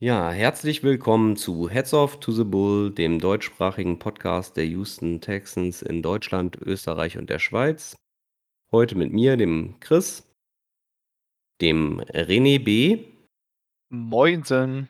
Ja, 0.00 0.30
herzlich 0.30 0.84
willkommen 0.84 1.34
zu 1.34 1.68
Heads 1.68 1.92
Off 1.92 2.20
to 2.20 2.30
the 2.30 2.44
Bull, 2.44 2.94
dem 2.94 3.18
deutschsprachigen 3.18 3.98
Podcast 3.98 4.56
der 4.56 4.64
Houston 4.66 5.20
Texans 5.20 5.82
in 5.82 6.02
Deutschland, 6.02 6.54
Österreich 6.54 7.18
und 7.18 7.28
der 7.28 7.40
Schweiz. 7.40 7.96
Heute 8.70 8.94
mit 8.94 9.12
mir, 9.12 9.36
dem 9.36 9.74
Chris, 9.80 10.22
dem 11.60 12.00
René 12.00 12.62
B. 12.62 13.06
Moinsen. 13.88 14.88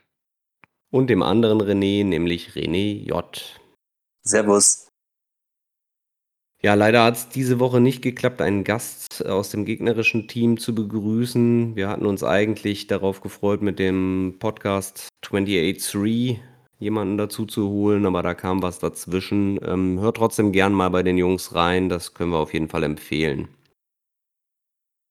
Und 0.91 1.09
dem 1.09 1.23
anderen 1.23 1.62
René, 1.62 2.05
nämlich 2.05 2.51
René 2.51 3.03
J. 3.06 3.59
Servus. 4.27 4.88
Ja, 6.61 6.75
leider 6.75 7.05
hat 7.05 7.14
es 7.14 7.28
diese 7.28 7.61
Woche 7.61 7.81
nicht 7.81 8.03
geklappt, 8.03 8.41
einen 8.41 8.64
Gast 8.64 9.25
aus 9.25 9.51
dem 9.51 9.64
gegnerischen 9.64 10.27
Team 10.27 10.59
zu 10.59 10.75
begrüßen. 10.75 11.77
Wir 11.77 11.89
hatten 11.89 12.05
uns 12.05 12.25
eigentlich 12.25 12.89
darauf 12.89 13.20
gefreut, 13.20 13.62
mit 13.62 13.78
dem 13.78 14.37
Podcast 14.41 15.09
28.3 15.25 16.41
jemanden 16.81 17.17
dazu 17.17 17.47
zu 17.47 17.69
holen, 17.69 18.06
aber 18.06 18.25
da 18.25 18.34
kam 18.34 18.61
was 18.61 18.81
dazwischen. 18.81 19.61
Ähm, 19.64 20.01
hört 20.01 20.17
trotzdem 20.17 20.51
gern 20.51 20.73
mal 20.73 20.89
bei 20.89 21.05
den 21.05 21.17
Jungs 21.17 21.55
rein, 21.55 21.89
das 21.89 22.14
können 22.14 22.33
wir 22.33 22.39
auf 22.39 22.53
jeden 22.53 22.69
Fall 22.69 22.83
empfehlen. 22.83 23.48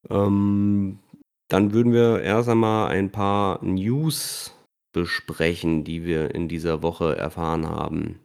Ähm, 0.09 0.99
dann 1.47 1.73
würden 1.73 1.93
wir 1.93 2.21
erst 2.21 2.49
einmal 2.49 2.89
ein 2.89 3.09
paar 3.09 3.63
News 3.63 4.53
besprechen, 4.91 5.85
die 5.85 6.03
wir 6.03 6.35
in 6.35 6.49
dieser 6.49 6.83
Woche 6.83 7.15
erfahren 7.15 7.67
haben. 7.67 8.19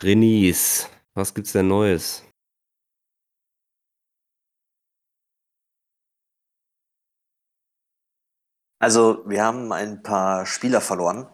Renis, 0.00 0.88
was 1.14 1.34
gibt's 1.34 1.52
denn 1.52 1.68
Neues? 1.68 2.24
Also, 8.80 9.22
wir 9.28 9.44
haben 9.44 9.72
ein 9.72 10.02
paar 10.02 10.44
Spieler 10.44 10.80
verloren, 10.80 11.28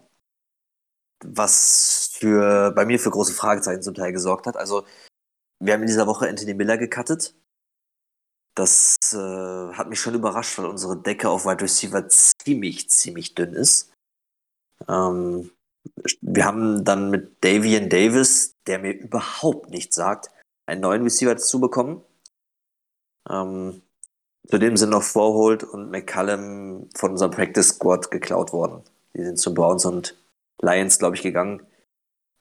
was 1.24 2.10
für, 2.12 2.72
bei 2.72 2.84
mir 2.84 2.98
für 2.98 3.10
große 3.10 3.32
Fragezeichen 3.32 3.82
zum 3.82 3.94
Teil 3.94 4.12
gesorgt 4.12 4.46
hat. 4.46 4.56
Also, 4.56 4.86
wir 5.60 5.72
haben 5.74 5.80
in 5.82 5.88
dieser 5.88 6.06
Woche 6.06 6.28
Anthony 6.28 6.54
Miller 6.54 6.78
gecuttet. 6.78 7.34
Das 8.54 8.96
äh, 9.12 9.16
hat 9.74 9.88
mich 9.88 10.00
schon 10.00 10.14
überrascht, 10.14 10.58
weil 10.58 10.66
unsere 10.66 11.00
Decke 11.00 11.30
auf 11.30 11.46
Wide 11.46 11.62
Receiver 11.62 12.08
ziemlich, 12.08 12.90
ziemlich 12.90 13.34
dünn 13.34 13.54
ist. 13.54 13.92
Ähm, 14.88 15.50
wir 16.21 16.44
haben 16.44 16.84
dann 16.84 17.11
mit 17.11 17.43
Davian 17.44 17.89
Davis, 17.89 18.56
der 18.66 18.78
mir 18.78 18.93
überhaupt 18.93 19.71
nichts 19.71 19.97
sagt, 19.97 20.31
einen 20.66 20.81
neuen 20.81 21.03
Receiver 21.03 21.34
dazu 21.34 21.61
bekommen. 21.61 22.03
Ähm, 23.28 23.83
zudem 24.47 24.77
sind 24.77 24.91
noch 24.91 25.03
Vorhold 25.03 25.65
und 25.65 25.91
McCallum 25.91 26.89
von 26.94 27.12
unserem 27.12 27.31
Practice 27.31 27.69
Squad 27.69 28.11
geklaut 28.11 28.53
worden. 28.53 28.83
Die 29.15 29.25
sind 29.25 29.39
zu 29.39 29.55
Browns 29.55 29.84
und 29.84 30.16
Lions, 30.61 30.99
glaube 30.99 31.16
ich, 31.16 31.22
gegangen. 31.22 31.66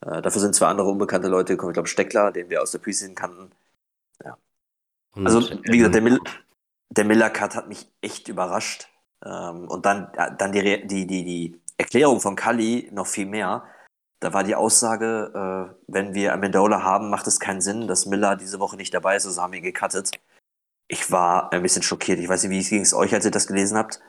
Äh, 0.06 0.22
dafür 0.22 0.42
sind 0.42 0.56
zwei 0.56 0.68
andere 0.68 0.90
unbekannte 0.90 1.28
Leute 1.28 1.54
gekommen. 1.54 1.72
Ich 1.72 1.76
glaube, 1.76 1.90
Steckler, 1.90 2.32
den 2.32 2.50
wir 2.50 2.62
aus 2.62 2.72
der 2.72 2.80
Preseason 2.80 3.16
kannten. 3.16 3.52
Ja. 4.24 4.38
Also, 5.16 5.42
wie 5.64 5.78
gesagt, 5.78 5.96
der, 5.96 6.02
Mil 6.02 6.20
der 6.90 7.06
Miller-Cut 7.06 7.56
hat 7.56 7.68
mich 7.68 7.92
echt 8.02 8.28
überrascht. 8.28 8.90
Ähm, 9.26 9.68
und 9.68 9.86
dann, 9.86 10.12
dann 10.38 10.52
die, 10.52 10.86
die, 10.88 11.08
die, 11.08 11.24
die 11.24 11.62
Erklärung 11.78 12.20
von 12.20 12.36
Kali 12.36 12.90
noch 12.92 13.08
viel 13.08 13.26
mehr. 13.26 13.64
Da 14.20 14.34
war 14.34 14.44
die 14.44 14.56
Aussage, 14.56 15.32
äh, 15.34 15.76
wenn 15.88 16.14
wir 16.14 16.34
Amendola 16.34 16.82
haben, 16.82 17.10
macht 17.10 17.28
es 17.28 17.40
keinen 17.40 17.62
Sinn, 17.62 17.88
dass 17.88 18.08
Miller 18.08 18.36
diese 18.36 18.60
Woche 18.60 18.76
nicht 18.76 18.94
dabei 18.94 19.16
ist, 19.16 19.28
also 19.28 19.42
haben 19.42 19.54
wir 19.54 19.60
ihn 19.60 19.66
gecuttet. 19.66 20.12
Ich 20.88 21.12
war 21.12 21.54
ein 21.54 21.62
bisschen 21.62 21.84
schockiert. 21.84 22.20
Ich 22.20 22.28
weiß 22.28 22.44
nicht, 22.44 22.52
wie 22.52 22.70
ging 22.70 22.82
es 22.82 22.94
euch, 22.94 23.14
als 23.14 23.26
ihr 23.26 23.32
das 23.32 23.48
gelesen 23.48 23.78
habt? 23.78 24.02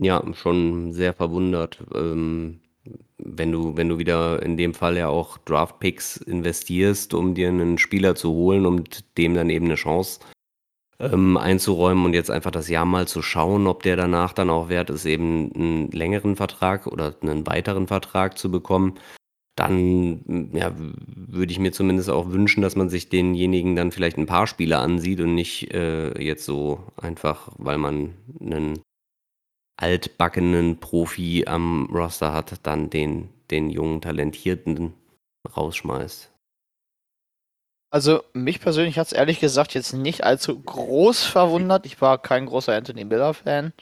Ja, 0.00 0.22
schon 0.34 0.92
sehr 0.92 1.14
verwundert. 1.14 1.84
Ähm, 1.94 2.60
wenn 3.18 3.52
du, 3.52 3.76
wenn 3.76 3.88
du 3.88 3.98
wieder 3.98 4.42
in 4.42 4.56
dem 4.56 4.74
Fall 4.74 4.96
ja 4.96 5.08
auch 5.08 5.38
Draft-Picks 5.38 6.18
investierst, 6.18 7.14
um 7.14 7.34
dir 7.34 7.48
einen 7.48 7.78
Spieler 7.78 8.14
zu 8.14 8.30
holen 8.30 8.66
und 8.66 9.16
dem 9.18 9.34
dann 9.34 9.50
eben 9.50 9.66
eine 9.66 9.74
Chance 9.74 10.20
ähm, 11.00 11.36
einzuräumen 11.36 12.04
und 12.04 12.14
jetzt 12.14 12.30
einfach 12.30 12.50
das 12.50 12.68
Jahr 12.68 12.84
mal 12.84 13.06
zu 13.06 13.22
schauen, 13.22 13.66
ob 13.66 13.82
der 13.82 13.96
danach 13.96 14.32
dann 14.32 14.50
auch 14.50 14.68
wert 14.68 14.90
ist, 14.90 15.06
eben 15.06 15.52
einen 15.54 15.90
längeren 15.90 16.36
Vertrag 16.36 16.86
oder 16.86 17.14
einen 17.22 17.46
weiteren 17.46 17.86
Vertrag 17.86 18.36
zu 18.38 18.50
bekommen, 18.50 18.98
dann 19.58 20.50
ja, 20.52 20.72
würde 20.76 21.50
ich 21.50 21.58
mir 21.58 21.72
zumindest 21.72 22.10
auch 22.10 22.30
wünschen, 22.30 22.62
dass 22.62 22.76
man 22.76 22.88
sich 22.88 23.08
denjenigen 23.08 23.74
dann 23.74 23.90
vielleicht 23.90 24.16
ein 24.16 24.26
paar 24.26 24.46
Spiele 24.46 24.78
ansieht 24.78 25.20
und 25.20 25.34
nicht 25.34 25.72
äh, 25.74 26.20
jetzt 26.22 26.44
so 26.44 26.84
einfach, 26.96 27.50
weil 27.58 27.78
man 27.78 28.14
einen 28.40 28.80
altbackenen 29.76 30.78
Profi 30.78 31.44
am 31.46 31.88
Roster 31.92 32.32
hat, 32.32 32.66
dann 32.66 32.90
den, 32.90 33.30
den 33.50 33.70
jungen 33.70 34.00
Talentierten 34.00 34.94
rausschmeißt. 35.56 36.32
Also 37.90 38.22
mich 38.34 38.60
persönlich 38.60 38.98
hat 38.98 39.06
es 39.06 39.12
ehrlich 39.12 39.40
gesagt 39.40 39.74
jetzt 39.74 39.92
nicht 39.94 40.24
allzu 40.24 40.60
groß 40.60 41.24
verwundert. 41.24 41.86
Ich 41.86 42.00
war 42.00 42.20
kein 42.20 42.46
großer 42.46 42.74
Anthony 42.74 43.04
Miller-Fan. 43.04 43.72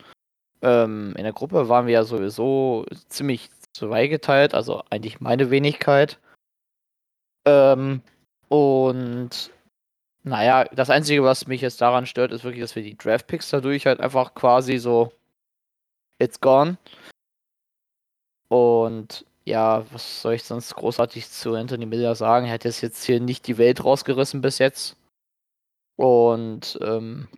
Ähm, 0.62 1.14
in 1.16 1.24
der 1.24 1.32
Gruppe 1.32 1.68
waren 1.68 1.86
wir 1.86 1.94
ja 1.94 2.04
sowieso 2.04 2.86
ziemlich 3.08 3.50
zweigeteilt, 3.74 4.54
also 4.54 4.82
eigentlich 4.90 5.20
meine 5.20 5.50
Wenigkeit. 5.50 6.18
Ähm, 7.44 8.00
und 8.48 9.50
naja, 10.22 10.64
das 10.72 10.90
Einzige, 10.90 11.22
was 11.22 11.46
mich 11.46 11.60
jetzt 11.60 11.80
daran 11.80 12.06
stört, 12.06 12.32
ist 12.32 12.44
wirklich, 12.44 12.62
dass 12.62 12.74
wir 12.74 12.82
die 12.82 12.96
Draft-Picks 12.96 13.50
dadurch 13.50 13.86
halt 13.86 14.00
einfach 14.00 14.34
quasi 14.34 14.78
so 14.78 15.12
it's 16.18 16.40
gone. 16.40 16.78
Und 18.48 19.24
ja, 19.46 19.84
was 19.92 20.22
soll 20.22 20.34
ich 20.34 20.44
sonst 20.44 20.74
großartig 20.74 21.30
zu 21.30 21.54
Anthony 21.54 21.86
Miller 21.86 22.14
sagen? 22.14 22.46
Er 22.46 22.54
hat 22.54 22.64
jetzt, 22.64 22.82
jetzt 22.82 23.04
hier 23.04 23.20
nicht 23.20 23.46
die 23.46 23.58
Welt 23.58 23.84
rausgerissen 23.84 24.40
bis 24.40 24.58
jetzt. 24.58 24.96
Und 25.96 26.78
ähm, 26.82 27.28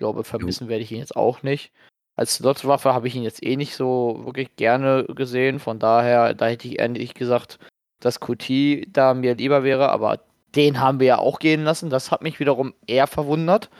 glaube, 0.00 0.24
vermissen 0.24 0.68
werde 0.68 0.82
ich 0.82 0.90
ihn 0.90 0.98
jetzt 0.98 1.14
auch 1.14 1.44
nicht. 1.44 1.70
Als 2.16 2.34
Slotwaffe 2.34 2.92
habe 2.92 3.06
ich 3.06 3.14
ihn 3.14 3.22
jetzt 3.22 3.44
eh 3.44 3.56
nicht 3.56 3.76
so 3.76 4.22
wirklich 4.24 4.56
gerne 4.56 5.04
gesehen. 5.04 5.60
Von 5.60 5.78
daher, 5.78 6.34
da 6.34 6.46
hätte 6.46 6.66
ich 6.66 6.80
ehrlich 6.80 7.14
gesagt, 7.14 7.58
dass 8.00 8.18
QT 8.18 8.86
da 8.88 9.14
mir 9.14 9.34
lieber 9.36 9.62
wäre, 9.62 9.90
aber 9.90 10.20
den 10.56 10.80
haben 10.80 11.00
wir 11.00 11.06
ja 11.06 11.18
auch 11.18 11.38
gehen 11.38 11.62
lassen. 11.62 11.90
Das 11.90 12.10
hat 12.10 12.22
mich 12.22 12.40
wiederum 12.40 12.74
eher 12.86 13.06
verwundert. 13.06 13.70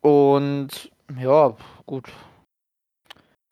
Und 0.00 0.90
ja, 1.18 1.56
gut. 1.86 2.10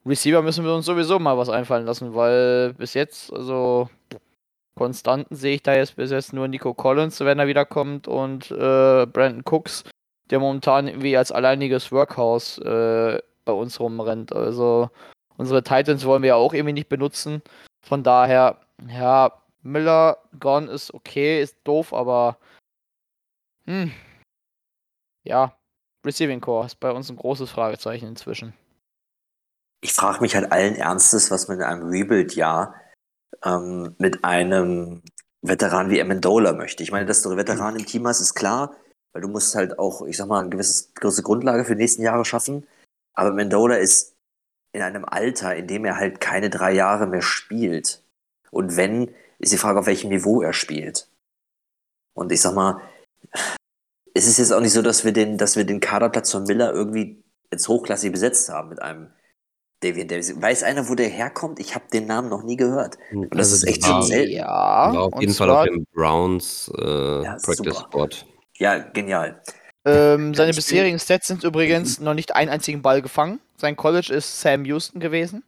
Receiver 0.04 0.42
müssen 0.42 0.64
wir 0.64 0.74
uns 0.74 0.86
sowieso 0.86 1.18
mal 1.18 1.38
was 1.38 1.48
einfallen 1.48 1.86
lassen, 1.86 2.14
weil 2.14 2.74
bis 2.74 2.94
jetzt, 2.94 3.32
also 3.32 3.88
Konstanten 4.74 5.34
sehe 5.34 5.56
ich 5.56 5.62
da 5.62 5.74
jetzt 5.74 5.96
bis 5.96 6.10
jetzt 6.10 6.32
nur 6.32 6.48
Nico 6.48 6.74
Collins, 6.74 7.20
wenn 7.20 7.38
er 7.38 7.46
wiederkommt, 7.46 8.08
und 8.08 8.50
äh, 8.50 9.06
Brandon 9.06 9.42
Cooks, 9.44 9.84
der 10.30 10.40
momentan 10.40 10.88
irgendwie 10.88 11.16
als 11.16 11.30
alleiniges 11.30 11.92
Workhouse 11.92 12.58
äh, 12.58 13.20
bei 13.44 13.52
uns 13.52 13.78
rumrennt. 13.80 14.32
Also 14.32 14.90
unsere 15.36 15.62
Titans 15.62 16.04
wollen 16.04 16.22
wir 16.22 16.28
ja 16.28 16.36
auch 16.36 16.54
irgendwie 16.54 16.72
nicht 16.72 16.88
benutzen. 16.88 17.42
Von 17.82 18.02
daher, 18.02 18.60
ja, 18.88 19.32
Miller 19.62 20.18
gone 20.40 20.70
ist 20.70 20.92
okay, 20.94 21.40
ist 21.42 21.56
doof, 21.64 21.92
aber 21.92 22.38
hm, 23.66 23.92
ja, 25.24 25.56
Receiving 26.04 26.40
Core 26.40 26.66
ist 26.66 26.80
bei 26.80 26.90
uns 26.90 27.10
ein 27.10 27.16
großes 27.16 27.50
Fragezeichen 27.50 28.08
inzwischen. 28.08 28.54
Ich 29.82 29.92
frage 29.92 30.20
mich 30.20 30.36
halt 30.36 30.52
allen 30.52 30.76
Ernstes, 30.76 31.30
was 31.30 31.48
man 31.48 31.58
in 31.58 31.64
einem 31.64 31.88
Rebuild-Jahr 31.88 32.74
ähm, 33.44 33.94
mit 33.98 34.24
einem 34.24 35.02
Veteran 35.42 35.90
wie 35.90 36.00
Amendola 36.00 36.52
möchte. 36.52 36.84
Ich 36.84 36.92
meine, 36.92 37.04
dass 37.04 37.22
du 37.22 37.28
einen 37.28 37.38
Veteran 37.38 37.76
im 37.76 37.84
Team 37.84 38.06
hast, 38.06 38.20
ist 38.20 38.34
klar, 38.34 38.76
weil 39.12 39.22
du 39.22 39.28
musst 39.28 39.54
halt 39.56 39.78
auch, 39.78 40.06
ich 40.06 40.16
sag 40.16 40.28
mal, 40.28 40.40
eine 40.40 40.50
gewisse, 40.50 40.92
gewisse 40.94 41.24
Grundlage 41.24 41.64
für 41.64 41.74
die 41.74 41.82
nächsten 41.82 42.02
Jahre 42.02 42.24
schaffen. 42.24 42.66
Aber 43.14 43.32
Mendola 43.32 43.76
ist 43.76 44.14
in 44.72 44.82
einem 44.82 45.04
Alter, 45.04 45.56
in 45.56 45.66
dem 45.66 45.84
er 45.84 45.96
halt 45.96 46.20
keine 46.20 46.48
drei 46.48 46.72
Jahre 46.72 47.06
mehr 47.06 47.22
spielt. 47.22 48.02
Und 48.50 48.76
wenn, 48.76 49.12
ist 49.38 49.52
die 49.52 49.58
Frage, 49.58 49.80
auf 49.80 49.86
welchem 49.86 50.10
Niveau 50.10 50.42
er 50.42 50.52
spielt. 50.52 51.08
Und 52.14 52.30
ich 52.30 52.40
sag 52.40 52.54
mal, 52.54 52.80
es 54.14 54.26
ist 54.26 54.38
jetzt 54.38 54.52
auch 54.52 54.60
nicht 54.60 54.72
so, 54.72 54.82
dass 54.82 55.04
wir 55.04 55.12
den, 55.12 55.38
dass 55.38 55.56
wir 55.56 55.64
den 55.64 55.80
Kaderplatz 55.80 56.30
von 56.30 56.44
Miller 56.44 56.72
irgendwie 56.72 57.22
ins 57.50 57.68
Hochklassig 57.68 58.12
besetzt 58.12 58.48
haben 58.48 58.68
mit 58.68 58.80
einem 58.80 59.10
Davian 59.82 60.08
Davis. 60.08 60.40
Weiß 60.40 60.62
einer, 60.62 60.88
wo 60.88 60.94
der 60.94 61.08
herkommt? 61.08 61.58
Ich 61.60 61.74
habe 61.74 61.84
den 61.92 62.06
Namen 62.06 62.28
noch 62.28 62.42
nie 62.42 62.56
gehört. 62.56 62.96
Und 63.12 63.30
das 63.34 63.52
Also 63.52 63.54
ist 63.56 63.64
echt 63.68 63.84
schon 63.84 64.02
selten. 64.02 64.32
Ja, 64.32 64.46
War 64.46 65.00
auf 65.02 65.20
jeden 65.20 65.34
Fall 65.34 65.50
auf 65.50 65.64
dem 65.66 65.84
Browns 65.92 66.70
äh, 66.78 67.22
Ja, 67.24 67.32
Practice 67.42 67.56
super. 67.56 67.72
Squad. 67.74 68.26
Ja, 68.58 68.78
genial. 68.78 69.40
ähm, 69.84 70.34
seine 70.34 70.52
bisherigen 70.52 70.98
Stats 70.98 71.26
sind 71.26 71.42
übrigens 71.44 71.98
noch 72.00 72.14
nicht 72.14 72.34
einen 72.34 72.50
einzigen 72.50 72.82
Ball 72.82 73.02
gefangen. 73.02 73.40
Sein 73.56 73.76
College 73.76 74.12
ist 74.14 74.40
Sam 74.40 74.64
Houston 74.64 75.00
gewesen. 75.00 75.42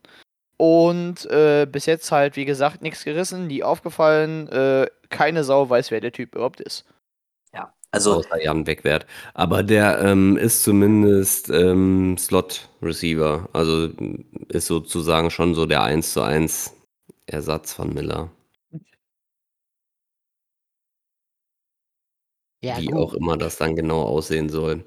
Und 0.57 1.27
äh, 1.31 1.67
bis 1.71 1.87
jetzt 1.87 2.11
halt, 2.13 2.37
wie 2.37 2.45
gesagt, 2.45 2.81
nichts 2.83 3.05
gerissen, 3.05 3.47
nie 3.49 3.63
aufgefallen. 3.63 4.49
Äh, 4.49 4.87
keine 5.11 5.45
Sau 5.45 5.69
weiß, 5.69 5.91
wer 5.91 6.01
der 6.01 6.13
Typ 6.13 6.35
überhaupt 6.35 6.61
ist. 6.61 6.85
Also, 7.94 8.14
außer 8.14 8.43
Jan 8.43 8.67
Wegwert. 8.67 9.06
Aber 9.35 9.62
der 9.62 10.00
ähm, 10.00 10.37
ist 10.37 10.64
zumindest 10.64 11.49
ähm, 11.50 12.17
Slot-Receiver. 12.19 13.49
Also 13.52 13.85
m, 13.99 14.25
ist 14.49 14.67
sozusagen 14.67 15.31
schon 15.31 15.55
so 15.55 15.64
der 15.67 15.82
1 15.82 16.12
zu 16.12 16.23
1 16.23 16.73
Ersatz 17.26 17.73
von 17.73 17.94
Miller. 17.94 18.31
Ja, 22.62 22.79
wie 22.79 22.93
auch 22.94 23.12
immer 23.14 23.37
das 23.37 23.56
dann 23.58 23.76
genau 23.76 24.02
aussehen 24.02 24.49
soll. 24.49 24.85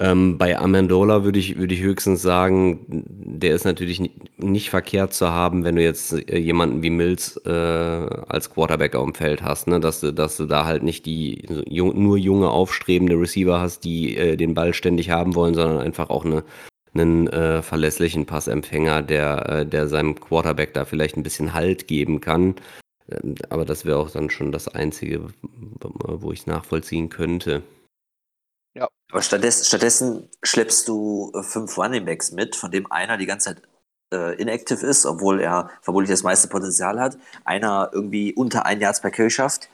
Ähm, 0.00 0.38
bei 0.38 0.56
Amendola 0.56 1.24
würde 1.24 1.40
ich, 1.40 1.58
würde 1.58 1.74
ich 1.74 1.80
höchstens 1.82 2.22
sagen, 2.22 2.86
der 2.88 3.54
ist 3.56 3.64
natürlich 3.64 3.98
ni- 3.98 4.12
nicht 4.36 4.70
verkehrt 4.70 5.12
zu 5.12 5.28
haben, 5.30 5.64
wenn 5.64 5.74
du 5.74 5.82
jetzt 5.82 6.12
äh, 6.12 6.38
jemanden 6.38 6.82
wie 6.84 6.90
Mills 6.90 7.36
äh, 7.44 7.50
als 7.50 8.50
Quarterback 8.50 8.94
auf 8.94 9.04
dem 9.06 9.14
Feld 9.14 9.42
hast, 9.42 9.66
ne? 9.66 9.80
dass, 9.80 10.00
du, 10.00 10.12
dass 10.12 10.36
du 10.36 10.46
da 10.46 10.64
halt 10.66 10.84
nicht 10.84 11.04
die 11.04 11.42
nur 11.48 12.16
junge, 12.16 12.48
aufstrebende 12.48 13.16
Receiver 13.18 13.60
hast, 13.60 13.80
die 13.82 14.16
äh, 14.16 14.36
den 14.36 14.54
Ball 14.54 14.72
ständig 14.72 15.10
haben 15.10 15.34
wollen, 15.34 15.54
sondern 15.54 15.80
einfach 15.80 16.10
auch 16.10 16.24
eine, 16.24 16.44
einen 16.94 17.26
äh, 17.26 17.60
verlässlichen 17.62 18.24
Passempfänger, 18.24 19.02
der, 19.02 19.48
äh, 19.48 19.66
der 19.66 19.88
seinem 19.88 20.14
Quarterback 20.14 20.74
da 20.74 20.84
vielleicht 20.84 21.16
ein 21.16 21.24
bisschen 21.24 21.54
Halt 21.54 21.88
geben 21.88 22.20
kann. 22.20 22.54
Ähm, 23.10 23.34
Aber 23.50 23.64
das 23.64 23.84
wäre 23.84 23.98
auch 23.98 24.10
dann 24.10 24.30
schon 24.30 24.52
das 24.52 24.68
Einzige, 24.68 25.22
wo 25.80 26.30
ich 26.30 26.46
nachvollziehen 26.46 27.08
könnte. 27.08 27.62
Aber 29.10 29.22
stattdessen, 29.22 29.64
stattdessen 29.64 30.28
schleppst 30.42 30.86
du 30.88 31.32
äh, 31.34 31.42
fünf 31.42 31.76
Running 31.78 32.04
Backs 32.04 32.30
mit, 32.32 32.56
von 32.56 32.70
dem 32.70 32.90
einer 32.92 33.16
die 33.16 33.26
ganze 33.26 33.54
Zeit 33.54 33.62
äh, 34.12 34.34
inactive 34.40 34.86
ist, 34.86 35.06
obwohl 35.06 35.40
er 35.40 35.70
vermutlich 35.82 36.10
das 36.10 36.22
meiste 36.22 36.48
Potenzial 36.48 37.00
hat. 37.00 37.18
Einer 37.44 37.90
irgendwie 37.92 38.34
unter 38.34 38.66
ein 38.66 38.80
Yards 38.80 39.00
per 39.00 39.10
Carry 39.10 39.30
schafft. 39.30 39.68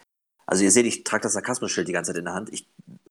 Also 0.47 0.65
ihr 0.65 0.71
seht, 0.71 0.87
ich 0.87 1.05
trage 1.05 1.23
das 1.23 1.33
Sarkasmusschild 1.33 1.89
die 1.89 1.93
ganze 1.93 2.13
Zeit 2.13 2.19
in 2.19 2.27
der 2.27 2.35
Hand. 2.35 2.53
Ich, 2.53 2.69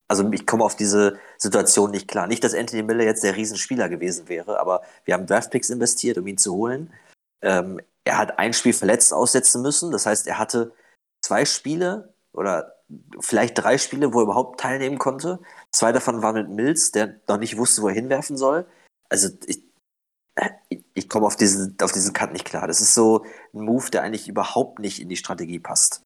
also 0.08 0.30
ich 0.32 0.46
komme 0.46 0.64
auf 0.64 0.76
diese 0.76 1.18
Situation 1.36 1.90
nicht 1.90 2.08
klar. 2.08 2.26
Nicht, 2.26 2.44
dass 2.44 2.54
Anthony 2.54 2.82
Miller 2.82 3.04
jetzt 3.04 3.24
der 3.24 3.36
Riesenspieler 3.36 3.88
gewesen 3.88 4.28
wäre, 4.28 4.60
aber 4.60 4.82
wir 5.04 5.14
haben 5.14 5.26
Draftpicks 5.26 5.70
investiert, 5.70 6.18
um 6.18 6.26
ihn 6.26 6.38
zu 6.38 6.54
holen. 6.54 6.92
Ähm, 7.42 7.80
er 8.04 8.18
hat 8.18 8.38
ein 8.38 8.52
Spiel 8.52 8.72
verletzt 8.72 9.12
aussetzen 9.12 9.62
müssen. 9.62 9.90
Das 9.90 10.06
heißt, 10.06 10.26
er 10.26 10.38
hatte 10.38 10.72
zwei 11.22 11.44
Spiele 11.44 12.14
oder 12.32 12.74
vielleicht 13.20 13.58
drei 13.58 13.78
Spiele, 13.78 14.12
wo 14.12 14.20
er 14.20 14.24
überhaupt 14.24 14.60
teilnehmen 14.60 14.98
konnte. 14.98 15.40
Zwei 15.74 15.90
davon 15.90 16.22
waren 16.22 16.36
mit 16.36 16.48
Mills, 16.50 16.92
der 16.92 17.16
noch 17.28 17.38
nicht 17.38 17.56
wusste, 17.56 17.82
wo 17.82 17.88
er 17.88 17.94
hinwerfen 17.94 18.36
soll. 18.36 18.64
Also 19.08 19.28
ich, 19.46 19.60
ich, 20.68 20.84
ich 20.94 21.08
komme 21.08 21.26
auf 21.26 21.34
diesen, 21.34 21.76
auf 21.82 21.90
diesen 21.90 22.12
Cut 22.12 22.32
nicht 22.32 22.44
klar. 22.44 22.68
Das 22.68 22.80
ist 22.80 22.94
so 22.94 23.24
ein 23.52 23.60
Move, 23.64 23.90
der 23.90 24.02
eigentlich 24.02 24.28
überhaupt 24.28 24.78
nicht 24.78 25.00
in 25.00 25.08
die 25.08 25.16
Strategie 25.16 25.58
passt. 25.58 26.02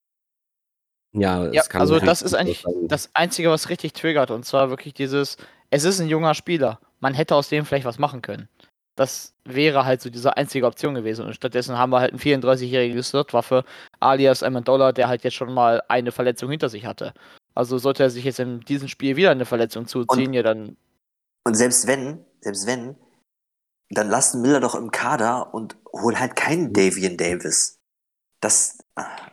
Ja, 1.11 1.45
es 1.45 1.53
Ja, 1.55 1.61
kann 1.63 1.81
also 1.81 1.99
das 1.99 2.23
ist 2.23 2.33
eigentlich 2.33 2.61
sein. 2.61 2.87
das 2.87 3.11
Einzige, 3.13 3.51
was 3.51 3.69
richtig 3.69 3.93
triggert. 3.93 4.31
Und 4.31 4.43
zwar 4.43 4.71
wirklich 4.71 4.95
dieses, 4.95 5.37
es 5.69 5.83
ist 5.83 5.99
ein 5.99 6.07
junger 6.07 6.33
Spieler. 6.33 6.79
Man 6.99 7.13
hätte 7.13 7.35
aus 7.35 7.49
dem 7.49 7.63
vielleicht 7.63 7.85
was 7.85 7.99
machen 7.99 8.23
können. 8.23 8.49
Das 8.95 9.35
wäre 9.45 9.85
halt 9.85 10.01
so 10.01 10.09
diese 10.09 10.35
einzige 10.35 10.65
Option 10.65 10.95
gewesen. 10.95 11.25
Und 11.27 11.35
stattdessen 11.35 11.77
haben 11.77 11.91
wir 11.91 11.99
halt 11.99 12.11
einen 12.11 12.19
34-jährigen 12.19 13.03
Slotwaffe, 13.03 13.63
alias 13.99 14.41
Amendola, 14.41 14.93
der 14.93 15.07
halt 15.07 15.23
jetzt 15.23 15.35
schon 15.35 15.53
mal 15.53 15.83
eine 15.87 16.11
Verletzung 16.11 16.49
hinter 16.49 16.69
sich 16.69 16.87
hatte. 16.87 17.13
Also 17.59 17.77
sollte 17.77 18.03
er 18.03 18.09
sich 18.09 18.23
jetzt 18.23 18.39
in 18.39 18.61
diesem 18.61 18.87
Spiel 18.87 19.17
wieder 19.17 19.31
eine 19.31 19.43
Verletzung 19.43 19.85
zuziehen, 19.85 20.27
Und- 20.27 20.33
ja 20.33 20.43
dann. 20.43 20.77
Und 21.43 21.55
selbst 21.55 21.87
wenn, 21.87 22.23
selbst 22.39 22.65
wenn, 22.65 22.95
dann 23.89 24.07
lass 24.07 24.33
Miller 24.33 24.61
doch 24.61 24.75
im 24.75 24.91
Kader 24.91 25.53
und 25.53 25.75
hol 25.91 26.17
halt 26.17 26.37
keinen 26.37 26.71
Davian 26.71 27.17
Davis. 27.17 27.77
Das, 28.39 28.77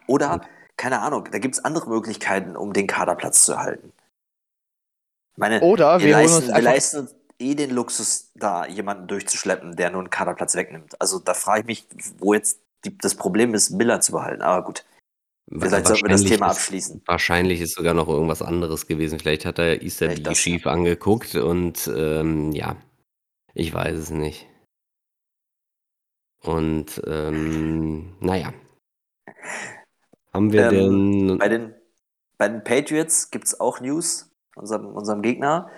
oder, 0.08 0.40
keine 0.76 1.02
Ahnung, 1.02 1.28
da 1.30 1.38
gibt's 1.38 1.64
andere 1.64 1.88
Möglichkeiten, 1.88 2.56
um 2.56 2.72
den 2.72 2.88
Kaderplatz 2.88 3.44
zu 3.44 3.52
erhalten. 3.52 3.92
Ich 5.34 5.38
meine, 5.38 5.60
Oder 5.60 6.00
wir, 6.00 6.06
wir 6.06 6.16
holen 6.16 6.24
leisten, 6.24 6.46
uns 6.46 6.56
wir 6.56 6.62
leisten 6.62 6.98
uns 6.98 7.14
eh 7.38 7.54
den 7.54 7.70
Luxus, 7.70 8.32
da 8.34 8.66
jemanden 8.66 9.06
durchzuschleppen, 9.06 9.76
der 9.76 9.90
nur 9.90 10.00
einen 10.00 10.10
Kaderplatz 10.10 10.56
wegnimmt. 10.56 11.00
Also 11.00 11.20
da 11.20 11.32
frage 11.32 11.60
ich 11.60 11.66
mich, 11.66 11.86
wo 12.18 12.34
jetzt 12.34 12.58
die, 12.84 12.98
das 12.98 13.14
Problem 13.14 13.54
ist, 13.54 13.70
Miller 13.70 14.00
zu 14.00 14.10
behalten. 14.10 14.42
Aber 14.42 14.64
gut, 14.64 14.84
vielleicht 15.50 15.86
sollten 15.86 16.02
wir 16.04 16.08
das 16.10 16.20
Wahrscheinlich 16.22 16.30
Thema 16.30 16.46
ist- 16.50 16.56
abschließen. 16.56 17.02
Wahrscheinlich 17.06 17.60
ist 17.60 17.74
sogar 17.74 17.94
noch 17.94 18.08
irgendwas 18.08 18.42
anderes 18.42 18.86
gewesen. 18.86 19.18
Vielleicht 19.18 19.44
hat 19.44 19.58
er 19.58 19.82
Easter 19.82 20.06
Vielleicht 20.06 20.24
Bee 20.24 20.30
das, 20.30 20.38
schief 20.38 20.66
angeguckt 20.66 21.34
und 21.34 21.90
ähm, 21.94 22.52
ja, 22.52 22.76
ich 23.54 23.72
weiß 23.72 23.96
es 23.96 24.10
nicht. 24.10 24.46
Und 26.42 27.00
ähm, 27.06 28.16
naja. 28.20 28.52
Haben 30.32 30.52
wir 30.52 30.70
Ähm, 30.70 31.28
denn. 31.28 31.38
Bei 31.38 31.48
den, 31.48 31.74
bei 32.38 32.48
den 32.48 32.62
Patriots 32.62 33.30
gibt's 33.30 33.58
auch 33.58 33.80
News, 33.80 34.30
unserem, 34.54 34.86
unserem 34.94 35.22
Gegner. 35.22 35.70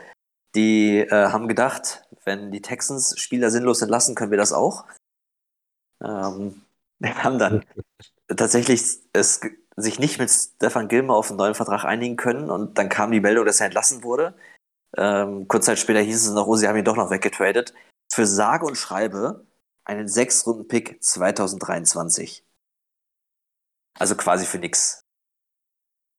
Die 0.55 0.99
äh, 0.99 1.11
haben 1.29 1.47
gedacht, 1.47 2.03
wenn 2.25 2.51
die 2.51 2.61
Texans 2.63 3.19
Spieler 3.19 3.51
sinnlos 3.51 3.81
entlassen, 3.83 4.15
können 4.15 4.31
wir 4.31 4.39
das 4.39 4.53
auch. 4.53 4.85
Ähm, 6.03 6.63
wir 6.99 7.23
haben 7.23 7.39
dann 7.39 7.65
tatsächlich 8.37 8.83
es 9.13 9.41
sich 9.77 9.99
nicht 9.99 10.19
mit 10.19 10.31
Stefan 10.31 10.89
Gilmer 10.89 11.15
auf 11.15 11.31
einen 11.31 11.39
neuen 11.39 11.55
Vertrag 11.55 11.85
einigen 11.85 12.17
können 12.17 12.51
und 12.51 12.79
dann 12.79 12.89
kam 12.89 13.13
die 13.13 13.21
Meldung, 13.21 13.47
dass 13.47 13.61
er 13.61 13.67
entlassen 13.67 14.03
wurde. 14.03 14.35
Ähm, 14.97 15.47
kurz 15.49 15.67
Zeit 15.67 15.79
später 15.79 16.01
hieß 16.01 16.27
es 16.27 16.33
noch, 16.33 16.47
oh, 16.47 16.57
sie 16.57 16.67
haben 16.67 16.77
ihn 16.77 16.85
doch 16.85 16.97
noch 16.97 17.11
weggetradet. 17.11 17.75
Für 18.13 18.27
sage 18.27 18.67
und 18.67 18.77
schreibe 18.77 19.47
einen 19.85 20.09
Sechs-Runden-Pick 20.09 21.03
2023. 21.03 22.45
Also 23.99 24.15
quasi 24.17 24.47
für 24.47 24.59
nix. 24.59 25.05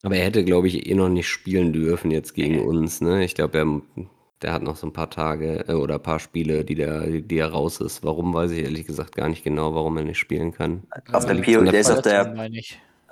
Aber 0.03 0.15
er 0.15 0.25
hätte, 0.25 0.45
glaube 0.45 0.67
ich, 0.67 0.87
eh 0.87 0.95
noch 0.95 1.09
nicht 1.09 1.27
spielen 1.27 1.73
dürfen 1.73 2.11
jetzt 2.11 2.33
gegen 2.33 2.65
uns. 2.65 3.01
Ne? 3.01 3.23
Ich 3.23 3.35
glaube, 3.35 3.57
er, 3.57 3.81
der 4.41 4.53
hat 4.53 4.61
noch 4.61 4.75
so 4.77 4.87
ein 4.87 4.93
paar 4.93 5.09
Tage 5.09 5.65
äh, 5.67 5.73
oder 5.73 5.95
ein 5.95 6.03
paar 6.03 6.19
Spiele, 6.19 6.63
die, 6.63 6.75
der, 6.75 7.07
die 7.07 7.37
er 7.37 7.51
raus 7.51 7.81
ist. 7.81 8.03
Warum, 8.03 8.33
weiß 8.33 8.51
ich 8.51 8.63
ehrlich 8.63 8.85
gesagt 8.85 9.15
gar 9.15 9.27
nicht 9.27 9.43
genau, 9.43 9.75
warum 9.75 9.97
er 9.97 10.03
nicht 10.03 10.19
spielen 10.19 10.53
kann. 10.53 10.83
Auf 11.11 11.25
der 11.25 11.37
äh, 11.37 11.41
PO, 11.41 11.59
von 11.59 11.65
der 11.65 11.79
ist 11.79 11.91
auf 11.91 12.01
der, 12.01 12.35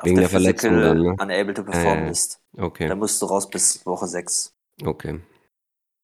Wegen 0.03 0.15
der 0.15 0.23
der 0.23 0.29
Verletzung 0.29 0.79
dann, 0.79 1.01
ne? 1.01 1.15
Unable 1.19 1.53
to 1.53 1.63
Perform 1.63 1.97
Ja, 1.97 2.03
ja. 2.03 2.07
List. 2.07 2.41
Okay, 2.57 2.87
Da 2.87 2.95
musst 2.95 3.21
du 3.21 3.25
raus 3.25 3.49
bis 3.49 3.85
Woche 3.85 4.07
6. 4.07 4.53
okay. 4.85 5.19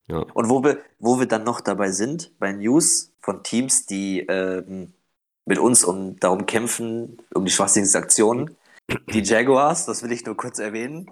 Ja. 0.06 0.18
Und 0.18 0.50
wo 0.50 0.62
wir, 0.62 0.78
wo 0.98 1.18
wir 1.18 1.26
dann 1.26 1.44
noch 1.44 1.62
dabei 1.62 1.90
sind, 1.90 2.38
bei 2.38 2.52
News 2.52 3.14
von 3.20 3.42
Teams, 3.42 3.86
die 3.86 4.20
ähm, 4.20 4.92
mit 5.46 5.58
uns 5.58 5.82
um, 5.82 6.18
darum 6.20 6.44
kämpfen, 6.44 7.16
um 7.34 7.44
die 7.46 7.50
schwachsinnigsten 7.50 8.02
Aktionen. 8.02 8.56
Die 9.12 9.22
Jaguars, 9.22 9.86
das 9.86 10.02
will 10.02 10.12
ich 10.12 10.26
nur 10.26 10.36
kurz 10.36 10.58
erwähnen. 10.58 11.10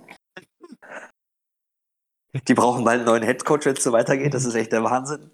Die 2.32 2.54
brauchen 2.54 2.84
bald 2.84 2.98
einen 2.98 3.06
neuen 3.06 3.22
Headcoach, 3.22 3.66
wenn 3.66 3.76
es 3.76 3.84
so 3.84 3.92
weitergeht. 3.92 4.32
Das 4.32 4.44
ist 4.44 4.54
echt 4.54 4.72
der 4.72 4.84
Wahnsinn. 4.84 5.30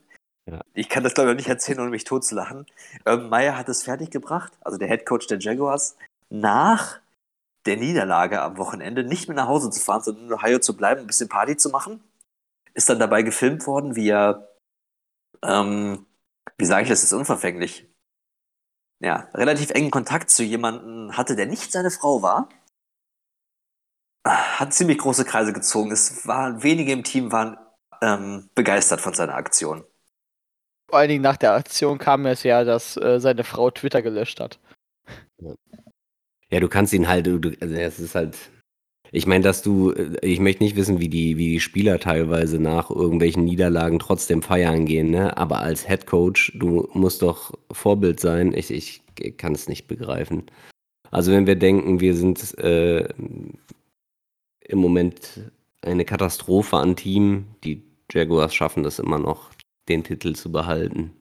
Ja. 0.46 0.60
Ich 0.74 0.88
kann 0.88 1.04
das, 1.04 1.14
glaube 1.14 1.30
ich, 1.30 1.36
nicht 1.36 1.48
erzählen, 1.48 1.80
ohne 1.80 1.90
mich 1.90 2.04
totzulachen. 2.04 2.66
Urban 3.04 3.28
Meyer 3.28 3.56
hat 3.56 3.68
es 3.68 3.82
fertiggebracht, 3.82 4.52
also 4.62 4.78
der 4.78 4.88
Headcoach 4.88 5.26
der 5.28 5.38
Jaguars, 5.38 5.96
nach 6.30 7.00
der 7.66 7.76
Niederlage 7.76 8.40
am 8.40 8.56
Wochenende 8.56 9.04
nicht 9.04 9.28
mehr 9.28 9.36
nach 9.36 9.46
Hause 9.46 9.70
zu 9.70 9.80
fahren, 9.80 10.02
sondern 10.02 10.26
in 10.26 10.32
Ohio 10.32 10.58
zu 10.58 10.76
bleiben, 10.76 11.02
ein 11.02 11.06
bisschen 11.06 11.28
Party 11.28 11.56
zu 11.56 11.68
machen. 11.68 12.02
Ist 12.74 12.88
dann 12.88 12.98
dabei 12.98 13.22
gefilmt 13.22 13.66
worden, 13.66 13.94
wie 13.94 14.08
er, 14.08 14.48
ähm, 15.42 16.06
wie 16.56 16.64
sage 16.64 16.84
ich 16.84 16.88
das, 16.88 17.02
ist 17.02 17.12
unverfänglich. 17.12 17.86
Ja, 19.00 19.28
relativ 19.34 19.70
engen 19.70 19.90
Kontakt 19.90 20.30
zu 20.30 20.42
jemandem 20.42 21.16
hatte, 21.16 21.36
der 21.36 21.46
nicht 21.46 21.70
seine 21.72 21.90
Frau 21.90 22.22
war. 22.22 22.48
Hat 24.28 24.74
ziemlich 24.74 24.98
große 24.98 25.24
Kreise 25.24 25.52
gezogen. 25.52 25.90
Es 25.90 26.26
waren 26.26 26.62
wenige 26.62 26.92
im 26.92 27.04
Team 27.04 27.32
waren 27.32 27.56
ähm, 28.02 28.48
begeistert 28.54 29.00
von 29.00 29.14
seiner 29.14 29.34
Aktion. 29.34 29.84
Vor 30.88 30.98
allen 30.98 31.08
Dingen 31.08 31.22
nach 31.22 31.36
der 31.36 31.52
Aktion 31.52 31.98
kam 31.98 32.26
es 32.26 32.42
ja, 32.42 32.64
dass 32.64 32.96
äh, 32.96 33.20
seine 33.20 33.44
Frau 33.44 33.70
Twitter 33.70 34.02
gelöscht 34.02 34.40
hat. 34.40 34.58
Ja, 36.50 36.60
du 36.60 36.68
kannst 36.68 36.92
ihn 36.94 37.08
halt, 37.08 37.26
du, 37.26 37.52
also 37.60 37.74
es 37.74 38.00
ist 38.00 38.14
halt, 38.14 38.36
ich 39.10 39.26
meine, 39.26 39.44
dass 39.44 39.62
du, 39.62 39.92
äh, 39.92 40.16
ich 40.22 40.40
möchte 40.40 40.62
nicht 40.62 40.76
wissen, 40.76 40.98
wie 40.98 41.08
die, 41.08 41.36
wie 41.36 41.52
die 41.52 41.60
Spieler 41.60 41.98
teilweise 41.98 42.58
nach 42.58 42.90
irgendwelchen 42.90 43.44
Niederlagen 43.44 43.98
trotzdem 43.98 44.42
feiern 44.42 44.86
gehen, 44.86 45.10
ne? 45.10 45.36
Aber 45.36 45.60
als 45.60 45.86
Head 45.86 46.06
Coach, 46.06 46.52
du 46.54 46.88
musst 46.94 47.22
doch 47.22 47.52
Vorbild 47.70 48.20
sein. 48.20 48.54
Ich, 48.54 48.70
ich 48.70 49.02
kann 49.36 49.54
es 49.54 49.68
nicht 49.68 49.88
begreifen. 49.88 50.44
Also 51.10 51.32
wenn 51.32 51.46
wir 51.46 51.56
denken, 51.56 52.00
wir 52.00 52.14
sind 52.14 52.56
äh, 52.58 53.08
im 54.68 54.78
Moment 54.78 55.40
eine 55.82 56.04
Katastrophe 56.04 56.76
an 56.76 56.94
Team, 56.94 57.46
die 57.64 57.82
Jaguars 58.10 58.54
schaffen 58.54 58.82
das 58.82 58.98
immer 58.98 59.18
noch, 59.18 59.50
den 59.88 60.04
Titel 60.04 60.34
zu 60.34 60.52
behalten. 60.52 61.14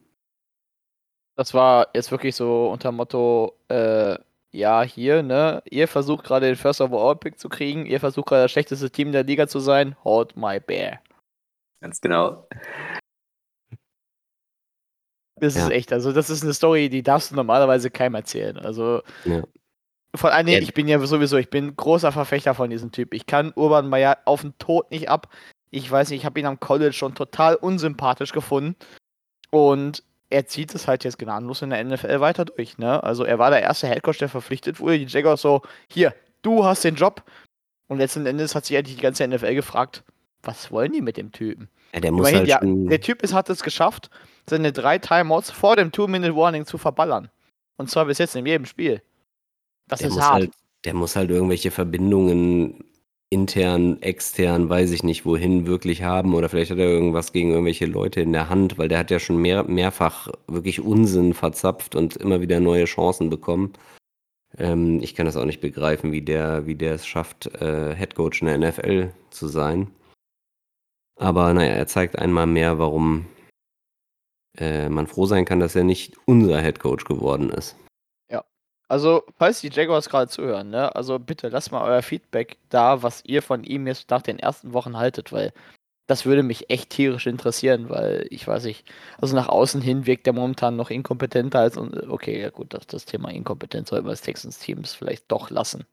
Das 1.36 1.54
war 1.54 1.88
jetzt 1.94 2.12
wirklich 2.12 2.36
so 2.36 2.70
unter 2.70 2.92
Motto, 2.92 3.54
äh, 3.70 4.18
ja, 4.52 4.82
hier, 4.84 5.24
ne, 5.24 5.62
ihr 5.70 5.88
versucht 5.88 6.26
gerade 6.26 6.48
den 6.48 6.56
First 6.56 6.82
Overall 6.82 7.16
Pick 7.16 7.40
zu 7.40 7.48
kriegen, 7.50 7.86
ihr 7.86 8.00
versucht 8.00 8.28
gerade 8.28 8.44
das 8.44 8.52
schlechteste 8.52 8.90
Team 8.92 9.12
der 9.12 9.24
Liga 9.24 9.48
zu 9.48 9.60
sein, 9.60 9.96
hold 10.04 10.36
my 10.36 10.60
bear. 10.60 11.00
Ganz 11.82 12.02
genau. 12.02 12.48
Das 15.40 15.56
Ja. 15.56 15.66
ist 15.68 15.72
echt, 15.72 15.94
also 15.94 16.12
das 16.12 16.30
ist 16.32 16.44
eine 16.44 16.54
Story, 16.54 16.90
die 16.90 17.04
darfst 17.04 17.30
du 17.32 17.36
normalerweise 17.36 17.92
keinem 17.92 18.16
erzählen. 18.16 18.58
Also 18.58 19.04
Ja. 19.26 19.44
Vor 20.16 20.32
allen 20.32 20.46
Dingen, 20.46 20.62
Ja. 20.62 20.64
ich 20.64 20.74
bin 20.74 20.88
ja 20.88 21.00
sowieso, 21.00 21.38
ich 21.38 21.50
bin 21.50 21.76
großer 21.76 22.12
Verfechter 22.12 22.54
von 22.56 22.70
diesem 22.70 22.92
Typ. 22.92 23.14
Ich 23.14 23.26
kann 23.26 23.52
Urban 23.56 23.88
Meyer 23.90 24.18
auf 24.26 24.42
den 24.42 24.58
Tod 24.58 24.90
nicht 24.92 25.10
ab. 25.10 25.30
Ich 25.70 25.90
weiß 25.90 26.10
nicht, 26.10 26.22
ich 26.22 26.26
habe 26.26 26.40
ihn 26.40 26.46
am 26.46 26.60
College 26.60 26.94
schon 26.94 27.14
total 27.14 27.56
unsympathisch 27.56 28.32
gefunden. 28.32 28.76
Und 29.52 30.04
er 30.30 30.46
zieht 30.46 30.74
es 30.76 30.88
halt 30.88 31.04
jetzt 31.04 31.20
gnadenlos 31.20 31.62
in 31.62 31.70
der 31.70 31.84
NFL 31.84 32.20
weiter 32.20 32.46
durch. 32.46 32.78
Ne? 32.78 33.02
Also 33.04 33.24
er 33.24 33.40
war 33.40 33.50
der 33.50 33.62
erste 33.62 33.88
Headcoach, 33.88 34.18
der 34.18 34.30
verpflichtet 34.30 34.80
wurde. 34.80 35.00
Die 35.00 35.06
Jaguars 35.06 35.42
so, 35.42 35.62
hier, 35.88 36.14
du 36.42 36.66
hast 36.66 36.84
den 36.84 36.96
Job. 36.96 37.24
Und 37.88 38.00
letzten 38.00 38.26
Endes 38.26 38.54
hat 38.56 38.66
sich 38.66 38.78
eigentlich 38.78 38.98
die 38.98 39.02
ganze 39.02 39.26
NFL 39.28 39.56
gefragt, 39.56 40.04
was 40.44 40.72
wollen 40.72 40.92
die 40.92 41.02
mit 41.02 41.18
dem 41.18 41.32
Typen? 41.32 41.70
Ja, 41.94 42.02
der 42.02 42.10
Immerhin, 42.10 42.40
halt 42.40 42.48
ja, 42.48 42.60
der 42.62 43.00
Typ 43.00 43.22
ist, 43.24 43.34
hat 43.34 43.50
es 43.50 43.64
geschafft, 43.64 44.10
seine 44.50 44.74
drei 44.74 44.98
Timeouts 44.98 45.52
vor 45.52 45.78
dem 45.78 45.92
Two-Minute-Warning 45.94 46.66
zu 46.66 46.78
verballern. 46.78 47.30
Und 47.78 47.90
zwar 47.90 48.06
bis 48.06 48.18
jetzt 48.18 48.36
in 48.36 48.46
jedem 48.46 48.66
Spiel. 48.66 49.02
Das 49.88 50.00
der 50.00 50.10
ist 50.10 50.16
muss 50.16 50.24
hart. 50.24 50.34
halt, 50.34 50.52
der 50.86 50.94
muss 50.94 51.16
halt 51.16 51.30
irgendwelche 51.30 51.72
Verbindungen 51.72 52.84
intern, 53.30 54.02
extern, 54.02 54.70
weiß 54.70 54.92
ich 54.92 55.04
nicht 55.04 55.26
wohin 55.26 55.68
wirklich 55.68 56.04
haben 56.04 56.34
oder 56.34 56.48
vielleicht 56.48 56.72
hat 56.72 56.78
er 56.78 56.88
irgendwas 56.88 57.34
gegen 57.34 57.52
irgendwelche 57.52 57.86
Leute 57.86 58.22
in 58.22 58.32
der 58.32 58.50
Hand, 58.50 58.78
weil 58.78 58.88
der 58.88 59.00
hat 59.00 59.12
ja 59.12 59.20
schon 59.20 59.38
mehr, 59.38 59.64
mehrfach 59.64 60.30
wirklich 60.48 60.80
Unsinn 60.80 61.34
verzapft 61.34 61.96
und 61.96 62.16
immer 62.16 62.40
wieder 62.40 62.60
neue 62.62 62.86
Chancen 62.86 63.30
bekommen. 63.30 63.74
Ähm, 64.58 65.02
ich 65.04 65.14
kann 65.14 65.26
das 65.26 65.36
auch 65.36 65.46
nicht 65.46 65.60
begreifen, 65.60 66.12
wie 66.14 66.22
der, 66.22 66.66
wie 66.68 66.76
der 66.76 66.96
es 66.96 67.06
schafft, 67.06 67.48
äh, 67.62 67.94
Headcoach 67.96 68.42
in 68.42 68.48
der 68.48 68.58
NFL 68.60 69.12
zu 69.30 69.48
sein. 69.48 69.92
Aber 71.20 71.54
naja, 71.54 71.72
er 71.74 71.88
zeigt 71.88 72.18
einmal 72.18 72.48
mehr, 72.48 72.80
warum 72.80 73.26
äh, 74.58 74.88
man 74.88 75.08
froh 75.08 75.26
sein 75.26 75.46
kann, 75.46 75.60
dass 75.60 75.76
er 75.76 75.84
nicht 75.84 76.16
unser 76.26 76.62
Headcoach 76.62 77.06
geworden 77.06 77.50
ist. 77.50 77.76
Also, 78.90 79.24
falls 79.38 79.62
die 79.62 79.70
Jaguars 79.70 80.10
gerade 80.10 80.30
zuhören, 80.30 80.70
ne, 80.70 80.96
also 80.96 81.20
bitte 81.20 81.50
lasst 81.50 81.72
mal 81.72 81.84
euer 81.84 82.02
Feedback 82.02 82.58
da, 82.70 83.04
was 83.04 83.24
ihr 83.26 83.42
von 83.42 83.64
ihm 83.64 83.86
jetzt 83.86 84.10
nach 84.10 84.22
den 84.22 84.40
ersten 84.40 84.74
Wochen 84.74 84.98
haltet, 84.98 85.34
weil 85.34 85.52
das 86.08 86.26
würde 86.26 86.42
mich 86.42 86.70
echt 86.70 86.90
tierisch 86.90 87.28
interessieren, 87.28 87.90
weil 87.90 88.28
ich 88.30 88.48
weiß 88.48 88.64
nicht, 88.64 88.90
also 89.20 89.36
nach 89.36 89.50
außen 89.50 89.82
hin 89.82 90.06
wirkt 90.06 90.26
er 90.26 90.32
momentan 90.32 90.78
noch 90.78 90.90
inkompetenter 90.90 91.60
als, 91.60 91.76
und 91.76 92.10
okay, 92.10 92.42
ja 92.42 92.50
gut, 92.50 92.74
das, 92.74 92.88
das 92.88 93.04
Thema 93.04 93.30
Inkompetenz 93.30 93.90
sollten 93.90 94.06
wir 94.06 94.12
als 94.12 94.22
Texans-Teams 94.22 94.94
vielleicht 94.94 95.30
doch 95.30 95.50
lassen. 95.50 95.86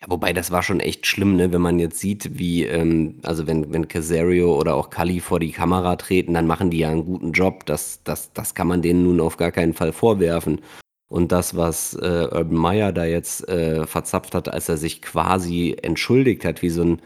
Ja, 0.00 0.08
wobei 0.10 0.32
das 0.32 0.50
war 0.50 0.64
schon 0.64 0.80
echt 0.80 1.06
schlimm, 1.06 1.36
ne? 1.36 1.52
wenn 1.52 1.62
man 1.62 1.78
jetzt 1.78 2.00
sieht, 2.00 2.36
wie, 2.36 2.64
ähm, 2.64 3.20
also 3.22 3.46
wenn, 3.46 3.72
wenn 3.72 3.86
Casario 3.86 4.58
oder 4.58 4.74
auch 4.74 4.90
Cully 4.90 5.20
vor 5.20 5.38
die 5.38 5.52
Kamera 5.52 5.94
treten, 5.94 6.34
dann 6.34 6.48
machen 6.48 6.70
die 6.70 6.78
ja 6.78 6.90
einen 6.90 7.04
guten 7.04 7.30
Job. 7.30 7.64
Das, 7.66 8.02
das, 8.02 8.32
das 8.32 8.56
kann 8.56 8.66
man 8.66 8.82
denen 8.82 9.04
nun 9.04 9.20
auf 9.20 9.36
gar 9.36 9.52
keinen 9.52 9.72
Fall 9.72 9.92
vorwerfen. 9.92 10.60
Und 11.08 11.32
das, 11.32 11.56
was 11.56 11.94
äh, 11.94 12.28
Urban 12.30 12.54
Meyer 12.54 12.92
da 12.92 13.04
jetzt 13.04 13.48
äh, 13.48 13.86
verzapft 13.86 14.34
hat, 14.34 14.48
als 14.48 14.68
er 14.68 14.76
sich 14.76 15.02
quasi 15.02 15.76
entschuldigt 15.82 16.44
hat, 16.44 16.62
wie 16.62 16.70
so 16.70 16.82
ein, 16.82 17.02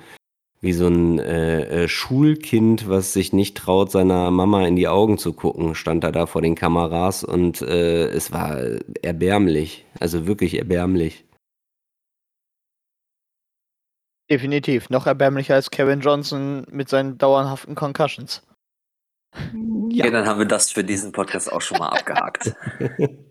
wie 0.61 0.73
so 0.73 0.87
ein 0.87 1.19
äh, 1.19 1.85
äh, 1.85 1.89
Schulkind, 1.89 2.89
was 2.89 3.13
sich 3.13 3.33
nicht 3.33 3.57
traut, 3.57 3.91
seiner 3.91 4.31
Mama 4.31 4.67
in 4.67 4.77
die 4.77 4.89
Augen 4.89 5.19
zu 5.19 5.33
gucken, 5.33 5.75
stand 5.75 6.05
er 6.05 6.13
da 6.13 6.27
vor 6.27 6.43
den 6.43 6.55
Kameras 6.55 7.25
und 7.25 7.61
äh, 7.61 8.07
es 8.09 8.33
war 8.33 8.59
erbärmlich. 9.03 9.85
Also 9.99 10.27
wirklich 10.27 10.59
erbärmlich. 10.59 11.25
Definitiv. 14.31 14.91
Noch 14.91 15.07
erbärmlicher 15.07 15.55
als 15.55 15.71
Kevin 15.71 16.01
Johnson 16.01 16.67
mit 16.71 16.89
seinen 16.89 17.19
dauerhaften 17.19 17.75
Concussions. 17.75 18.43
Ja. 19.91 20.11
dann 20.11 20.27
haben 20.27 20.39
wir 20.39 20.47
das 20.47 20.71
für 20.71 20.85
diesen 20.85 21.13
Podcast 21.13 21.53
auch 21.53 21.61
schon 21.61 21.79
mal 21.79 21.89
abgehakt. 21.89 22.55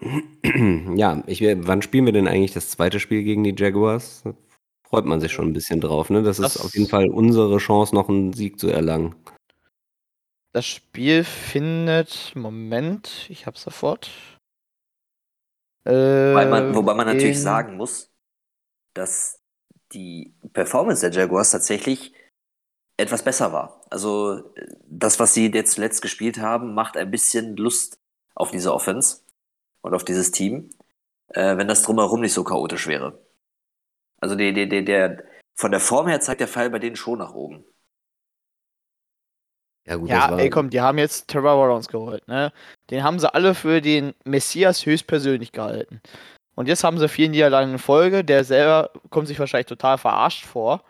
Ja, 0.96 1.22
ich, 1.26 1.40
will- 1.40 1.66
wann 1.66 1.82
spielen 1.82 2.06
wir 2.06 2.12
denn 2.12 2.28
eigentlich 2.28 2.52
das 2.52 2.70
zweite 2.70 3.00
Spiel 3.00 3.22
gegen 3.22 3.44
die 3.44 3.54
Jaguars? 3.56 4.22
Da 4.24 4.34
freut 4.88 5.04
man 5.04 5.20
sich 5.20 5.32
schon 5.32 5.48
ein 5.48 5.52
bisschen 5.52 5.80
drauf, 5.80 6.10
ne? 6.10 6.22
Das, 6.22 6.36
Das- 6.38 6.56
ist 6.56 6.62
auf 6.64 6.74
jeden 6.74 6.88
Fall 6.88 7.08
unsere 7.10 7.56
Chance, 7.58 7.94
noch 7.94 8.08
einen 8.08 8.32
Sieg 8.32 8.58
zu 8.58 8.68
erlangen. 8.68 9.14
Das 10.52 10.66
Spiel 10.66 11.24
findet, 11.24 12.32
Moment, 12.34 13.26
ich 13.28 13.46
hab's 13.46 13.62
sofort. 13.62 14.10
Äh, 15.84 15.90
Wobei 15.92 16.46
man, 16.46 16.74
wobei 16.74 16.94
man 16.94 17.06
natürlich 17.06 17.36
in- 17.36 17.42
sagen 17.42 17.76
muss, 17.76 18.10
dass 18.94 19.40
die 19.92 20.34
Performance 20.52 21.08
der 21.08 21.20
Jaguars 21.20 21.50
tatsächlich 21.50 22.12
etwas 22.96 23.22
besser 23.22 23.52
war. 23.52 23.82
Also 23.90 24.42
das, 24.86 25.20
was 25.20 25.34
sie 25.34 25.50
jetzt 25.52 25.74
zuletzt 25.74 26.02
gespielt 26.02 26.38
haben, 26.38 26.74
macht 26.74 26.96
ein 26.96 27.10
bisschen 27.10 27.56
Lust 27.56 27.98
auf 28.34 28.50
diese 28.50 28.72
Offense 28.72 29.20
und 29.82 29.94
auf 29.94 30.04
dieses 30.04 30.30
Team, 30.30 30.70
äh, 31.28 31.56
wenn 31.56 31.68
das 31.68 31.82
drumherum 31.82 32.20
nicht 32.20 32.32
so 32.32 32.44
chaotisch 32.44 32.86
wäre. 32.86 33.18
Also 34.20 34.34
der, 34.34 34.52
der, 34.52 34.66
der, 34.66 34.82
der, 34.82 35.24
von 35.54 35.70
der 35.70 35.80
Form 35.80 36.08
her 36.08 36.20
zeigt 36.20 36.40
der 36.40 36.48
Fall 36.48 36.70
bei 36.70 36.78
denen 36.78 36.96
schon 36.96 37.18
nach 37.18 37.34
oben. 37.34 37.64
Ja, 39.86 39.96
gut, 39.96 40.08
Ja, 40.08 40.22
das 40.22 40.30
war, 40.32 40.38
ey, 40.40 40.50
komm, 40.50 40.70
die 40.70 40.80
haben 40.80 40.98
jetzt 40.98 41.28
Trevor 41.28 41.54
Lawrence 41.54 41.88
geholt, 41.88 42.26
ne? 42.26 42.52
Den 42.90 43.04
haben 43.04 43.20
sie 43.20 43.32
alle 43.32 43.54
für 43.54 43.80
den 43.80 44.14
Messias 44.24 44.84
höchstpersönlich 44.84 45.52
gehalten. 45.52 46.00
Und 46.56 46.66
jetzt 46.68 46.82
haben 46.82 46.98
sie 46.98 47.08
vier 47.08 47.28
Niederlagen 47.28 47.72
in 47.72 47.78
Folge. 47.78 48.24
Der 48.24 48.42
selber 48.42 48.90
kommt 49.10 49.28
sich 49.28 49.38
wahrscheinlich 49.38 49.66
total 49.66 49.98
verarscht 49.98 50.44
vor. 50.44 50.82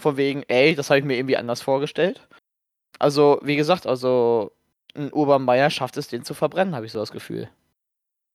Von 0.00 0.16
wegen, 0.16 0.42
ey, 0.48 0.74
das 0.74 0.90
habe 0.90 0.98
ich 0.98 1.04
mir 1.04 1.16
irgendwie 1.16 1.36
anders 1.36 1.60
vorgestellt. 1.62 2.26
Also, 2.98 3.38
wie 3.42 3.56
gesagt, 3.56 3.86
also 3.86 4.52
ein 4.94 5.12
Urban 5.12 5.44
Meyer 5.44 5.70
schafft 5.70 5.96
es, 5.96 6.08
den 6.08 6.24
zu 6.24 6.34
verbrennen, 6.34 6.74
habe 6.74 6.86
ich 6.86 6.92
so 6.92 6.98
das 6.98 7.12
Gefühl. 7.12 7.48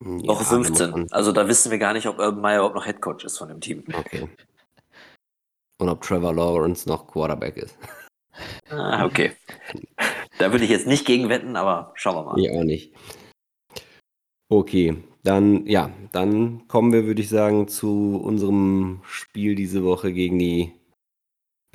ja, 0.03 0.07
Woche 0.27 0.45
da 0.49 0.57
muss 0.57 0.67
15. 0.67 0.91
man- 0.91 1.07
Also 1.11 1.31
da 1.31 1.47
wissen 1.47 1.71
wir 1.71 1.77
gar 1.79 1.93
nicht, 1.93 2.07
ob 2.07 2.19
Urban 2.19 2.41
Meyer 2.41 2.57
überhaupt 2.59 2.75
noch 2.75 2.85
Headcoach 2.85 3.23
ist 3.25 3.37
von 3.37 3.49
dem 3.49 3.59
Team. 3.61 3.83
Okay. 3.93 4.29
Und 5.77 5.89
ob 5.89 6.01
Trevor 6.01 6.33
Lawrence 6.33 6.87
noch 6.87 7.07
Quarterback 7.07 7.57
ist. 7.57 7.77
Ah, 8.69 9.05
okay. 9.05 9.33
Da 10.37 10.51
würde 10.51 10.63
ich 10.65 10.69
jetzt 10.69 10.87
nicht 10.87 11.05
gegen 11.05 11.29
wetten, 11.29 11.55
aber 11.55 11.91
schauen 11.95 12.15
wir 12.15 12.23
mal. 12.23 12.39
Ich 12.39 12.49
auch 12.51 12.63
nicht. 12.63 12.93
Okay, 14.49 14.97
dann, 15.23 15.65
ja, 15.65 15.89
dann 16.11 16.67
kommen 16.67 16.91
wir, 16.93 17.05
würde 17.05 17.21
ich 17.21 17.29
sagen, 17.29 17.67
zu 17.67 18.21
unserem 18.23 19.01
Spiel 19.05 19.55
diese 19.55 19.83
Woche 19.83 20.13
gegen 20.13 20.37
die 20.37 20.71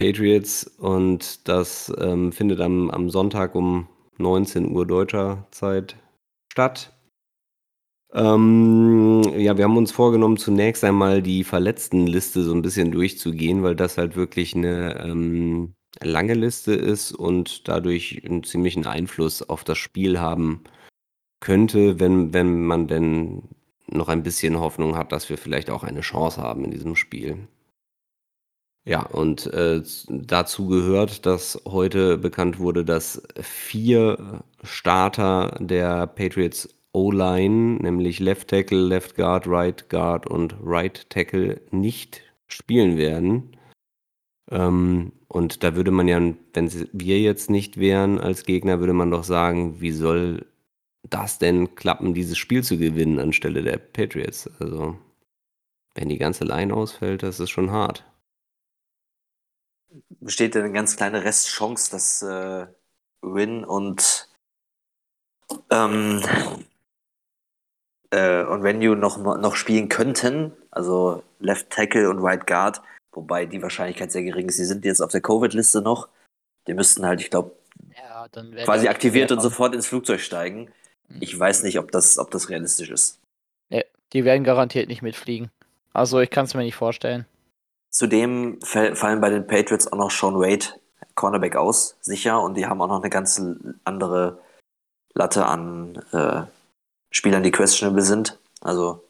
Patriots. 0.00 0.64
Und 0.78 1.47
das 1.47 1.92
ähm, 2.00 2.33
findet 2.33 2.61
am, 2.61 2.90
am 2.90 3.11
Sonntag 3.11 3.54
um 3.54 3.87
19 4.19 4.71
Uhr 4.73 4.87
deutscher 4.87 5.47
Zeit 5.50 5.97
statt. 6.50 6.92
Ähm, 8.12 9.23
ja, 9.37 9.57
wir 9.57 9.64
haben 9.64 9.76
uns 9.76 9.92
vorgenommen, 9.92 10.37
zunächst 10.37 10.83
einmal 10.83 11.23
die 11.23 11.45
Verletztenliste 11.45 12.42
so 12.42 12.52
ein 12.52 12.62
bisschen 12.62 12.90
durchzugehen, 12.90 13.62
weil 13.62 13.76
das 13.76 13.99
halt 13.99 14.16
wirklich 14.16 14.57
eine 14.57 14.99
ähm, 15.04 15.75
lange 16.02 16.35
Liste 16.35 16.73
ist 16.73 17.12
und 17.12 17.69
dadurch 17.69 18.23
einen 18.25 18.42
ziemlichen 18.42 18.87
Einfluss 18.87 19.49
auf 19.49 19.62
das 19.62 19.78
Spiel 19.78 20.19
haben 20.19 20.64
könnte, 21.40 22.00
wenn, 22.00 22.33
wenn 22.35 22.64
man 22.64 22.88
denn 22.88 23.42
noch 23.87 24.09
ein 24.09 24.23
bisschen 24.23 24.59
Hoffnung 24.59 24.97
hat, 24.97 25.12
dass 25.12 25.28
wir 25.28 25.38
vielleicht 25.38 25.71
auch 25.71 25.85
eine 25.85 26.00
Chance 26.00 26.40
haben 26.40 26.64
in 26.64 26.71
diesem 26.71 26.97
Spiel. 26.97 27.49
Ja, 28.90 29.02
und 29.02 29.47
äh, 29.52 29.82
dazu 30.09 30.66
gehört, 30.66 31.25
dass 31.25 31.62
heute 31.64 32.18
bekannt 32.18 32.59
wurde, 32.59 32.85
dass 32.85 33.23
vier 33.40 34.42
Starter 34.64 35.56
der 35.61 36.09
Patriots 36.09 36.68
O-Line, 36.92 37.76
nämlich 37.76 38.18
Left 38.18 38.49
Tackle, 38.49 38.80
Left 38.80 39.14
Guard, 39.14 39.47
Right 39.47 39.88
Guard 39.90 40.26
und 40.26 40.56
Right 40.61 41.09
Tackle, 41.09 41.61
nicht 41.70 42.23
spielen 42.49 42.97
werden. 42.97 43.56
Ähm, 44.50 45.12
und 45.28 45.62
da 45.62 45.76
würde 45.76 45.92
man 45.92 46.09
ja, 46.09 46.18
wenn 46.52 46.88
wir 46.92 47.20
jetzt 47.20 47.49
nicht 47.49 47.78
wären 47.78 48.18
als 48.18 48.42
Gegner, 48.42 48.80
würde 48.80 48.92
man 48.92 49.12
doch 49.12 49.23
sagen, 49.23 49.80
wie 49.80 49.92
soll 49.92 50.47
das 51.09 51.38
denn 51.38 51.76
klappen, 51.76 52.12
dieses 52.12 52.38
Spiel 52.38 52.64
zu 52.64 52.76
gewinnen 52.76 53.20
anstelle 53.20 53.62
der 53.62 53.78
Patriots? 53.78 54.50
Also, 54.59 54.99
wenn 55.94 56.09
die 56.09 56.18
ganze 56.18 56.42
Line 56.42 56.75
ausfällt, 56.75 57.23
das 57.23 57.38
ist 57.38 57.50
schon 57.50 57.70
hart. 57.70 58.10
Besteht 60.20 60.56
eine 60.56 60.73
ganz 60.73 60.97
kleine 60.97 61.25
Restchance, 61.25 61.90
dass 61.90 62.23
äh, 62.23 62.66
Win 63.23 63.64
und 63.64 64.28
ähm, 65.70 66.23
äh, 68.11 68.44
und 68.44 68.62
Venue 68.62 68.97
noch, 68.97 69.18
noch 69.18 69.56
spielen 69.56 69.88
könnten, 69.88 70.52
also 70.70 71.23
Left 71.38 71.70
Tackle 71.70 72.09
und 72.09 72.18
Right 72.18 72.47
Guard, 72.47 72.82
wobei 73.12 73.47
die 73.47 73.62
Wahrscheinlichkeit 73.62 74.12
sehr 74.12 74.23
gering 74.23 74.49
ist. 74.49 74.56
Sie 74.56 74.64
sind 74.64 74.85
jetzt 74.85 75.00
auf 75.00 75.11
der 75.11 75.20
Covid-Liste 75.20 75.80
noch. 75.80 76.09
Die 76.66 76.75
müssten 76.75 77.06
halt, 77.06 77.20
ich 77.20 77.30
glaube, 77.30 77.52
Ja, 77.97 78.28
quasi 78.64 78.88
aktiviert 78.88 79.32
und 79.32 79.40
so. 79.40 79.49
sofort 79.49 79.75
ins 79.75 79.87
Flugzeug 79.87 80.20
steigen. 80.20 80.70
Ich 81.18 81.37
weiß 81.37 81.64
nicht, 81.64 81.78
ob 81.78 81.90
das, 81.90 82.18
ob 82.18 82.30
das 82.30 82.49
realistisch 82.49 82.90
ist. 82.90 83.18
Die 84.12 84.25
werden 84.25 84.44
garantiert 84.44 84.88
nicht 84.88 85.02
mitfliegen. 85.02 85.50
Also 85.92 86.20
ich 86.20 86.30
kann 86.30 86.44
es 86.44 86.54
mir 86.54 86.62
nicht 86.62 86.75
vorstellen. 86.75 87.26
Zudem 87.90 88.61
fallen 88.62 89.20
bei 89.20 89.30
den 89.30 89.47
Patriots 89.47 89.92
auch 89.92 89.99
noch 89.99 90.11
Sean 90.11 90.37
Wade, 90.37 90.66
Cornerback 91.16 91.56
aus, 91.56 91.97
sicher. 92.00 92.40
Und 92.40 92.56
die 92.56 92.66
haben 92.66 92.80
auch 92.80 92.87
noch 92.87 93.00
eine 93.00 93.11
ganze 93.11 93.59
andere 93.85 94.40
Latte 95.12 95.47
an 95.47 95.97
äh, 96.12 96.42
Spielern, 97.11 97.42
die 97.42 97.50
questionable 97.50 98.02
sind. 98.02 98.38
Also 98.61 99.04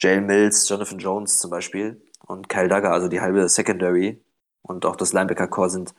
Jalen 0.00 0.26
Mills, 0.26 0.68
Jonathan 0.68 0.98
Jones 0.98 1.38
zum 1.38 1.50
Beispiel 1.50 2.00
und 2.26 2.48
Kyle 2.48 2.68
Duggar, 2.68 2.92
also 2.92 3.08
die 3.08 3.20
halbe 3.20 3.48
Secondary 3.48 4.20
und 4.62 4.86
auch 4.86 4.96
das 4.96 5.12
Linebacker-Core 5.12 5.70
sind 5.70 5.94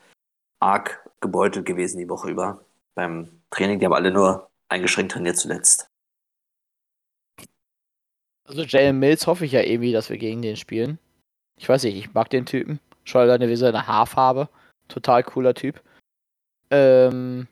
arg 0.59 1.07
gebeutelt 1.21 1.65
gewesen 1.65 1.99
die 1.99 2.09
Woche 2.09 2.29
über 2.29 2.65
beim 2.95 3.41
Training. 3.51 3.79
Die 3.79 3.85
haben 3.85 3.93
alle 3.93 4.11
nur 4.11 4.49
eingeschränkt 4.69 5.11
trainiert 5.11 5.37
zuletzt. 5.37 5.89
Also 8.45 8.63
Jalen 8.63 8.99
Mills 8.99 9.27
hoffe 9.27 9.45
ich 9.45 9.51
ja 9.51 9.61
irgendwie, 9.61 9.91
dass 9.91 10.09
wir 10.09 10.17
gegen 10.17 10.41
den 10.41 10.55
spielen. 10.55 10.99
Ich 11.57 11.69
weiß 11.69 11.83
nicht, 11.83 11.95
ich 11.95 12.13
mag 12.13 12.29
den 12.29 12.45
Typen. 12.45 12.79
Schon 13.03 13.21
alleine 13.21 13.49
wie 13.49 13.55
seine 13.55 13.87
Haarfarbe. 13.87 14.49
Total 14.87 15.23
cooler 15.23 15.53
Typ. 15.53 15.81
Ähm, 16.71 17.47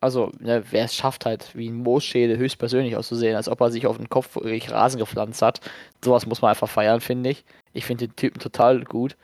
also, 0.00 0.32
ne, 0.38 0.64
wer 0.70 0.84
es 0.84 0.94
schafft 0.94 1.26
halt, 1.26 1.54
wie 1.54 1.68
ein 1.68 1.82
Moosschädel 1.82 2.38
höchstpersönlich 2.38 2.96
auszusehen, 2.96 3.36
als 3.36 3.48
ob 3.48 3.60
er 3.60 3.70
sich 3.70 3.86
auf 3.86 3.98
den 3.98 4.08
Kopf 4.08 4.34
wirklich 4.36 4.70
Rasen 4.70 4.98
gepflanzt 4.98 5.42
hat. 5.42 5.60
Sowas 6.02 6.26
muss 6.26 6.40
man 6.40 6.50
einfach 6.50 6.68
feiern, 6.70 7.00
finde 7.00 7.30
ich. 7.30 7.44
Ich 7.72 7.84
finde 7.84 8.08
den 8.08 8.16
Typen 8.16 8.40
total 8.40 8.82
gut. 8.84 9.16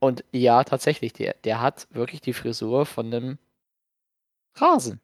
Und 0.00 0.22
ja, 0.32 0.64
tatsächlich, 0.64 1.14
der, 1.14 1.34
der 1.44 1.62
hat 1.62 1.88
wirklich 1.90 2.20
die 2.20 2.34
Frisur 2.34 2.84
von 2.84 3.06
einem 3.06 3.38
Rasen. 4.56 5.00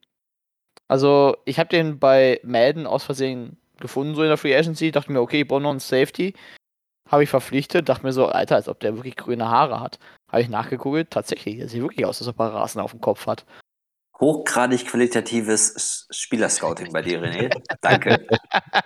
Also, 0.89 1.37
ich 1.47 1.59
habe 1.59 1.71
den 1.71 1.99
bei 1.99 2.41
Madden 2.43 2.87
aus 2.87 3.05
Versehen 3.05 3.57
gefunden, 3.79 4.15
so 4.15 4.23
in 4.23 4.29
der 4.29 4.37
Free 4.37 4.55
Agency. 4.55 4.91
Dachte 4.91 5.11
mir, 5.11 5.21
okay, 5.23 5.45
und 5.49 5.81
Safety. 5.81 6.35
Habe 7.11 7.25
ich 7.25 7.31
verpflichtet. 7.31 7.89
Dachte 7.89 8.07
mir 8.07 8.13
so, 8.13 8.27
Alter, 8.27 8.55
als 8.55 8.69
ob 8.69 8.79
der 8.81 8.97
wirklich 8.97 9.17
grüne 9.17 9.49
Haare 9.49 9.81
hat. 9.81 9.99
Habe 10.31 10.43
ich 10.43 10.49
nachgegoogelt. 10.49 11.11
Tatsächlich, 11.11 11.59
der 11.59 11.69
sieht 11.69 11.83
wirklich 11.83 12.07
aus, 12.07 12.21
als 12.21 12.29
ob 12.29 12.39
er 12.39 12.55
Rasen 12.55 12.81
auf 12.81 12.93
dem 12.93 13.01
Kopf 13.01 13.27
hat. 13.27 13.45
Hochgradig 14.21 14.87
qualitatives 14.87 16.07
Spielerscouting 16.11 16.93
bei 16.93 17.03
dir, 17.03 17.23
René. 17.23 17.51
Danke. 17.81 18.27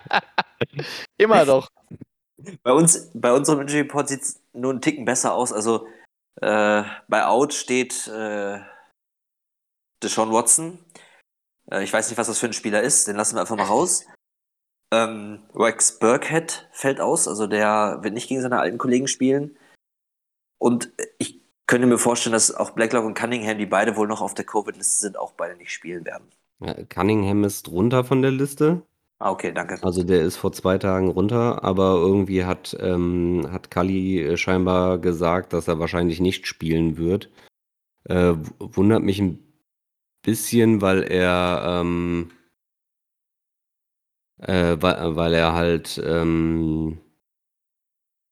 Immer 1.17 1.45
doch. 1.45 1.69
Bei 2.63 2.71
uns, 2.71 3.11
bei 3.13 3.31
unserem 3.31 3.61
Injury 3.61 3.81
Report 3.81 4.07
sieht 4.07 4.21
es 4.21 4.41
nur 4.53 4.71
einen 4.71 4.81
Ticken 4.81 5.05
besser 5.05 5.33
aus. 5.33 5.53
Also 5.53 5.87
äh, 6.41 6.83
bei 7.07 7.25
Out 7.25 7.53
steht 7.53 8.07
äh, 8.07 8.59
Deshaun 10.01 10.31
Watson. 10.31 10.79
Äh, 11.69 11.83
ich 11.83 11.93
weiß 11.93 12.09
nicht, 12.09 12.17
was 12.17 12.27
das 12.27 12.39
für 12.39 12.47
ein 12.47 12.53
Spieler 12.53 12.81
ist. 12.81 13.07
Den 13.07 13.17
lassen 13.17 13.35
wir 13.35 13.41
einfach 13.41 13.55
mal 13.55 13.65
raus. 13.65 14.05
Ähm, 14.95 15.39
Rex 15.53 15.99
Burkhead 15.99 16.67
fällt 16.71 17.01
aus. 17.01 17.27
Also 17.27 17.47
der 17.47 17.99
wird 18.01 18.13
nicht 18.13 18.27
gegen 18.27 18.41
seine 18.41 18.59
alten 18.59 18.77
Kollegen 18.77 19.07
spielen. 19.07 19.57
Und 20.57 20.91
ich 21.17 21.41
könnte 21.67 21.87
mir 21.87 21.97
vorstellen, 21.97 22.33
dass 22.33 22.53
auch 22.53 22.71
Blacklock 22.71 23.05
und 23.05 23.17
Cunningham, 23.17 23.57
die 23.57 23.65
beide 23.65 23.95
wohl 23.95 24.07
noch 24.07 24.21
auf 24.21 24.33
der 24.33 24.45
Covid-Liste 24.45 25.01
sind, 25.01 25.17
auch 25.17 25.33
beide 25.33 25.57
nicht 25.57 25.71
spielen 25.71 26.05
werden. 26.05 26.27
Ja, 26.59 26.73
Cunningham 26.85 27.43
ist 27.43 27.69
runter 27.69 28.03
von 28.03 28.21
der 28.21 28.31
Liste. 28.31 28.83
Ah, 29.19 29.31
okay, 29.31 29.51
danke. 29.53 29.81
Also 29.81 30.03
der 30.03 30.21
ist 30.21 30.35
vor 30.35 30.51
zwei 30.51 30.77
Tagen 30.77 31.09
runter, 31.09 31.63
aber 31.63 31.95
irgendwie 31.95 32.43
hat, 32.43 32.75
ähm, 32.79 33.47
hat 33.51 33.71
Kalli 33.71 34.21
äh, 34.21 34.37
scheinbar 34.37 34.99
gesagt, 34.99 35.53
dass 35.53 35.67
er 35.67 35.79
wahrscheinlich 35.79 36.19
nicht 36.19 36.47
spielen 36.47 36.97
wird. 36.97 37.29
Äh, 38.03 38.33
wundert 38.59 39.03
mich 39.03 39.19
ein 39.19 39.39
bisschen, 40.21 40.81
weil 40.81 41.03
er, 41.03 41.81
ähm, 41.81 42.31
äh, 44.39 44.77
weil, 44.79 45.15
weil 45.15 45.33
er 45.33 45.53
halt 45.53 46.01
ähm, 46.05 46.99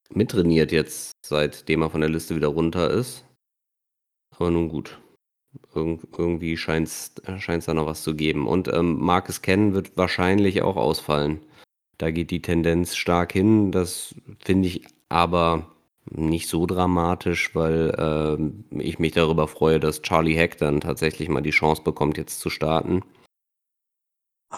mittrainiert 0.09 0.71
jetzt, 0.71 1.11
seitdem 1.25 1.81
er 1.81 1.89
von 1.89 2.01
der 2.01 2.09
Liste 2.09 2.35
wieder 2.35 2.49
runter 2.49 2.89
ist. 2.89 3.25
Aber 4.31 4.51
nun 4.51 4.69
gut. 4.69 4.99
Irg 5.75 6.07
irgendwie 6.17 6.57
scheint 6.57 6.87
es 6.87 7.13
da 7.13 7.73
noch 7.73 7.85
was 7.85 8.03
zu 8.03 8.15
geben. 8.15 8.47
Und 8.47 8.67
ähm, 8.67 8.99
Marcus 8.99 9.41
Cannon 9.41 9.73
wird 9.73 9.95
wahrscheinlich 9.97 10.61
auch 10.63 10.77
ausfallen. 10.77 11.41
Da 11.97 12.11
geht 12.11 12.31
die 12.31 12.41
Tendenz 12.41 12.95
stark 12.95 13.33
hin. 13.33 13.71
Das 13.71 14.15
finde 14.43 14.67
ich 14.67 14.85
aber 15.09 15.67
nicht 16.09 16.49
so 16.49 16.65
dramatisch, 16.65 17.55
weil 17.55 17.93
ähm, 17.97 18.65
ich 18.71 18.99
mich 18.99 19.13
darüber 19.13 19.47
freue, 19.47 19.79
dass 19.79 20.01
Charlie 20.01 20.35
Heck 20.35 20.57
dann 20.57 20.81
tatsächlich 20.81 21.29
mal 21.29 21.41
die 21.41 21.51
Chance 21.51 21.83
bekommt, 21.83 22.17
jetzt 22.17 22.39
zu 22.39 22.49
starten. 22.49 23.01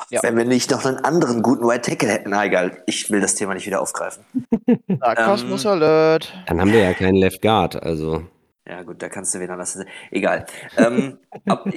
Ja. 0.10 0.22
Wenn 0.24 0.38
wir 0.38 0.46
nicht 0.46 0.72
noch 0.72 0.86
einen 0.86 0.98
anderen 0.98 1.42
guten 1.42 1.68
White 1.68 1.90
Tackle 1.90 2.10
hätten, 2.10 2.30
na 2.30 2.46
egal, 2.46 2.84
ich 2.86 3.10
will 3.12 3.22
das 3.22 3.36
Thema 3.36 3.54
nicht 3.54 3.66
wieder 3.66 3.82
aufgreifen. 3.82 4.24
Sarkasmus 5.00 5.66
Alert. 5.66 6.34
Dann 6.48 6.62
haben 6.62 6.72
wir 6.72 6.80
ja 6.80 6.94
keinen 6.94 7.16
Left 7.16 7.42
Guard, 7.42 7.82
also 7.82 8.24
Ja, 8.68 8.84
gut, 8.84 9.02
da 9.02 9.10
kannst 9.10 9.34
du 9.34 9.40
wen 9.40 9.50
anders. 9.50 9.78
Egal. 10.12 10.46
ähm, 10.78 11.18
ab, 11.48 11.68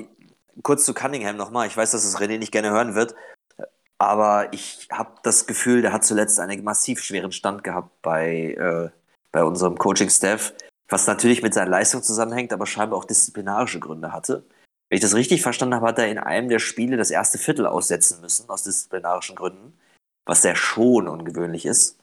kurz 0.62 0.84
zu 0.84 0.94
Cunningham 0.94 1.36
nochmal. 1.36 1.66
Ich 1.66 1.76
weiß, 1.76 1.90
dass 1.90 2.04
es 2.04 2.18
René 2.18 2.38
nicht 2.38 2.52
gerne 2.52 2.70
hören 2.70 2.94
wird, 2.94 3.14
aber 3.98 4.52
ich 4.52 4.88
habe 4.92 5.14
das 5.22 5.46
Gefühl, 5.46 5.82
der 5.82 5.92
hat 5.92 6.04
zuletzt 6.04 6.38
einen 6.38 6.62
massiv 6.62 7.02
schweren 7.02 7.32
Stand 7.32 7.64
gehabt 7.64 7.90
bei, 8.02 8.54
äh, 8.58 8.90
bei 9.32 9.42
unserem 9.42 9.76
Coaching-Staff, 9.76 10.52
was 10.88 11.06
natürlich 11.06 11.42
mit 11.42 11.52
seiner 11.52 11.70
Leistung 11.70 12.02
zusammenhängt, 12.02 12.52
aber 12.52 12.66
scheinbar 12.66 12.98
auch 12.98 13.04
disziplinarische 13.04 13.80
Gründe 13.80 14.12
hatte. 14.12 14.44
Wenn 14.88 14.96
ich 14.96 15.02
das 15.02 15.14
richtig 15.14 15.42
verstanden 15.42 15.74
habe, 15.74 15.86
hat 15.86 15.98
er 15.98 16.08
in 16.08 16.18
einem 16.18 16.48
der 16.48 16.58
Spiele 16.58 16.96
das 16.96 17.10
erste 17.10 17.38
Viertel 17.38 17.66
aussetzen 17.66 18.20
müssen, 18.20 18.48
aus 18.48 18.62
disziplinarischen 18.62 19.36
Gründen, 19.36 19.78
was 20.24 20.42
sehr 20.42 20.56
schon 20.56 21.08
ungewöhnlich 21.08 21.66
ist. 21.66 21.98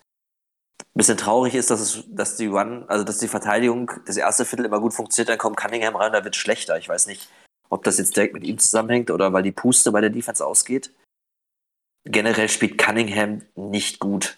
Ein 0.81 0.99
bisschen 0.99 1.17
traurig 1.17 1.55
ist, 1.55 1.71
dass, 1.71 1.79
es, 1.81 2.03
dass 2.07 2.37
die 2.37 2.47
Run, 2.47 2.85
also 2.87 3.03
dass 3.03 3.17
die 3.17 3.27
Verteidigung 3.27 3.91
das 4.05 4.17
erste 4.17 4.45
Viertel 4.45 4.65
immer 4.65 4.79
gut 4.79 4.93
funktioniert, 4.93 5.29
dann 5.29 5.37
kommt 5.37 5.57
Cunningham 5.57 5.95
rein, 5.95 6.13
da 6.13 6.23
wird 6.23 6.35
schlechter. 6.35 6.77
Ich 6.77 6.87
weiß 6.87 7.07
nicht, 7.07 7.29
ob 7.69 7.83
das 7.83 7.97
jetzt 7.97 8.15
direkt 8.15 8.33
mit 8.33 8.43
ihm 8.43 8.59
zusammenhängt 8.59 9.09
oder 9.09 9.33
weil 9.33 9.43
die 9.43 9.51
Puste 9.51 9.91
bei 9.91 10.01
der 10.01 10.09
Defense 10.09 10.45
ausgeht. 10.45 10.93
Generell 12.05 12.49
spielt 12.49 12.77
Cunningham 12.77 13.41
nicht 13.55 13.99
gut. 13.99 14.37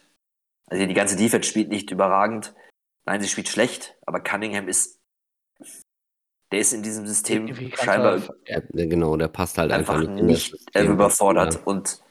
Also 0.67 0.86
die 0.86 0.93
ganze 0.93 1.17
Defense 1.17 1.49
spielt 1.49 1.69
nicht 1.69 1.91
überragend. 1.91 2.53
Nein, 3.05 3.21
sie 3.21 3.27
spielt 3.27 3.49
schlecht, 3.49 3.95
aber 4.05 4.19
Cunningham 4.19 4.67
ist, 4.67 4.96
der 6.51 6.60
ist 6.60 6.73
in 6.73 6.83
diesem 6.83 7.05
System 7.07 7.47
scheinbar 7.75 8.13
einfach- 8.13 8.33
ja, 8.45 8.60
genau, 8.71 9.17
der 9.17 9.27
passt 9.27 9.57
halt 9.57 9.71
einfach, 9.71 9.95
einfach 9.95 10.10
nicht 10.13 10.23
nicht 10.23 10.51
System. 10.51 10.91
überfordert. 10.93 11.55
Ja. 11.55 11.60
Und 11.65 12.01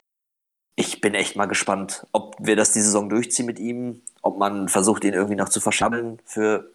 ich 0.75 1.01
bin 1.01 1.15
echt 1.15 1.35
mal 1.35 1.45
gespannt, 1.47 2.05
ob 2.11 2.35
wir 2.39 2.55
das 2.55 2.71
die 2.73 2.81
Saison 2.81 3.09
durchziehen 3.09 3.45
mit 3.47 3.57
ihm, 3.59 4.01
ob 4.21 4.37
man 4.37 4.69
versucht, 4.69 5.03
ihn 5.03 5.13
irgendwie 5.13 5.35
noch 5.35 5.49
zu 5.49 5.59
verschabbeln 5.59 6.21
für, 6.25 6.71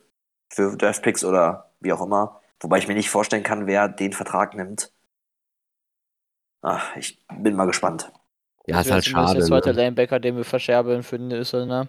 für 0.53 0.77
Draftpicks 0.77 1.25
oder 1.25 1.71
wie 1.81 1.93
auch 1.93 2.03
immer. 2.03 2.41
Wobei 2.61 2.79
ich 2.79 2.89
mir 2.89 2.95
nicht 2.95 3.11
vorstellen 3.11 3.43
kann, 3.45 3.67
wer 3.67 3.89
den 3.89 4.13
Vertrag 4.13 4.55
nimmt. 4.55 4.93
Ach, 6.63 6.97
ich 6.97 7.25
bin 7.39 7.55
mal 7.57 7.67
gespannt. 7.67 8.13
Ja, 8.67 8.77
Das 8.77 8.87
ist 8.87 8.93
halt 8.93 9.05
schade. 9.05 9.39
Der 9.39 9.47
zweite 9.47 9.71
Ne? 9.71 9.83
Linebacker, 9.83 10.21
den 10.21 10.37
wir 10.37 10.45
verscherbeln 10.45 11.03
für 11.03 11.19
Nüsse, 11.19 11.67
ne? 11.67 11.89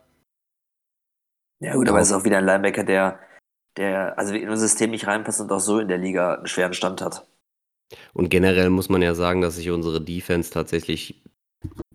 Ja, 1.59 1.75
gut, 1.75 1.87
aber 1.87 1.99
es 1.99 2.07
ist 2.09 2.13
auch 2.13 2.23
wieder 2.25 2.39
ein 2.39 2.45
Linebacker, 2.45 2.83
der, 2.83 3.19
der 3.77 4.17
also 4.17 4.33
in 4.33 4.49
unser 4.49 4.67
System 4.67 4.91
nicht 4.91 5.07
reinpasst 5.07 5.41
und 5.41 5.51
auch 5.51 5.59
so 5.59 5.79
in 5.79 5.87
der 5.87 5.97
Liga 5.97 6.35
einen 6.35 6.47
schweren 6.47 6.73
Stand 6.73 7.01
hat. 7.01 7.25
Und 8.13 8.29
generell 8.29 8.69
muss 8.69 8.89
man 8.89 9.01
ja 9.01 9.13
sagen, 9.13 9.41
dass 9.41 9.55
sich 9.55 9.69
unsere 9.69 10.01
Defense 10.01 10.51
tatsächlich 10.51 11.23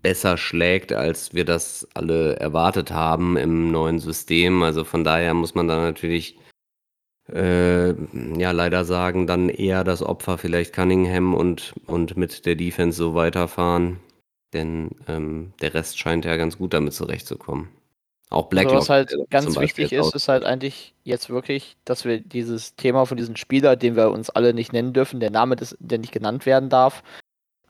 besser 0.02 0.36
schlägt, 0.36 0.92
als 0.92 1.34
wir 1.34 1.44
das 1.44 1.86
alle 1.94 2.36
erwartet 2.36 2.90
haben 2.90 3.36
im 3.36 3.70
neuen 3.70 3.98
System. 3.98 4.62
Also 4.62 4.84
von 4.84 5.04
daher 5.04 5.34
muss 5.34 5.54
man 5.54 5.68
da 5.68 5.80
natürlich 5.80 6.38
äh, 7.32 7.90
ja 7.90 8.50
leider 8.52 8.84
sagen, 8.84 9.26
dann 9.26 9.48
eher 9.48 9.84
das 9.84 10.02
Opfer 10.02 10.38
vielleicht 10.38 10.74
Cunningham 10.74 11.34
und, 11.34 11.74
und 11.86 12.16
mit 12.16 12.46
der 12.46 12.54
Defense 12.54 12.96
so 12.96 13.14
weiterfahren. 13.14 14.00
Denn 14.54 14.90
ähm, 15.08 15.52
der 15.60 15.74
Rest 15.74 15.98
scheint 15.98 16.24
ja 16.24 16.36
ganz 16.36 16.56
gut 16.56 16.72
damit 16.72 16.94
zurechtzukommen. 16.94 17.68
Auch 18.30 18.44
Also 18.44 18.48
Blacklock. 18.50 18.76
was 18.76 18.88
halt 18.90 19.16
ganz 19.30 19.58
wichtig 19.58 19.92
ist, 19.92 20.14
ist 20.14 20.28
halt 20.28 20.44
eigentlich 20.44 20.94
jetzt 21.04 21.30
wirklich, 21.30 21.76
dass 21.84 22.04
wir 22.04 22.20
dieses 22.20 22.76
Thema 22.76 23.06
von 23.06 23.16
diesem 23.16 23.36
Spieler, 23.36 23.76
den 23.76 23.96
wir 23.96 24.10
uns 24.10 24.28
alle 24.28 24.52
nicht 24.52 24.72
nennen 24.72 24.92
dürfen, 24.92 25.20
der 25.20 25.30
Name, 25.30 25.56
des, 25.56 25.76
der 25.80 25.98
nicht 25.98 26.12
genannt 26.12 26.44
werden 26.44 26.68
darf, 26.68 27.02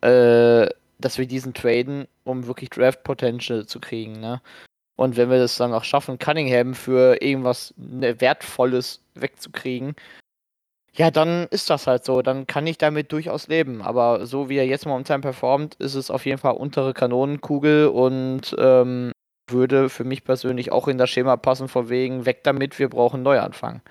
äh, 0.00 0.66
dass 0.98 1.18
wir 1.18 1.26
diesen 1.26 1.54
traden, 1.54 2.08
um 2.24 2.46
wirklich 2.46 2.70
Draft 2.70 3.04
Potential 3.04 3.66
zu 3.66 3.78
kriegen. 3.78 4.18
Ne? 4.18 4.40
Und 4.96 5.16
wenn 5.16 5.30
wir 5.30 5.38
das 5.38 5.56
dann 5.56 5.72
auch 5.72 5.84
schaffen, 5.84 6.18
Cunningham 6.18 6.74
für 6.74 7.22
irgendwas 7.22 7.72
ne, 7.76 8.20
Wertvolles 8.20 9.00
wegzukriegen, 9.14 9.94
ja, 10.92 11.12
dann 11.12 11.46
ist 11.52 11.70
das 11.70 11.86
halt 11.86 12.04
so. 12.04 12.22
Dann 12.22 12.48
kann 12.48 12.66
ich 12.66 12.78
damit 12.78 13.12
durchaus 13.12 13.46
leben. 13.46 13.82
Aber 13.82 14.26
so 14.26 14.48
wie 14.48 14.56
er 14.56 14.66
jetzt 14.66 14.86
momentan 14.86 15.20
performt, 15.20 15.76
ist 15.76 15.94
es 15.94 16.10
auf 16.10 16.26
jeden 16.26 16.38
Fall 16.38 16.54
untere 16.54 16.94
Kanonenkugel 16.94 17.86
und 17.86 18.56
ähm, 18.58 19.12
würde 19.50 19.88
für 19.88 20.04
mich 20.04 20.24
persönlich 20.24 20.72
auch 20.72 20.88
in 20.88 20.98
das 20.98 21.10
Schema 21.10 21.36
passen, 21.36 21.68
von 21.68 21.88
wegen 21.88 22.26
weg 22.26 22.44
damit, 22.44 22.78
wir 22.78 22.88
brauchen 22.88 23.22
Neuanfang. 23.22 23.82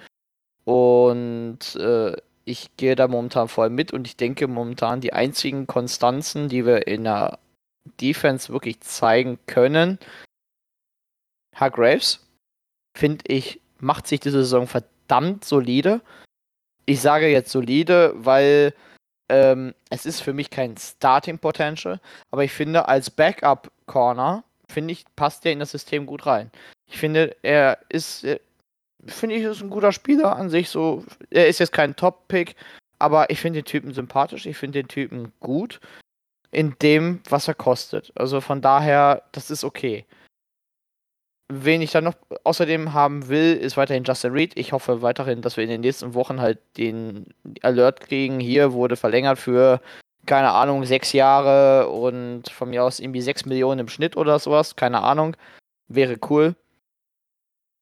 Und 0.63 1.75
äh, 1.75 2.13
ich 2.45 2.75
gehe 2.77 2.95
da 2.95 3.07
momentan 3.07 3.47
voll 3.47 3.69
mit 3.69 3.91
und 3.91 4.07
ich 4.07 4.17
denke 4.17 4.47
momentan 4.47 5.01
die 5.01 5.13
einzigen 5.13 5.67
Konstanzen, 5.67 6.49
die 6.49 6.65
wir 6.65 6.87
in 6.87 7.03
der 7.03 7.39
Defense 7.99 8.51
wirklich 8.51 8.79
zeigen 8.81 9.39
können, 9.47 9.99
Hargraves, 11.55 12.25
finde 12.95 13.25
ich, 13.27 13.61
macht 13.79 14.07
sich 14.07 14.19
diese 14.19 14.43
Saison 14.43 14.67
verdammt 14.67 15.43
solide. 15.43 16.01
Ich 16.85 17.01
sage 17.01 17.27
jetzt 17.27 17.51
solide, 17.51 18.13
weil 18.15 18.73
ähm, 19.29 19.73
es 19.89 20.05
ist 20.05 20.21
für 20.21 20.33
mich 20.33 20.49
kein 20.49 20.77
Starting 20.77 21.39
Potential, 21.39 21.99
aber 22.31 22.43
ich 22.43 22.51
finde 22.51 22.87
als 22.87 23.09
Backup 23.09 23.71
Corner 23.87 24.43
finde 24.69 24.93
ich 24.93 25.05
passt 25.15 25.45
er 25.45 25.51
in 25.51 25.59
das 25.59 25.71
System 25.71 26.05
gut 26.05 26.25
rein. 26.25 26.51
Ich 26.87 26.97
finde 26.97 27.35
er 27.41 27.79
ist 27.89 28.23
äh, 28.23 28.39
finde 29.05 29.35
ich 29.35 29.43
ist 29.43 29.61
ein 29.61 29.69
guter 29.69 29.91
Spieler 29.91 30.35
an 30.35 30.49
sich 30.49 30.69
so. 30.69 31.03
Er 31.29 31.47
ist 31.47 31.59
jetzt 31.59 31.71
kein 31.71 31.95
Top 31.95 32.27
Pick, 32.27 32.55
aber 32.99 33.29
ich 33.29 33.39
finde 33.39 33.61
den 33.61 33.65
Typen 33.65 33.93
sympathisch. 33.93 34.45
Ich 34.45 34.57
finde 34.57 34.79
den 34.79 34.87
Typen 34.87 35.31
gut 35.39 35.79
in 36.51 36.75
dem, 36.81 37.21
was 37.29 37.47
er 37.47 37.53
kostet. 37.53 38.11
Also 38.15 38.41
von 38.41 38.61
daher, 38.61 39.23
das 39.31 39.51
ist 39.51 39.63
okay. 39.63 40.05
Wen 41.49 41.81
ich 41.81 41.91
dann 41.91 42.03
noch 42.03 42.15
außerdem 42.43 42.93
haben 42.93 43.29
will, 43.29 43.55
ist 43.55 43.77
weiterhin 43.77 44.03
Justin 44.03 44.33
Reed. 44.33 44.57
Ich 44.57 44.73
hoffe 44.73 45.01
weiterhin, 45.01 45.41
dass 45.41 45.55
wir 45.55 45.63
in 45.63 45.69
den 45.69 45.81
nächsten 45.81 46.13
Wochen 46.13 46.41
halt 46.41 46.59
den 46.77 47.25
Alert 47.61 48.01
kriegen. 48.01 48.39
Hier 48.39 48.73
wurde 48.73 48.97
verlängert 48.97 49.39
für, 49.39 49.81
keine 50.27 50.51
Ahnung, 50.51 50.85
sechs 50.85 51.13
Jahre 51.13 51.89
und 51.89 52.49
von 52.49 52.69
mir 52.69 52.83
aus 52.83 52.99
irgendwie 52.99 53.21
sechs 53.21 53.45
Millionen 53.45 53.79
im 53.79 53.87
Schnitt 53.87 54.15
oder 54.17 54.37
sowas. 54.37 54.75
Keine 54.75 55.01
Ahnung. 55.01 55.35
Wäre 55.87 56.17
cool. 56.29 56.55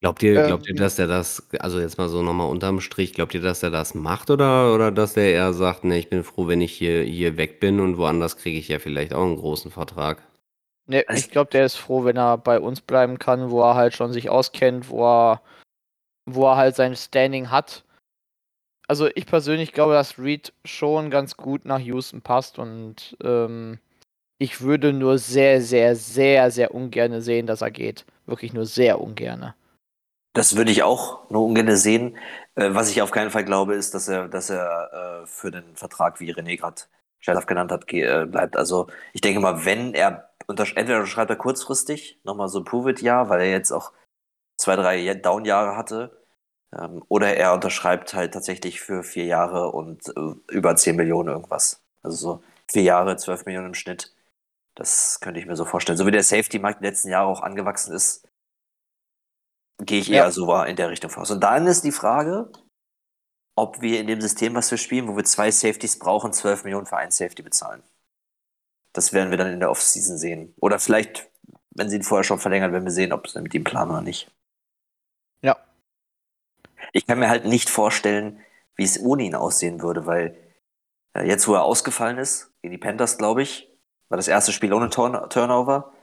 Glaubt 0.01 0.21
ihr, 0.21 0.45
glaubt 0.45 0.67
ihr, 0.67 0.75
ähm, 0.75 0.77
dass 0.77 0.97
der 0.97 1.08
das, 1.08 1.47
also 1.60 1.79
jetzt 1.79 1.97
mal 1.97 2.10
so 2.10 2.21
nochmal 2.21 2.49
unterm 2.49 2.79
Strich, 2.79 3.13
glaubt 3.13 3.34
ihr, 3.34 3.41
dass 3.41 3.63
er 3.63 3.71
das 3.71 3.95
macht 3.95 4.29
oder, 4.29 4.73
oder 4.73 4.91
dass 4.91 5.13
der 5.13 5.31
eher 5.31 5.53
sagt, 5.53 5.84
ne, 5.84 5.97
ich 5.97 6.10
bin 6.10 6.23
froh, 6.23 6.47
wenn 6.47 6.62
ich 6.62 6.73
hier, 6.73 7.01
hier 7.01 7.38
weg 7.38 7.60
bin 7.60 7.79
und 7.79 7.97
woanders 7.97 8.38
kriege 8.38 8.60
ich 8.60 8.67
ja 8.67 8.77
vielleicht 8.77 9.13
auch 9.13 9.23
einen 9.23 9.38
großen 9.38 9.71
Vertrag? 9.71 10.21
Ne, 10.86 11.03
ich 11.12 11.31
glaube, 11.31 11.49
der 11.49 11.65
ist 11.65 11.77
froh, 11.77 12.03
wenn 12.03 12.17
er 12.17 12.38
bei 12.38 12.60
uns 12.60 12.81
bleiben 12.81 13.17
kann, 13.17 13.49
wo 13.49 13.63
er 13.63 13.75
halt 13.75 13.95
schon 13.95 14.13
sich 14.13 14.29
auskennt, 14.29 14.89
wo 14.89 15.05
er, 15.05 15.41
wo 16.25 16.45
er 16.45 16.58
halt 16.58 16.75
sein 16.75 16.95
Standing 16.95 17.49
hat. 17.49 17.85
Also 18.88 19.08
ich 19.15 19.26
persönlich 19.26 19.71
glaube, 19.71 19.93
dass 19.93 20.19
Reed 20.19 20.54
schon 20.63 21.10
ganz 21.10 21.38
gut 21.38 21.65
nach 21.65 21.80
Houston 21.80 22.21
passt 22.21 22.60
und 22.60 23.17
ähm, 23.24 23.80
ich 24.38 24.62
würde 24.62 24.93
nur 24.93 25.17
sehr, 25.17 25.62
sehr, 25.62 25.95
sehr, 25.95 26.52
sehr 26.52 26.76
ungern 26.76 27.21
sehen, 27.21 27.48
dass 27.48 27.62
er 27.62 27.71
geht. 27.71 28.06
Wirklich 28.26 28.54
nur 28.54 28.65
sehr 28.65 29.00
ungern. 29.02 29.54
Das 30.34 30.58
würde 30.58 30.71
ich 30.71 30.84
auch 30.84 31.30
nur 31.30 31.45
ungern 31.45 31.76
sehen. 31.78 32.17
Äh, 32.56 32.74
was 32.74 32.89
ich 32.89 33.02
auf 33.02 33.12
keinen 33.12 33.32
Fall 33.32 33.45
glaube, 33.45 33.76
ist, 33.76 33.93
dass 33.93 34.08
er, 34.08 34.28
dass 34.28 34.50
er 34.50 35.24
äh, 35.24 35.28
für 35.28 35.52
den 35.52 35.76
Vertrag, 35.76 36.19
wie 36.19 36.34
René 36.34 36.58
gerade 36.58 36.82
Schellhaft 37.19 37.48
genannt 37.48 37.71
hat, 37.71 37.91
äh, 37.93 38.26
bleibt. 38.26 38.58
Also 38.58 38.88
ich 39.13 39.21
denke 39.21 39.39
mal, 39.39 39.65
wenn 39.65 39.93
er 39.93 40.30
entweder 40.48 41.00
unterschreibt 41.00 41.30
er 41.30 41.38
kurzfristig 41.38 42.19
nochmal 42.24 42.50
so 42.50 42.60
ein 42.60 42.65
Prove-It-Jahr, 42.65 43.30
weil 43.30 43.41
er 43.41 43.50
jetzt 43.50 43.71
auch 43.71 43.93
zwei, 44.58 44.76
drei 44.76 45.13
Down-Jahre 45.15 45.78
hatte. 45.78 46.25
Ähm, 46.73 47.04
oder 47.08 47.36
er 47.36 47.54
unterschreibt 47.54 48.13
halt 48.13 48.34
tatsächlich 48.34 48.82
für 48.82 49.04
vier 49.04 49.25
Jahre 49.25 49.71
und 49.71 50.08
äh, 50.15 50.54
über 50.54 50.75
10 50.75 50.95
Millionen 50.95 51.30
irgendwas. 51.30 51.82
Also 52.04 52.17
so 52.17 52.43
vier 52.71 52.84
Jahre, 52.84 53.17
12 53.17 53.45
Millionen 53.45 53.67
im 53.67 53.73
Schnitt. 53.73 54.13
Das 54.75 55.19
könnte 55.21 55.39
ich 55.39 55.45
mir 55.45 55.56
so 55.56 55.65
vorstellen. 55.65 55.97
So 55.97 56.06
wie 56.06 56.12
der 56.12 56.23
Safety-Markt 56.23 56.82
die 56.82 56.86
letzten 56.86 57.10
Jahre 57.10 57.28
auch 57.28 57.41
angewachsen 57.41 57.93
ist, 57.93 58.28
gehe 59.80 59.99
ich 59.99 60.10
eher 60.10 60.25
ja. 60.25 60.32
so 60.32 60.54
in 60.63 60.75
der 60.75 60.89
Richtung 60.89 61.10
voraus. 61.10 61.32
Und 61.32 61.41
dann 61.41 61.67
ist 61.67 61.84
die 61.84 61.91
Frage, 61.91 62.51
ob 63.56 63.82
wir 63.82 63.99
in 63.99 64.08
dem 64.08 64.21
System, 64.21 64.54
was 64.54 64.69
wir 64.69 64.78
spielen, 64.78 65.08
wo 65.08 65.15
wir 65.15 65.23
zwei 65.23 65.51
Safeties 65.51 65.99
brauchen, 65.99 66.34
12 66.34 66.65
Millionen 66.65 66.86
für 66.86 66.97
einen 66.97 67.12
Safety 67.12 67.41
bezahlen. 67.41 67.84
Das 68.93 69.13
werden 69.13 69.32
wir 69.32 69.38
dann 69.38 69.51
in 69.51 69.60
der 69.60 69.71
Offseason 69.71 70.17
sehen. 70.17 70.54
Oder 70.60 70.80
vielleicht, 70.80 71.30
wenn 71.71 71.89
sie 71.89 71.97
ihn 71.97 72.04
vorher 72.04 72.23
schon 72.23 72.39
verlängern, 72.39 72.71
werden 72.71 72.86
wir 72.86 72.91
sehen, 72.91 73.13
ob 73.13 73.28
sie 73.28 73.41
mit 73.41 73.54
ihm 73.54 73.63
planen 73.63 73.91
oder 73.91 74.01
nicht. 74.01 74.32
Ja. 75.41 75.58
Ich 76.93 77.06
kann 77.06 77.19
mir 77.19 77.30
halt 77.30 77.45
nicht 77.45 77.69
vorstellen, 77.69 78.41
wie 78.76 78.84
es 78.84 79.00
ohne 79.00 79.24
ihn 79.24 79.36
aussehen 79.36 79.82
würde, 79.82 80.06
weil 80.06 80.38
äh, 81.15 81.28
jetzt, 81.28 81.48
wo 81.48 81.54
er 81.54 81.63
ausgefallen 81.63 82.17
ist, 82.17 82.52
gegen 82.62 82.74
die 82.74 82.78
Panthers, 82.78 83.17
glaube 83.17 83.41
ich, 83.41 83.69
war 84.10 84.17
das 84.17 84.28
erste 84.28 84.52
Spiel 84.52 84.74
ohne 84.74 84.89
Turn 84.89 85.30
Turnover. 85.30 85.93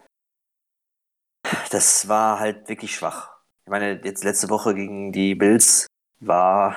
Das 1.71 2.09
war 2.09 2.41
halt 2.41 2.69
wirklich 2.69 2.95
schwach. 2.95 3.31
Ich 3.65 3.71
meine, 3.71 4.01
jetzt 4.05 4.25
letzte 4.25 4.51
Woche 4.51 4.75
gegen 4.75 5.13
die 5.13 5.35
Bills 5.35 5.87
war, 6.21 6.77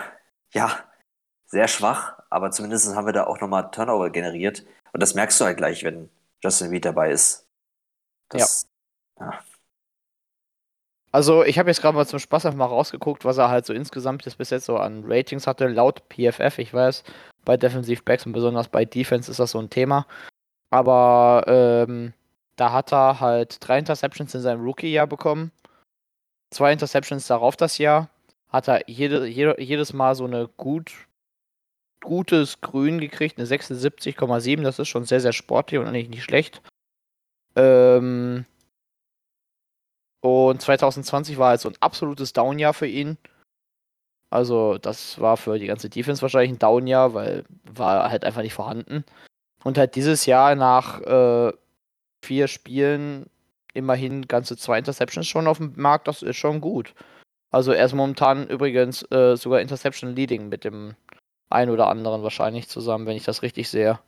ja, 0.52 0.84
sehr 1.46 1.68
schwach, 1.68 2.20
aber 2.30 2.52
zumindest 2.52 2.96
haben 2.96 3.06
wir 3.06 3.13
da 3.13 3.26
auch 3.26 3.39
nochmal 3.39 3.72
Turnover 3.72 4.10
generiert. 4.10 4.65
Und 4.91 5.02
das 5.02 5.13
merkst 5.13 5.39
du 5.39 5.46
halt 5.46 5.58
gleich, 5.58 5.84
wenn 5.84 6.10
Justin 6.44 6.70
Reed 6.70 6.86
dabei 6.86 7.12
ist. 7.12 7.48
Das, 8.30 8.68
ja. 9.20 9.32
ja. 9.32 9.44
Also 11.15 11.45
ich 11.45 11.58
habe 11.58 11.69
jetzt 11.69 11.80
gerade 11.80 11.95
mal 11.95 12.06
zum 12.06 12.19
Spaß 12.19 12.45
einfach 12.45 12.58
mal 12.58 12.65
rausgeguckt, 12.65 13.23
was 13.23 13.38
er 13.38 13.47
halt 13.47 13.65
so 13.65 13.71
insgesamt 13.71 14.25
jetzt 14.25 14.38
bis 14.38 14.49
jetzt 14.49 14.65
so 14.65 14.75
an 14.75 15.06
Ratings 15.08 15.47
hatte, 15.47 15.65
laut 15.69 16.04
PFF. 16.10 16.60
Ich 16.60 16.73
weiß, 16.73 17.06
bei 17.45 17.56
Defensive 17.56 18.04
Backs 18.04 18.25
und 18.25 18.34
besonders 18.34 18.67
bei 18.67 18.84
Defense 18.84 19.32
ist 19.32 19.39
das 19.39 19.51
so 19.51 19.60
ein 19.60 19.69
Thema. 19.69 20.08
Aber 20.71 21.45
ähm, 21.47 22.12
da 22.58 22.73
hat 22.73 22.91
er 22.91 23.21
halt 23.21 23.65
drei 23.65 23.80
Interceptions 23.80 24.36
in 24.36 24.41
seinem 24.41 24.62
Rookie-Jahr 24.65 25.08
bekommen. 25.08 25.54
Zwei 26.54 26.73
Interceptions 26.73 27.28
darauf 27.28 27.56
das 27.56 27.78
Jahr. 27.78 28.10
Hat 28.49 28.67
er 28.67 28.82
jede, 28.89 29.25
jede, 29.25 29.56
jedes 29.62 29.93
Mal 29.93 30.15
so 30.15 30.25
eine 30.25 30.49
gut 30.58 30.91
gutes 32.04 32.60
Grün 32.60 32.99
gekriegt, 32.99 33.38
eine 33.38 33.47
76,7. 33.47 34.63
Das 34.63 34.80
ist 34.80 34.89
schon 34.89 35.06
sehr, 35.06 35.21
sehr 35.21 35.32
sportlich 35.32 35.80
und 35.80 35.88
eigentlich 35.88 36.10
nicht 36.10 36.23
schlecht. 36.25 36.62
Ähm 37.56 38.45
und 40.26 40.62
2020 40.62 41.38
war 41.38 41.50
halt 41.50 41.62
so 41.62 41.70
ein 41.70 41.76
absolutes 41.82 42.34
Downjahr 42.34 42.74
für 42.74 42.88
ihn. 42.88 43.18
Also, 44.32 44.78
das 44.78 45.20
war 45.20 45.38
für 45.38 45.60
die 45.60 45.68
ganze 45.68 45.90
Defense 45.90 46.22
wahrscheinlich 46.22 46.52
ein 46.52 46.60
Downjahr, 46.60 47.14
weil 47.14 47.46
war 47.64 48.10
halt 48.10 48.26
einfach 48.26 48.42
nicht 48.42 48.54
vorhanden. 48.54 49.06
Und 49.64 49.78
halt 49.78 49.96
dieses 49.96 50.26
Jahr 50.26 50.56
nach 50.56 51.02
äh, 51.02 51.54
vier 52.24 52.48
Spielen 52.48 53.28
immerhin 53.74 54.28
ganze 54.28 54.58
zwei 54.58 54.80
Interceptions 54.80 55.28
schon 55.28 55.48
auf 55.48 55.58
dem 55.58 55.74
Markt, 55.76 56.08
das 56.08 56.24
ist 56.24 56.38
schon 56.38 56.62
gut. 56.62 56.94
Also 57.52 57.72
er 57.72 57.86
ist 57.86 57.94
momentan 57.94 58.48
übrigens 58.48 59.04
äh, 59.12 59.36
sogar 59.38 59.62
Interception 59.62 60.16
Leading 60.16 60.50
mit 60.50 60.64
dem 60.66 60.96
ein 61.50 61.70
oder 61.70 61.88
anderen 61.88 62.24
wahrscheinlich 62.24 62.68
zusammen, 62.70 63.06
wenn 63.06 63.18
ich 63.18 63.26
das 63.26 63.44
richtig 63.44 63.70
sehe. 63.70 64.00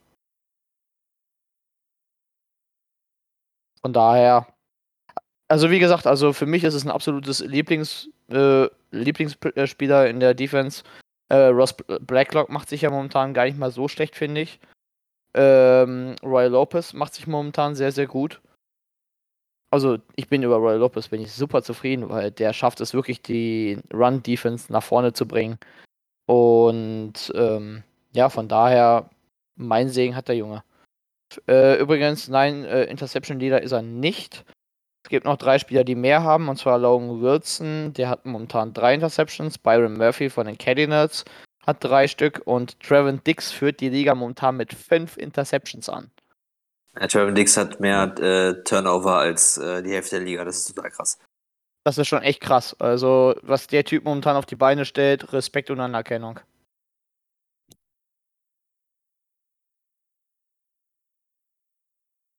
Von 3.82 3.94
daher, 3.94 4.48
also 5.48 5.72
wie 5.72 5.80
gesagt, 5.80 6.08
also 6.08 6.34
für 6.34 6.46
mich 6.46 6.64
ist 6.64 6.74
es 6.74 6.86
ein 6.86 6.92
absolutes 6.92 7.40
Lieblings, 7.40 8.10
äh, 8.30 8.68
Lieblingsspieler 8.92 10.10
in 10.10 10.20
der 10.20 10.34
Defense. 10.34 10.84
Äh, 11.30 11.48
Ross 11.48 11.74
Blacklock 11.74 12.50
macht 12.50 12.70
sich 12.70 12.82
ja 12.82 12.90
momentan 12.90 13.34
gar 13.34 13.46
nicht 13.46 13.58
mal 13.58 13.72
so 13.72 13.88
schlecht, 13.88 14.16
finde 14.16 14.42
ich. 14.42 14.60
Ähm, 15.34 16.16
Roy 16.24 16.48
Lopez 16.48 16.94
macht 16.94 17.14
sich 17.14 17.28
momentan 17.28 17.76
sehr, 17.76 17.92
sehr 17.92 18.08
gut. 18.08 18.42
Also 19.70 19.98
ich 20.16 20.30
bin 20.30 20.44
über 20.44 20.56
Roy 20.56 20.78
Lopez 20.78 21.10
bin 21.10 21.22
ich 21.22 21.34
super 21.34 21.62
zufrieden, 21.62 22.10
weil 22.10 22.32
der 22.32 22.54
schafft 22.54 22.80
es 22.80 22.94
wirklich, 22.94 23.22
die 23.22 23.78
Run-Defense 23.94 24.72
nach 24.72 24.84
vorne 24.84 25.14
zu 25.14 25.28
bringen. 25.28 25.60
Und 26.26 27.32
ähm, 27.36 27.84
ja, 28.14 28.30
von 28.30 28.48
daher, 28.48 29.10
mein 29.56 29.90
Segen 29.90 30.16
hat 30.16 30.30
der 30.30 30.38
Junge. 30.38 30.64
Äh, 31.48 31.80
übrigens, 31.80 32.30
nein, 32.30 32.64
äh, 32.64 32.86
Interception 32.86 33.40
Leader 33.40 33.62
ist 33.62 33.74
er 33.74 33.82
nicht. 33.82 34.46
Es 35.08 35.10
gibt 35.10 35.24
noch 35.24 35.38
drei 35.38 35.58
Spieler, 35.58 35.86
die 35.86 35.96
mehr 35.96 36.24
haben, 36.24 36.50
und 36.50 36.58
zwar 36.58 36.78
Logan 36.78 37.22
Wilson, 37.22 37.94
der 37.94 38.10
hat 38.10 38.26
momentan 38.26 38.74
drei 38.74 38.94
Interceptions. 38.94 39.58
Byron 39.58 39.94
Murphy 39.94 40.30
von 40.30 40.48
den 40.48 40.58
Cardinals 40.58 41.24
hat 41.66 41.82
drei 41.82 42.10
Stück 42.10 42.42
und 42.44 42.78
Trevin 42.82 43.22
Dix 43.26 43.54
führt 43.54 43.80
die 43.80 43.88
Liga 43.88 44.16
momentan 44.16 44.58
mit 44.58 44.74
fünf 44.74 45.16
Interceptions 45.16 45.88
an. 45.88 46.12
Ja, 47.00 47.08
Trevin 47.08 47.36
Dix 47.36 47.56
hat 47.56 47.80
mehr 47.80 48.14
äh, 48.20 48.62
Turnover 48.66 49.16
als 49.16 49.58
äh, 49.58 49.82
die 49.82 49.92
Hälfte 49.92 50.18
der 50.18 50.26
Liga, 50.26 50.44
das 50.44 50.58
ist 50.58 50.76
total 50.76 50.92
krass. 50.92 51.18
Das 51.86 51.98
ist 51.98 52.10
schon 52.10 52.22
echt 52.22 52.42
krass. 52.42 52.76
Also, 52.78 53.34
was 53.44 53.68
der 53.68 53.86
Typ 53.86 54.04
momentan 54.04 54.36
auf 54.36 54.46
die 54.46 54.58
Beine 54.58 54.84
stellt, 54.84 55.32
Respekt 55.32 55.72
und 55.72 55.80
Anerkennung. 55.80 56.42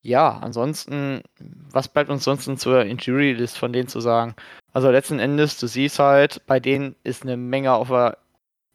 Ja, 0.09 0.39
ansonsten, 0.39 1.23
was 1.71 1.89
bleibt 1.89 2.11
uns 2.11 2.25
sonst 2.25 2.45
zur 2.59 2.83
Injury 2.85 3.33
List 3.33 3.59
von 3.59 3.73
denen 3.73 3.89
zu 3.89 4.01
sagen? 4.01 4.35
Also 4.73 4.91
letzten 4.91 5.19
Endes, 5.19 5.59
du 5.59 5.67
siehst 5.67 5.99
halt, 5.99 6.45
bei 6.47 6.61
denen 6.61 6.97
ist 7.05 7.23
eine 7.23 7.37
Menge 7.37 7.73
auf 7.75 7.89
der 7.89 8.19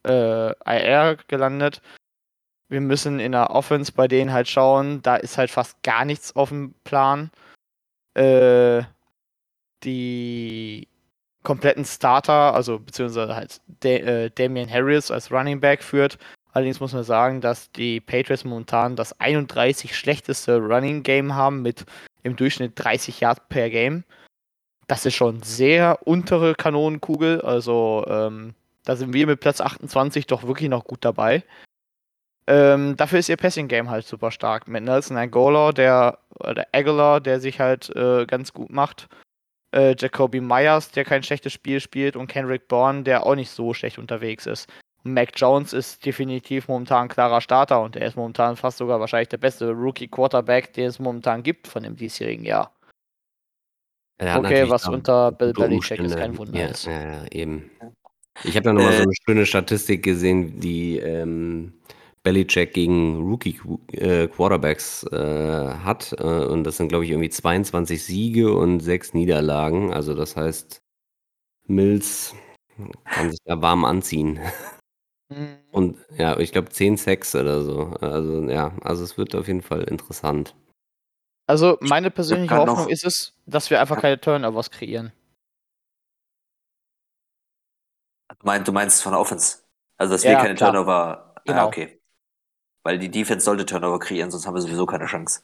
äh, 0.05 0.53
IR 0.65 1.17
gelandet. 1.27 1.81
Wir 2.69 2.81
müssen 2.81 3.19
in 3.19 3.31
der 3.31 3.49
Offense 3.51 3.91
bei 3.91 4.07
denen 4.07 4.31
halt 4.31 4.47
schauen, 4.47 5.01
da 5.01 5.15
ist 5.15 5.37
halt 5.37 5.49
fast 5.51 5.81
gar 5.83 6.05
nichts 6.05 6.35
auf 6.35 6.49
dem 6.49 6.75
Plan. 6.83 7.31
Äh, 8.13 8.83
die 9.83 10.87
kompletten 11.43 11.83
Starter, 11.85 12.53
also 12.53 12.79
beziehungsweise 12.79 13.35
halt 13.35 13.59
da 13.81 13.89
äh, 13.89 14.29
Damian 14.29 14.69
Harris 14.69 15.11
als 15.11 15.31
Running 15.31 15.59
Back 15.59 15.83
führt. 15.83 16.17
Allerdings 16.53 16.79
muss 16.79 16.93
man 16.93 17.03
sagen, 17.03 17.41
dass 17.41 17.71
die 17.71 17.99
Patriots 17.99 18.45
momentan 18.45 18.95
das 18.95 19.19
31 19.19 19.95
schlechteste 19.97 20.57
Running 20.59 21.03
Game 21.03 21.35
haben 21.35 21.61
mit 21.61 21.85
im 22.21 22.35
Durchschnitt 22.35 22.73
30 22.75 23.19
Yards 23.19 23.41
per 23.49 23.69
Game. 23.69 24.03
Das 24.87 25.05
ist 25.05 25.15
schon 25.15 25.41
sehr 25.41 25.99
untere 26.05 26.53
Kanonenkugel. 26.55 27.41
Also 27.41 28.05
ähm, 28.07 28.53
da 28.85 28.95
sind 28.95 29.13
wir 29.13 29.27
mit 29.27 29.39
Platz 29.39 29.61
28 29.61 30.27
doch 30.27 30.43
wirklich 30.43 30.69
noch 30.69 30.85
gut 30.85 31.03
dabei. 31.03 31.43
Ähm, 32.45 32.95
dafür 32.97 33.19
ist 33.19 33.29
ihr 33.29 33.37
Passing 33.37 33.67
Game 33.67 33.89
halt 33.89 34.05
super 34.05 34.29
stark. 34.29 34.67
Mit 34.67 34.83
Nelson 34.83 35.17
Angola, 35.17 35.71
der, 35.71 36.19
oder 36.39 36.67
Aguilar, 36.71 37.19
der 37.19 37.39
sich 37.39 37.59
halt 37.59 37.89
äh, 37.95 38.25
ganz 38.25 38.53
gut 38.53 38.69
macht 38.69 39.07
äh, 39.73 39.95
Jacoby 39.97 40.39
Myers, 40.39 40.91
der 40.91 41.03
kein 41.03 41.23
schlechtes 41.23 41.51
Spiel 41.51 41.79
spielt, 41.79 42.15
und 42.15 42.27
Kendrick 42.27 42.67
Bourne, 42.67 43.03
der 43.03 43.25
auch 43.25 43.35
nicht 43.35 43.49
so 43.49 43.73
schlecht 43.73 43.97
unterwegs 43.97 44.45
ist. 44.45 44.69
Mac 45.03 45.31
Jones 45.35 45.73
ist 45.73 46.05
definitiv 46.05 46.67
momentan 46.69 47.09
klarer 47.09 47.41
Starter 47.41 47.81
und 47.81 47.95
er 47.95 48.07
ist 48.07 48.15
momentan 48.15 48.55
fast 48.55 48.77
sogar 48.77 48.99
wahrscheinlich 48.99 49.29
der 49.29 49.37
beste 49.37 49.71
Rookie-Quarterback, 49.71 50.73
den 50.73 50.85
es 50.85 50.99
momentan 50.99 51.43
gibt 51.43 51.67
von 51.67 51.83
dem 51.83 51.95
diesjährigen 51.95 52.45
Jahr. 52.45 52.73
Okay, 54.19 54.69
was 54.69 54.87
unter 54.87 55.31
Bill 55.31 55.51
Belichick 55.53 55.99
ist 55.99 56.15
kein 56.15 56.37
Wunder 56.37 56.57
ja, 56.57 56.67
ist. 56.67 56.85
Ja, 56.85 57.25
eben. 57.31 57.69
Ich 58.43 58.55
habe 58.55 58.63
da 58.63 58.73
nochmal 58.73 58.93
Äh, 58.93 58.97
so 58.97 59.03
eine 59.03 59.13
schöne 59.25 59.45
Statistik 59.45 60.03
gesehen, 60.03 60.59
die 60.59 60.97
ähm, 60.97 61.73
Belichick 62.23 62.73
gegen 62.73 63.21
Rookie 63.27 63.59
äh, 63.91 64.27
Quarterbacks 64.27 65.03
äh, 65.11 65.17
hat. 65.83 66.15
Äh, 66.17 66.23
und 66.23 66.63
das 66.63 66.77
sind, 66.77 66.87
glaube 66.87 67.03
ich, 67.03 67.11
irgendwie 67.11 67.29
22 67.29 68.01
Siege 68.01 68.53
und 68.53 68.79
6 68.79 69.13
Niederlagen. 69.13 69.93
Also 69.93 70.15
das 70.15 70.37
heißt, 70.37 70.81
Mills 71.67 72.33
kann 73.05 73.29
sich 73.29 73.39
da 73.45 73.61
warm 73.61 73.83
anziehen. 73.83 74.39
Mhm. 75.37 75.57
Und 75.71 75.97
ja, 76.17 76.37
ich 76.39 76.51
glaube 76.51 76.69
10 76.69 76.97
Sacks 76.97 77.35
oder 77.35 77.63
so. 77.63 77.87
Also 78.01 78.43
ja, 78.49 78.71
also 78.81 79.03
es 79.03 79.17
wird 79.17 79.35
auf 79.35 79.47
jeden 79.47 79.61
Fall 79.61 79.83
interessant. 79.83 80.55
Also 81.47 81.77
meine 81.81 82.09
persönliche 82.11 82.53
grad 82.55 82.67
noch- 82.67 82.77
Hoffnung 82.77 82.89
ist 82.91 83.05
es, 83.05 83.33
dass 83.45 83.69
wir 83.69 83.81
einfach 83.81 83.99
keine 83.99 84.19
Turnovers 84.19 84.71
kreieren. 84.71 85.11
Du 88.39 88.45
meinst, 88.45 88.67
du 88.67 88.71
meinst 88.71 89.03
von 89.03 89.11
der 89.11 89.19
Offense. 89.21 89.59
Also, 89.97 90.13
dass 90.13 90.23
wir 90.23 90.31
Ja, 90.31 90.41
keine 90.41 90.55
klar. 90.55 90.71
Turnover. 90.71 91.35
Genau. 91.45 91.59
Ah, 91.61 91.65
okay. 91.67 91.99
Weil 92.83 92.99
die 92.99 93.09
Defense 93.11 93.45
sollte 93.45 93.65
Turnover 93.65 93.99
kreieren, 93.99 94.31
sonst 94.31 94.45
haben 94.47 94.55
wir 94.55 94.61
sowieso 94.61 94.85
keine 94.85 95.05
Chance. 95.05 95.41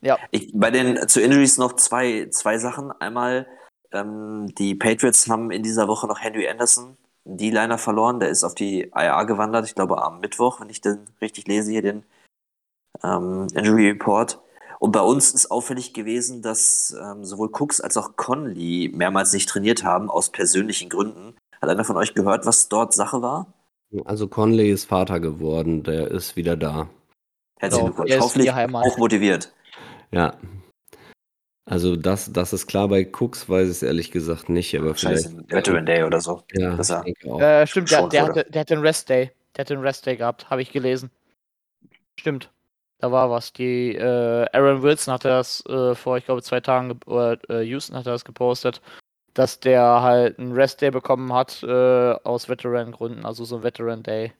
Ja. 0.00 0.18
Ich, 0.30 0.50
bei 0.54 0.70
den 0.70 1.06
zu 1.08 1.20
Injuries 1.20 1.58
noch 1.58 1.74
zwei, 1.74 2.28
zwei 2.30 2.58
Sachen. 2.58 2.92
Einmal, 2.92 3.46
ähm, 3.92 4.52
die 4.58 4.74
Patriots 4.74 5.28
haben 5.28 5.50
in 5.50 5.62
dieser 5.62 5.86
Woche 5.88 6.06
noch 6.06 6.20
Henry 6.20 6.48
Anderson, 6.48 6.96
D-Liner 7.24 7.78
verloren. 7.78 8.20
Der 8.20 8.28
ist 8.28 8.44
auf 8.44 8.54
die 8.54 8.90
IR 8.94 9.24
gewandert, 9.24 9.66
ich 9.66 9.74
glaube 9.74 10.02
am 10.02 10.20
Mittwoch, 10.20 10.60
wenn 10.60 10.70
ich 10.70 10.80
den 10.80 10.98
richtig 11.20 11.46
lese 11.46 11.70
hier, 11.70 11.82
den 11.82 12.02
ähm, 13.02 13.48
Injury 13.54 13.90
Report. 13.90 14.40
Und 14.78 14.92
bei 14.92 15.00
uns 15.00 15.32
ist 15.32 15.50
auffällig 15.50 15.94
gewesen, 15.94 16.42
dass 16.42 16.94
ähm, 17.00 17.24
sowohl 17.24 17.50
Cooks 17.52 17.80
als 17.80 17.96
auch 17.96 18.16
Conley 18.16 18.90
mehrmals 18.94 19.32
nicht 19.32 19.48
trainiert 19.48 19.84
haben, 19.84 20.10
aus 20.10 20.30
persönlichen 20.30 20.90
Gründen. 20.90 21.34
Hat 21.60 21.70
einer 21.70 21.84
von 21.84 21.96
euch 21.96 22.14
gehört, 22.14 22.44
was 22.44 22.68
dort 22.68 22.92
Sache 22.92 23.22
war? 23.22 23.46
Also 24.04 24.28
Conley 24.28 24.70
ist 24.70 24.84
Vater 24.86 25.20
geworden, 25.20 25.84
der 25.84 26.10
ist 26.10 26.36
wieder 26.36 26.56
da. 26.56 26.88
Herzlichen 27.58 27.86
Glückwunsch. 27.86 28.10
er 28.10 28.18
ist 28.18 28.24
Hoffentlich 28.24 28.54
hoch 28.54 28.98
motiviert. 28.98 29.52
Ja. 30.10 30.34
Also 31.66 31.96
das, 31.96 32.30
das 32.32 32.52
ist 32.52 32.66
klar, 32.66 32.88
bei 32.88 33.06
Cooks 33.10 33.48
weiß 33.48 33.64
ich 33.64 33.70
es 33.76 33.82
ehrlich 33.82 34.10
gesagt 34.10 34.48
nicht, 34.50 34.76
aber 34.78 34.94
Scheiße, 34.94 35.30
vielleicht. 35.30 35.50
Veteran 35.50 35.86
Day 35.86 36.02
oder 36.04 36.20
so. 36.20 36.42
Ja, 36.52 36.76
dass 36.76 36.90
ich 36.90 36.94
er- 36.96 37.02
denke 37.04 37.32
auch. 37.32 37.40
Äh, 37.40 37.66
stimmt, 37.66 37.90
der, 37.90 37.98
Schon, 37.98 38.10
der, 38.10 38.22
hatte, 38.24 38.44
der 38.50 38.60
hatte 38.60 38.74
einen 38.74 38.82
Rest 38.82 39.08
Day. 39.08 39.30
Der 39.56 39.64
hatte 39.64 39.74
einen 39.74 39.82
Rest 39.82 40.04
Day 40.04 40.16
gehabt, 40.16 40.50
habe 40.50 40.60
ich 40.60 40.72
gelesen. 40.72 41.10
Stimmt. 42.20 42.50
Da 42.98 43.10
war 43.10 43.30
was. 43.30 43.52
Die 43.52 43.94
äh, 43.94 44.46
Aaron 44.52 44.82
Wilson 44.82 45.14
hatte 45.14 45.28
das 45.28 45.64
äh, 45.66 45.94
vor, 45.94 46.16
ich 46.18 46.24
glaube, 46.26 46.42
zwei 46.42 46.60
Tagen, 46.60 46.88
ge- 46.88 46.98
oder 47.06 47.38
äh, 47.48 47.62
Houston 47.62 47.96
hatte 47.96 48.10
das 48.10 48.24
gepostet, 48.24 48.80
dass 49.32 49.58
der 49.60 49.82
halt 50.02 50.38
einen 50.38 50.52
Rest 50.52 50.80
Day 50.82 50.90
bekommen 50.90 51.32
hat 51.32 51.62
äh, 51.62 52.12
aus 52.24 52.48
Veteran-Gründen, 52.48 53.24
also 53.24 53.44
so 53.44 53.56
ein 53.56 53.62
Veteran 53.62 54.02
Day. 54.02 54.32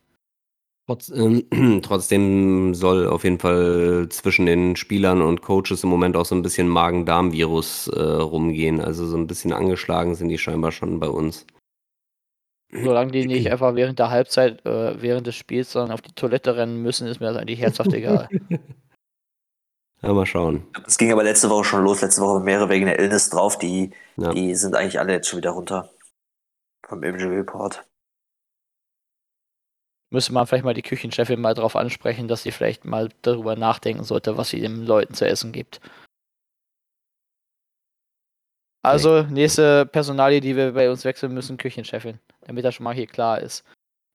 Trotz, 0.87 1.09
ähm, 1.11 1.45
trotzdem 1.83 2.75
soll 2.75 3.07
auf 3.07 3.25
jeden 3.25 3.39
Fall 3.39 4.07
zwischen 4.11 4.47
den 4.47 4.77
Spielern 4.77 5.23
und 5.23 5.41
Coaches 5.41 5.83
im 5.83 5.89
Moment 5.91 6.17
auch 6.17 6.27
so 6.27 6.35
ein 6.35 6.43
bisschen 6.43 6.69
Magen-Darm-Virus 6.69 7.89
äh, 7.89 8.01
rumgehen. 8.01 8.81
Also 8.81 9.07
so 9.07 9.17
ein 9.17 9.27
bisschen 9.27 9.53
angeschlagen 9.53 10.15
sind 10.15 10.29
die 10.29 10.39
scheinbar 10.39 10.73
schon 10.73 11.01
bei 11.01 11.09
uns. 11.09 11.47
Solange 12.71 13.13
die 13.13 13.27
nicht 13.27 13.51
einfach 13.51 13.75
während 13.75 13.99
der 13.99 14.11
Halbzeit, 14.11 14.65
äh, 14.67 15.01
während 15.01 15.27
des 15.27 15.37
Spiels 15.37 15.73
dann 15.73 15.91
auf 15.91 16.03
die 16.03 16.13
Toilette 16.15 16.57
rennen 16.57 16.83
müssen, 16.83 17.07
ist 17.09 17.19
mir 17.21 17.29
das 17.29 17.37
eigentlich 17.39 17.61
herzhaft 17.61 17.93
egal. 17.93 18.29
Ja, 20.03 20.13
mal 20.13 20.27
schauen. 20.27 20.67
Das 20.85 20.99
ging 20.99 21.11
aber 21.13 21.25
letzte 21.25 21.49
Woche 21.49 21.65
schon 21.65 21.83
los. 21.83 22.03
Letzte 22.03 22.21
Woche 22.21 22.39
mehrere 22.41 22.69
wegen 22.69 22.85
der 22.85 22.99
Illness 22.99 23.31
drauf. 23.31 23.57
Die, 23.57 23.91
Ja. 24.19 24.35
die 24.35 24.55
sind 24.55 24.75
eigentlich 24.77 25.01
alle 25.01 25.15
jetzt 25.15 25.29
schon 25.29 25.39
wieder 25.39 25.53
runter. 25.53 25.89
Vom 26.87 27.03
Injury 27.03 27.37
Report. 27.37 27.87
Müsste 30.15 30.33
man 30.33 30.47
vielleicht 30.47 30.65
mal 30.65 30.75
die 30.75 30.83
Küchenchefin 30.83 31.41
mal 31.41 31.55
drauf 31.55 31.75
ansprechen, 31.75 32.29
dass 32.29 32.45
sie 32.45 32.53
vielleicht 32.53 32.85
mal 32.85 33.09
darüber 33.23 33.57
nachdenken 33.57 34.05
sollte, 34.05 34.37
was 34.37 34.49
sie 34.49 34.61
den 34.61 34.87
Leuten 34.87 35.13
zu 35.13 35.27
essen 35.27 35.51
gibt. 35.51 35.81
Also, 38.85 39.23
nächste 39.23 39.87
Personalie, 39.87 40.41
die 40.41 40.55
wir 40.55 40.71
bei 40.71 40.89
uns 40.89 41.05
wechseln 41.05 41.35
müssen, 41.35 41.57
Küchenchefin, 41.57 42.21
damit 42.43 42.65
das 42.65 42.77
schon 42.77 42.85
mal 42.85 42.95
hier 42.95 43.09
klar 43.09 43.41
ist. 43.41 43.65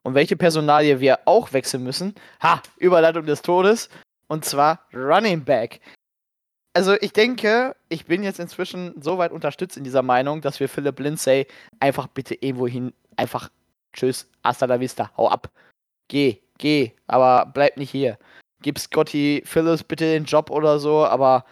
Und 0.04 0.14
welche 0.14 0.38
Personalie 0.38 1.02
wir 1.02 1.20
auch 1.26 1.52
wechseln 1.52 1.84
müssen, 1.84 2.16
ha, 2.42 2.62
Überleitung 2.78 3.26
des 3.26 3.42
Todes, 3.42 3.90
und 4.30 4.46
zwar 4.46 4.88
Running 4.94 5.44
Back. 5.44 5.82
Also 6.74 6.96
ich 7.02 7.12
denke, 7.12 7.76
ich 7.90 8.06
bin 8.06 8.24
jetzt 8.24 8.40
inzwischen 8.40 9.02
so 9.02 9.18
weit 9.18 9.34
unterstützt 9.34 9.76
in 9.76 9.84
dieser 9.84 10.04
Meinung, 10.04 10.40
dass 10.40 10.62
wir 10.62 10.70
Philip 10.70 10.98
Lindsay 10.98 11.46
einfach 11.82 12.08
bitte 12.08 12.36
irgendwo 12.36 12.68
hin, 12.68 12.94
einfach 13.18 13.50
tschüss, 13.92 14.32
hasta 14.46 14.66
la 14.66 14.80
vista, 14.80 15.12
hau 15.18 15.28
ab. 15.28 15.52
Geh, 16.10 16.40
geh, 16.58 16.92
aber 17.08 17.50
bleib 17.54 17.78
nicht 17.78 17.92
hier. 17.92 18.18
Gib 18.62 18.78
Scotty 18.80 19.42
Phillips 19.46 19.84
bitte 19.84 20.06
den 20.06 20.26
Job 20.26 20.50
oder 20.52 20.80
so, 20.80 21.06
aber 21.06 21.46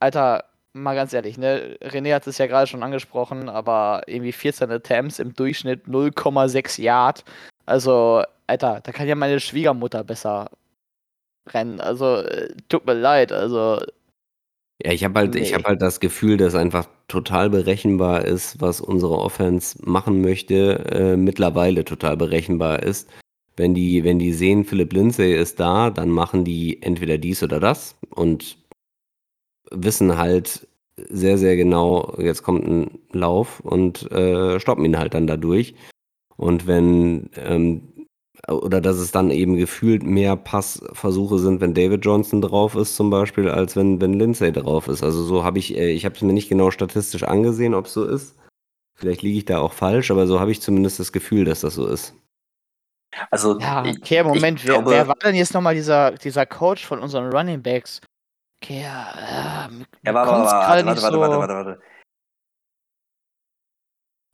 Alter, 0.00 0.44
mal 0.74 0.94
ganz 0.94 1.12
ehrlich, 1.12 1.38
ne? 1.38 1.76
René 1.82 2.14
hat 2.14 2.26
es 2.26 2.38
ja 2.38 2.46
gerade 2.46 2.66
schon 2.66 2.82
angesprochen, 2.82 3.48
aber 3.48 4.02
irgendwie 4.06 4.32
14 4.32 4.70
Attempts 4.70 5.18
im 5.20 5.34
Durchschnitt 5.34 5.86
0,6 5.88 6.80
Yard. 6.80 7.24
Also, 7.66 8.24
Alter, 8.48 8.80
da 8.82 8.92
kann 8.92 9.08
ja 9.08 9.14
meine 9.14 9.40
Schwiegermutter 9.40 10.04
besser 10.04 10.50
rennen. 11.48 11.80
Also, 11.80 12.18
äh, 12.18 12.54
tut 12.68 12.86
mir 12.86 12.94
leid, 12.94 13.32
also. 13.32 13.80
Ja, 14.82 14.92
ich 14.92 15.04
habe 15.04 15.20
halt, 15.20 15.36
ich 15.36 15.50
Nee. 15.50 15.54
habe 15.54 15.64
halt 15.64 15.82
das 15.82 16.00
Gefühl, 16.00 16.36
dass 16.36 16.54
einfach 16.54 16.88
total 17.08 17.50
berechenbar 17.50 18.24
ist, 18.24 18.60
was 18.60 18.80
unsere 18.80 19.18
Offense 19.18 19.78
machen 19.88 20.20
möchte, 20.20 20.80
äh, 20.90 21.16
mittlerweile 21.16 21.84
total 21.84 22.16
berechenbar 22.16 22.82
ist. 22.82 23.08
Wenn 23.56 23.74
die, 23.74 24.02
wenn 24.04 24.18
die 24.18 24.32
sehen, 24.32 24.64
Philip 24.64 24.92
Lindsay 24.92 25.34
ist 25.34 25.60
da, 25.60 25.90
dann 25.90 26.10
machen 26.10 26.44
die 26.44 26.82
entweder 26.82 27.18
dies 27.18 27.42
oder 27.42 27.60
das 27.60 27.96
und 28.10 28.58
wissen 29.70 30.16
halt 30.16 30.66
sehr, 30.96 31.38
sehr 31.38 31.56
genau, 31.56 32.14
jetzt 32.18 32.42
kommt 32.42 32.66
ein 32.66 32.98
Lauf 33.12 33.60
und 33.60 34.10
äh, 34.12 34.60
stoppen 34.60 34.84
ihn 34.84 34.98
halt 34.98 35.14
dann 35.14 35.26
dadurch. 35.26 35.74
Und 36.36 36.66
wenn, 36.66 37.30
ähm, 37.36 37.82
oder 38.48 38.80
dass 38.80 38.96
es 38.98 39.10
dann 39.10 39.30
eben 39.30 39.56
gefühlt 39.56 40.02
mehr 40.02 40.36
Passversuche 40.36 41.38
sind, 41.38 41.60
wenn 41.60 41.74
David 41.74 42.04
Johnson 42.04 42.40
drauf 42.42 42.74
ist 42.74 42.96
zum 42.96 43.10
Beispiel, 43.10 43.48
als 43.48 43.76
wenn, 43.76 44.00
wenn 44.00 44.14
Lindsay 44.14 44.52
drauf 44.52 44.88
ist. 44.88 45.02
Also 45.02 45.22
so 45.22 45.44
habe 45.44 45.58
ich, 45.58 45.76
äh, 45.76 45.90
ich 45.90 46.04
habe 46.04 46.14
es 46.14 46.22
mir 46.22 46.32
nicht 46.32 46.48
genau 46.48 46.70
statistisch 46.70 47.22
angesehen, 47.22 47.74
ob 47.74 47.86
es 47.86 47.94
so 47.94 48.04
ist. 48.04 48.36
Vielleicht 48.96 49.22
liege 49.22 49.38
ich 49.38 49.44
da 49.44 49.58
auch 49.60 49.72
falsch, 49.72 50.10
aber 50.10 50.26
so 50.26 50.40
habe 50.40 50.52
ich 50.52 50.60
zumindest 50.60 51.00
das 51.00 51.12
Gefühl, 51.12 51.44
dass 51.44 51.60
das 51.60 51.74
so 51.74 51.86
ist. 51.86 52.14
Also, 53.30 53.58
Ja, 53.58 53.82
okay, 53.84 54.22
Moment, 54.22 54.64
wer, 54.64 54.74
glaube- 54.74 54.90
wer 54.90 55.08
war 55.08 55.14
denn 55.16 55.34
jetzt 55.34 55.54
nochmal 55.54 55.74
dieser, 55.74 56.12
dieser 56.12 56.46
Coach 56.46 56.84
von 56.86 57.00
unseren 57.00 57.30
Running 57.32 57.62
Backs? 57.62 58.00
Okay, 58.62 58.82
ja, 58.82 59.66
äh, 59.68 59.84
Ja, 60.04 60.14
warte, 60.14 60.30
warte, 60.32 60.86
warte, 60.86 61.00
so. 61.00 61.20
warte, 61.20 61.38
warte, 61.38 61.54
warte. 61.54 61.80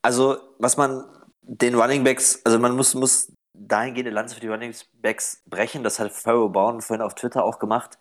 Also, 0.03 0.38
was 0.59 0.77
man 0.77 1.05
den 1.43 1.75
Running 1.75 2.05
Backs, 2.05 2.40
also 2.45 2.59
man 2.59 2.75
muss, 2.77 2.95
muss 2.95 3.33
dahingehend 3.53 4.07
eine 4.09 4.14
Lanze 4.14 4.35
für 4.35 4.40
die 4.40 4.49
Running 4.49 4.75
Backs 4.95 5.43
brechen. 5.47 5.83
Das 5.83 5.99
hat 5.99 6.12
Pharaoh 6.12 6.49
Brown 6.49 6.81
vorhin 6.81 7.03
auf 7.05 7.14
Twitter 7.14 7.45
auch 7.45 7.59
gemacht. 7.59 7.99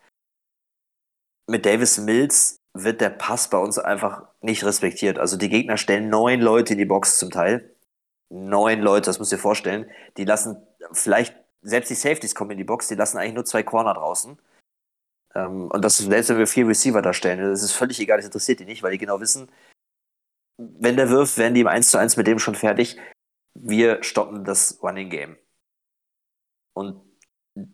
mit 1.46 1.66
Davis 1.66 1.98
Mills 1.98 2.58
wird 2.74 3.00
der 3.00 3.10
Pass 3.10 3.50
bei 3.50 3.58
uns 3.58 3.76
einfach 3.76 4.28
nicht 4.40 4.64
respektiert. 4.64 5.18
Also 5.18 5.36
die 5.36 5.48
Gegner 5.48 5.76
stellen 5.76 6.08
neun 6.08 6.40
Leute 6.40 6.74
in 6.74 6.78
die 6.78 6.84
Box 6.84 7.18
zum 7.18 7.30
Teil. 7.30 7.74
Neun 8.32 8.80
Leute, 8.80 9.06
das 9.06 9.18
müsst 9.18 9.32
ihr 9.32 9.38
vorstellen. 9.38 9.90
Die 10.16 10.24
lassen 10.24 10.64
vielleicht, 10.92 11.34
selbst 11.62 11.90
die 11.90 11.94
Safeties 11.94 12.34
kommen 12.34 12.52
in 12.52 12.58
die 12.58 12.64
Box, 12.64 12.88
die 12.88 12.94
lassen 12.94 13.18
eigentlich 13.18 13.34
nur 13.34 13.44
zwei 13.44 13.62
Corner 13.62 13.94
draußen. 13.94 14.38
Ähm, 15.34 15.70
und 15.70 15.84
das 15.84 15.98
selbst 15.98 16.30
wenn 16.30 16.38
wir 16.38 16.46
vier 16.46 16.66
Receiver 16.66 17.02
da 17.02 17.12
stellen, 17.12 17.40
das 17.40 17.62
ist 17.62 17.72
völlig 17.72 18.00
egal, 18.00 18.18
das 18.18 18.26
interessiert 18.26 18.60
die 18.60 18.64
nicht, 18.64 18.82
weil 18.82 18.92
die 18.92 18.98
genau 18.98 19.20
wissen, 19.20 19.50
wenn 20.58 20.96
der 20.96 21.10
wirft, 21.10 21.38
werden 21.38 21.54
die 21.54 21.60
im 21.60 21.66
1 21.66 21.90
zu 21.90 21.98
1 21.98 22.16
mit 22.16 22.26
dem 22.26 22.38
schon 22.38 22.54
fertig. 22.54 22.98
Wir 23.54 24.02
stoppen 24.02 24.44
das 24.44 24.82
Running 24.82 25.10
Game. 25.10 25.36
Und 26.74 27.00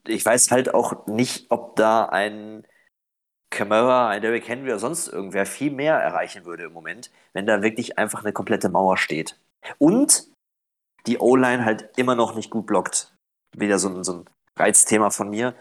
ich 0.06 0.24
weiß 0.24 0.50
halt 0.50 0.72
auch 0.74 1.06
nicht, 1.06 1.50
ob 1.50 1.76
da 1.76 2.06
ein 2.06 2.66
Camara, 3.50 4.08
ein 4.08 4.22
Derrick 4.22 4.48
Henry 4.48 4.68
oder 4.68 4.78
sonst 4.78 5.08
irgendwer 5.08 5.46
viel 5.46 5.70
mehr 5.70 5.96
erreichen 5.96 6.44
würde 6.44 6.64
im 6.64 6.72
Moment, 6.72 7.10
wenn 7.32 7.46
da 7.46 7.62
wirklich 7.62 7.98
einfach 7.98 8.22
eine 8.22 8.32
komplette 8.32 8.68
Mauer 8.68 8.96
steht. 8.96 9.38
Und 9.78 10.28
die 11.06 11.18
O-Line 11.18 11.64
halt 11.64 11.90
immer 11.96 12.14
noch 12.14 12.34
nicht 12.34 12.50
gut 12.50 12.66
blockt. 12.66 13.14
Wieder 13.56 13.78
so 13.78 13.88
ein, 13.88 14.04
so 14.04 14.12
ein 14.12 14.24
Reizthema 14.56 15.10
von 15.10 15.30
mir. 15.30 15.54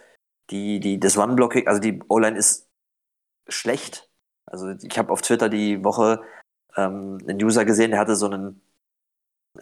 Die, 0.52 0.80
die, 0.80 1.00
das 1.00 1.18
Run-Blocking, 1.18 1.68
also 1.68 1.80
die 1.82 2.02
O-Line 2.08 2.38
ist 2.38 2.68
schlecht. 3.48 4.10
Also 4.46 4.70
ich 4.70 4.98
habe 4.98 5.12
auf 5.12 5.22
Twitter 5.22 5.50
die 5.50 5.84
Woche 5.84 6.22
ähm, 6.76 7.18
einen 7.28 7.44
User 7.44 7.66
gesehen, 7.66 7.92
der 7.92 8.00
hatte 8.00 8.16
so 8.16 8.28
einen, 8.28 8.62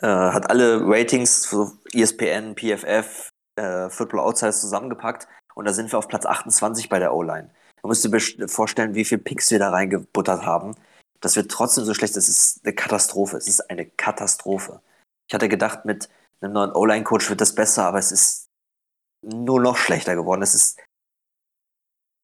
äh, 0.01 0.07
hat 0.07 0.49
alle 0.49 0.81
Ratings 0.81 1.45
für 1.45 1.71
ESPN, 1.93 2.55
PFF, 2.55 3.29
äh, 3.55 3.89
Football 3.89 4.21
Outsiders 4.21 4.61
zusammengepackt 4.61 5.27
und 5.55 5.65
da 5.65 5.73
sind 5.73 5.91
wir 5.91 5.99
auf 5.99 6.07
Platz 6.07 6.25
28 6.25 6.89
bei 6.89 6.99
der 6.99 7.13
O-Line. 7.13 7.49
Man 7.81 7.89
müsste 7.89 8.09
dir 8.09 8.47
vorstellen, 8.47 8.95
wie 8.95 9.05
viele 9.05 9.21
Picks 9.21 9.51
wir 9.51 9.59
da 9.59 9.69
reingebuttert 9.69 10.45
haben. 10.45 10.75
Das 11.19 11.35
wird 11.35 11.51
trotzdem 11.51 11.83
so 11.85 11.93
schlecht. 11.93 12.15
Das 12.15 12.27
ist 12.27 12.61
eine 12.63 12.73
Katastrophe. 12.73 13.37
Es 13.37 13.47
ist 13.47 13.69
eine 13.69 13.85
Katastrophe. 13.85 14.81
Ich 15.33 15.35
hatte 15.35 15.49
gedacht, 15.49 15.83
mit 15.85 16.09
einem 16.41 16.53
neuen 16.53 16.71
O-Line-Coach 16.73 17.27
wird 17.31 17.41
das 17.41 17.55
besser, 17.55 17.85
aber 17.85 17.97
es 17.97 18.11
ist 18.11 18.51
nur 19.23 19.59
noch 19.59 19.77
schlechter 19.77 20.13
geworden. 20.13 20.43
Es 20.43 20.53
ist, 20.53 20.79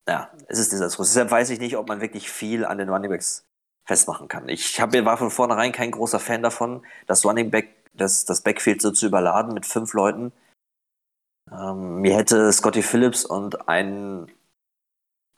ja, 0.07 0.31
es 0.47 0.59
ist 0.59 0.71
desaströs. 0.71 1.07
Deshalb 1.07 1.31
weiß 1.31 1.49
ich 1.49 1.59
nicht, 1.59 1.75
ob 1.75 1.87
man 1.87 2.01
wirklich 2.01 2.29
viel 2.29 2.65
an 2.65 2.77
den 2.77 2.87
Runningbacks 2.87 3.47
festmachen 3.83 4.27
kann. 4.27 4.47
Ich 4.47 4.79
hab, 4.79 4.93
war 4.93 5.17
von 5.17 5.31
vornherein 5.31 5.71
kein 5.71 5.89
großer 5.89 6.19
Fan 6.19 6.43
davon, 6.43 6.85
das 7.07 7.25
Running 7.25 7.49
Back, 7.49 7.89
das, 7.93 8.25
das 8.25 8.41
Backfield 8.41 8.79
so 8.79 8.91
zu 8.91 9.07
überladen 9.07 9.55
mit 9.55 9.65
fünf 9.65 9.93
Leuten. 9.93 10.31
Ähm, 11.51 12.01
mir 12.01 12.15
hätte 12.15 12.53
Scotty 12.53 12.83
Phillips 12.83 13.25
und 13.25 13.67
ein 13.67 14.31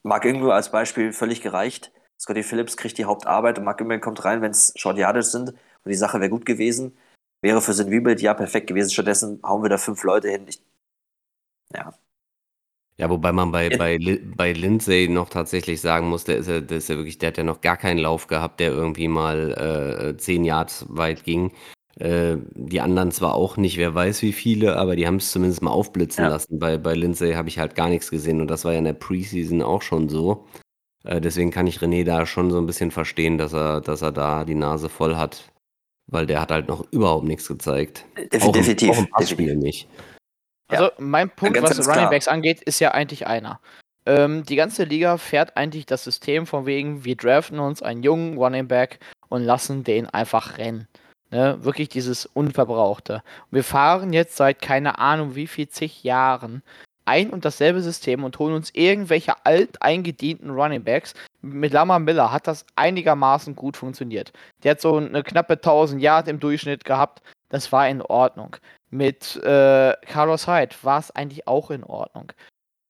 Mark 0.03 0.25
Ingram 0.25 0.51
als 0.51 0.71
Beispiel 0.71 1.13
völlig 1.13 1.41
gereicht. 1.41 1.93
Scotty 2.19 2.43
Phillips 2.43 2.75
kriegt 2.75 2.97
die 2.97 3.05
Hauptarbeit 3.05 3.59
und 3.59 3.63
Mark 3.63 3.79
Ingram 3.79 4.01
kommt 4.01 4.25
rein, 4.25 4.41
wenn 4.41 4.51
es 4.51 4.73
Short 4.75 4.97
Yardage 4.97 5.23
sind 5.23 5.51
und 5.51 5.89
die 5.89 5.95
Sache 5.95 6.19
wäre 6.19 6.29
gut 6.29 6.45
gewesen. 6.45 6.97
Wäre 7.41 7.61
für 7.61 7.73
sein 7.73 7.87
Rebuild 7.87 8.21
ja 8.21 8.33
perfekt 8.33 8.67
gewesen. 8.67 8.91
Stattdessen 8.91 9.39
hauen 9.43 9.63
wir 9.63 9.69
da 9.69 9.77
fünf 9.77 10.03
Leute 10.03 10.29
hin. 10.29 10.45
Ich, 10.47 10.61
ja, 11.73 11.93
ja, 13.01 13.09
wobei 13.09 13.31
man 13.31 13.51
bei, 13.51 13.75
bei, 13.75 13.97
bei 14.37 14.53
Lindsay 14.53 15.07
noch 15.07 15.29
tatsächlich 15.29 15.81
sagen 15.81 16.07
muss, 16.07 16.23
der 16.23 16.37
ist 16.37 16.47
ja, 16.47 16.61
der 16.61 16.77
ist 16.77 16.87
ja 16.87 16.97
wirklich, 16.97 17.17
der 17.17 17.29
hat 17.29 17.37
ja 17.37 17.43
noch 17.43 17.61
gar 17.61 17.75
keinen 17.75 17.97
Lauf 17.97 18.27
gehabt, 18.27 18.59
der 18.59 18.69
irgendwie 18.69 19.07
mal 19.07 20.11
äh, 20.13 20.17
zehn 20.17 20.43
Yards 20.45 20.85
weit 20.87 21.23
ging. 21.23 21.51
Äh, 21.99 22.37
die 22.53 22.79
anderen 22.79 23.09
zwar 23.09 23.33
auch 23.33 23.57
nicht, 23.57 23.77
wer 23.77 23.95
weiß 23.95 24.21
wie 24.21 24.33
viele, 24.33 24.77
aber 24.77 24.95
die 24.95 25.07
haben 25.07 25.15
es 25.15 25.31
zumindest 25.31 25.63
mal 25.63 25.71
aufblitzen 25.71 26.25
ja. 26.25 26.29
lassen. 26.29 26.59
Bei, 26.59 26.77
bei 26.77 26.93
Lindsay 26.93 27.33
habe 27.33 27.49
ich 27.49 27.57
halt 27.57 27.73
gar 27.73 27.89
nichts 27.89 28.11
gesehen 28.11 28.39
und 28.39 28.49
das 28.51 28.65
war 28.65 28.73
ja 28.73 28.77
in 28.77 28.85
der 28.85 28.93
Preseason 28.93 29.63
auch 29.63 29.81
schon 29.81 30.07
so. 30.07 30.45
Äh, 31.03 31.21
deswegen 31.21 31.49
kann 31.49 31.65
ich 31.65 31.79
René 31.79 32.03
da 32.03 32.27
schon 32.27 32.51
so 32.51 32.59
ein 32.59 32.67
bisschen 32.67 32.91
verstehen, 32.91 33.39
dass 33.39 33.53
er, 33.53 33.81
dass 33.81 34.03
er 34.03 34.11
da 34.11 34.45
die 34.45 34.53
Nase 34.53 34.89
voll 34.89 35.15
hat, 35.15 35.50
weil 36.11 36.27
der 36.27 36.41
hat 36.41 36.51
halt 36.51 36.67
noch 36.67 36.85
überhaupt 36.91 37.25
nichts 37.25 37.47
gezeigt. 37.47 38.05
Definitiv. 38.31 38.91
Auch 38.91 38.93
im, 38.93 38.99
auch 38.99 39.05
im 39.05 39.11
Passspiel 39.11 39.55
nicht. 39.55 39.87
Also 40.67 40.89
mein 40.99 41.29
Punkt, 41.29 41.57
ja, 41.57 41.63
was 41.63 41.79
Running 41.79 41.93
klar. 41.93 42.09
Backs 42.09 42.27
angeht, 42.27 42.61
ist 42.61 42.79
ja 42.79 42.91
eigentlich 42.91 43.27
einer. 43.27 43.59
Ähm, 44.05 44.43
die 44.43 44.55
ganze 44.55 44.83
Liga 44.83 45.17
fährt 45.17 45.57
eigentlich 45.57 45.85
das 45.85 46.03
System 46.03 46.45
von 46.47 46.65
wegen, 46.65 47.03
wir 47.05 47.15
draften 47.15 47.59
uns 47.59 47.81
einen 47.81 48.03
jungen 48.03 48.37
Running 48.37 48.67
Back 48.67 48.99
und 49.29 49.43
lassen 49.43 49.83
den 49.83 50.07
einfach 50.07 50.57
rennen. 50.57 50.87
Ne? 51.29 51.57
Wirklich 51.61 51.89
dieses 51.89 52.25
Unverbrauchte. 52.25 53.23
wir 53.51 53.63
fahren 53.63 54.11
jetzt 54.11 54.35
seit 54.35 54.61
keine 54.61 54.99
Ahnung 54.99 55.35
wie 55.35 55.47
viel 55.47 55.69
zig 55.69 56.03
Jahren 56.03 56.63
ein 57.05 57.29
und 57.29 57.45
dasselbe 57.45 57.81
System 57.81 58.23
und 58.23 58.37
holen 58.39 58.53
uns 58.53 58.71
irgendwelche 58.73 59.45
alteingedienten 59.45 60.51
Running 60.51 60.83
Backs. 60.83 61.13
Mit 61.41 61.73
Lama 61.73 61.99
Miller 61.99 62.31
hat 62.31 62.47
das 62.47 62.65
einigermaßen 62.75 63.55
gut 63.55 63.77
funktioniert. 63.77 64.31
Der 64.63 64.71
hat 64.71 64.81
so 64.81 64.97
eine 64.97 65.23
knappe 65.23 65.53
1000 65.53 66.01
Yard 66.01 66.27
im 66.27 66.39
Durchschnitt 66.39 66.85
gehabt. 66.85 67.21
Das 67.49 67.71
war 67.71 67.87
in 67.87 68.01
Ordnung. 68.01 68.55
Mit 68.89 69.37
äh, 69.43 69.93
Carlos 70.05 70.47
Hyde 70.47 70.75
war 70.83 70.99
es 70.99 71.11
eigentlich 71.11 71.47
auch 71.47 71.71
in 71.71 71.83
Ordnung. 71.83 72.31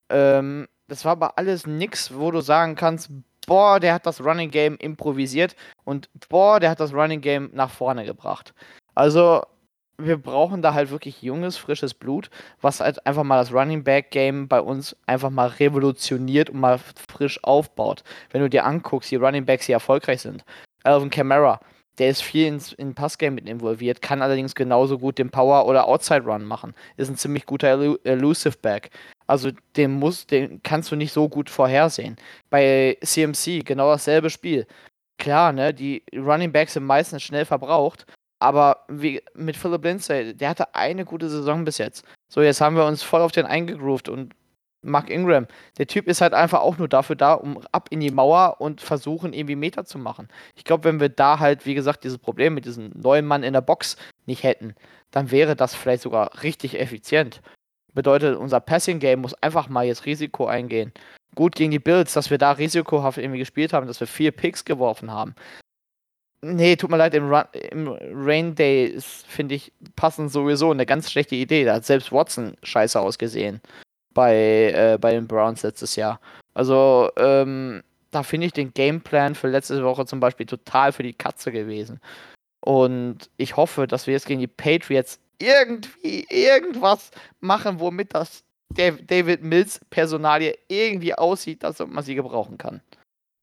Ähm, 0.10 0.68
das 0.88 1.06
war 1.06 1.14
aber 1.14 1.38
alles 1.38 1.66
nix, 1.66 2.14
wo 2.14 2.32
du 2.32 2.42
sagen 2.42 2.76
kannst, 2.76 3.10
boah, 3.48 3.80
der 3.80 3.94
hat 3.94 4.06
das 4.06 4.24
Running 4.24 4.52
Game 4.52 4.76
improvisiert 4.78 5.56
und 5.84 6.10
boah, 6.30 6.60
der 6.60 6.70
hat 6.70 6.80
das 6.80 6.94
Running 6.94 7.22
Game 7.22 7.50
nach 7.54 7.70
vorne 7.70 8.06
gebracht. 8.06 8.54
Also, 8.94 9.42
wir 10.06 10.18
brauchen 10.18 10.62
da 10.62 10.74
halt 10.74 10.92
wirklich 10.92 11.22
junges, 11.22 11.58
frisches 11.58 11.94
Blut, 11.94 12.30
was 12.62 12.80
halt 12.80 13.06
einfach 13.06 13.24
mal 13.24 13.38
das 13.38 13.54
Running 13.54 13.84
Back 13.84 14.12
Game 14.12 14.48
bei 14.48 14.62
uns 14.62 14.96
einfach 15.06 15.30
mal 15.30 15.48
revolutioniert 15.48 16.50
und 16.50 16.60
mal 16.60 16.78
frisch 16.78 17.44
aufbaut. 17.44 18.04
Wenn 18.32 18.42
du 18.42 18.50
dir 18.50 18.66
anguckst, 18.66 19.12
die 19.12 19.16
Running 19.16 19.46
Backs, 19.46 19.66
die 19.66 19.72
erfolgreich 19.72 20.22
sind. 20.22 20.44
Alvin 20.84 21.10
Kamara, 21.10 21.60
der 21.98 22.10
ist 22.10 22.22
viel 22.22 22.48
ins, 22.48 22.74
in 22.74 22.96
Passgame 22.96 23.36
mit 23.36 23.48
involviert, 23.48 24.02
kann 24.02 24.22
allerdings 24.22 24.56
genauso 24.56 24.98
gut 24.98 25.18
den 25.18 25.30
Power- 25.30 25.68
oder 25.68 25.88
Outside-Run 25.88 26.46
machen. 26.46 26.74
Ist 26.98 27.10
ein 27.10 27.18
ziemlich 27.18 27.46
guter 27.46 27.96
Elusive 28.04 28.58
Back. 28.62 28.90
Also 29.28 29.52
den, 29.78 29.92
muss, 29.92 30.26
den 30.26 30.64
kannst 30.64 30.92
du 30.92 30.96
nicht 30.96 31.14
so 31.14 31.30
gut 31.30 31.50
vorhersehen. 31.50 32.16
Bei 32.50 32.98
CMC 33.04 33.64
genau 33.64 33.92
dasselbe 33.92 34.30
Spiel. 34.30 34.66
Klar, 35.18 35.54
ne, 35.54 35.74
die 35.74 36.04
Running 36.16 36.52
Backs 36.52 36.74
sind 36.74 36.86
meistens 36.86 37.22
schnell 37.22 37.46
verbraucht, 37.46 38.06
aber 38.42 38.86
wie 38.88 39.22
mit 39.34 39.56
Philip 39.56 39.84
Lindsay, 39.84 40.34
der 40.34 40.50
hatte 40.50 40.76
eine 40.76 41.06
gute 41.06 41.30
Saison 41.30 41.64
bis 41.64 41.78
jetzt. 41.78 42.06
So, 42.28 42.42
jetzt 42.42 42.62
haben 42.62 42.76
wir 42.76 42.86
uns 42.86 43.04
voll 43.04 43.22
auf 43.22 43.32
den 43.32 43.46
eingegroovt 43.46 44.10
und 44.10 44.34
Mark 44.84 45.10
Ingram. 45.10 45.46
Der 45.78 45.86
Typ 45.86 46.08
ist 46.08 46.22
halt 46.22 46.34
einfach 46.34 46.62
auch 46.62 46.78
nur 46.78 46.88
dafür 46.88 47.16
da, 47.16 47.34
um 47.34 47.60
ab 47.72 47.88
in 47.92 48.00
die 48.00 48.10
Mauer 48.10 48.56
und 48.60 48.82
versuchen, 48.82 49.34
irgendwie 49.34 49.56
Meter 49.56 49.86
zu 49.86 50.00
machen. 50.00 50.28
Ich 50.56 50.64
glaube, 50.64 50.86
wenn 50.86 51.00
wir 51.00 51.10
da 51.10 51.40
halt, 51.40 51.66
wie 51.66 51.76
gesagt, 51.76 52.04
dieses 52.04 52.18
Problem 52.18 52.56
mit 52.56 52.66
diesem 52.66 52.92
neuen 52.96 53.26
Mann 53.26 53.44
in 53.44 53.54
der 53.54 53.62
Box 53.62 53.96
nicht 54.26 54.44
hätten, 54.44 54.74
dann 55.12 55.30
wäre 55.30 55.56
das 55.56 55.76
vielleicht 55.76 56.02
sogar 56.02 56.42
richtig 56.42 56.80
effizient. 56.80 57.42
Bedeutet, 57.94 58.38
unser 58.38 58.60
Passing-Game 58.60 59.22
muss 59.22 59.36
einfach 59.36 59.70
mal 59.70 59.86
jetzt 59.86 60.06
Risiko 60.06 60.48
eingehen. 60.48 60.94
Gut 61.36 61.56
gegen 61.56 61.72
die 61.72 61.80
Bills, 61.80 62.14
dass 62.14 62.30
wir 62.30 62.38
da 62.38 62.54
risikohaft 62.54 63.18
irgendwie 63.18 63.40
gespielt 63.40 63.74
haben, 63.74 63.88
dass 63.88 64.00
wir 64.00 64.08
vier 64.08 64.32
Picks 64.32 64.66
geworfen 64.66 65.12
haben. 65.12 65.36
Nee, 66.44 66.76
tut 66.76 66.90
mir 66.90 66.98
leid, 66.98 67.14
im, 67.14 67.32
Run, 67.32 67.44
im 67.54 67.88
Rain 68.16 68.56
Day 68.56 68.98
finde 69.28 69.56
ich, 69.56 69.72
passend 69.96 70.32
sowieso 70.32 70.72
eine 70.72 70.88
ganz 70.88 71.12
schlechte 71.12 71.36
Idee. 71.36 71.66
Da 71.66 71.76
hat 71.76 71.86
selbst 71.86 72.12
Watson 72.12 72.56
scheiße 72.64 73.00
ausgesehen 73.00 73.62
bei, 74.14 74.72
äh, 74.74 74.98
bei 75.00 75.12
den 75.12 75.28
Browns 75.28 75.62
letztes 75.62 75.96
Jahr. 75.96 76.20
Also, 76.56 77.12
ähm, 77.18 77.84
da 78.10 78.24
finde 78.24 78.48
ich 78.48 78.54
den 78.54 78.74
Gameplan 78.74 79.36
für 79.36 79.48
letzte 79.50 79.84
Woche 79.84 80.06
zum 80.06 80.20
Beispiel 80.20 80.46
total 80.46 80.92
für 80.92 81.04
die 81.04 81.14
Katze 81.14 81.52
gewesen. 81.52 82.00
Und 82.60 83.30
ich 83.38 83.56
hoffe, 83.56 83.88
dass 83.88 84.08
wir 84.08 84.14
jetzt 84.14 84.26
gegen 84.26 84.42
die 84.42 84.48
Patriots 84.48 85.20
irgendwie 85.40 86.26
irgendwas 86.30 87.12
machen, 87.40 87.80
womit 87.80 88.14
das 88.14 88.44
David 88.70 89.44
Mills 89.44 89.80
Personalie 89.90 90.58
irgendwie 90.68 91.14
aussieht, 91.14 91.64
dass 91.64 91.80
man 91.80 92.04
sie 92.04 92.16
gebrauchen 92.16 92.58
kann. 92.58 92.82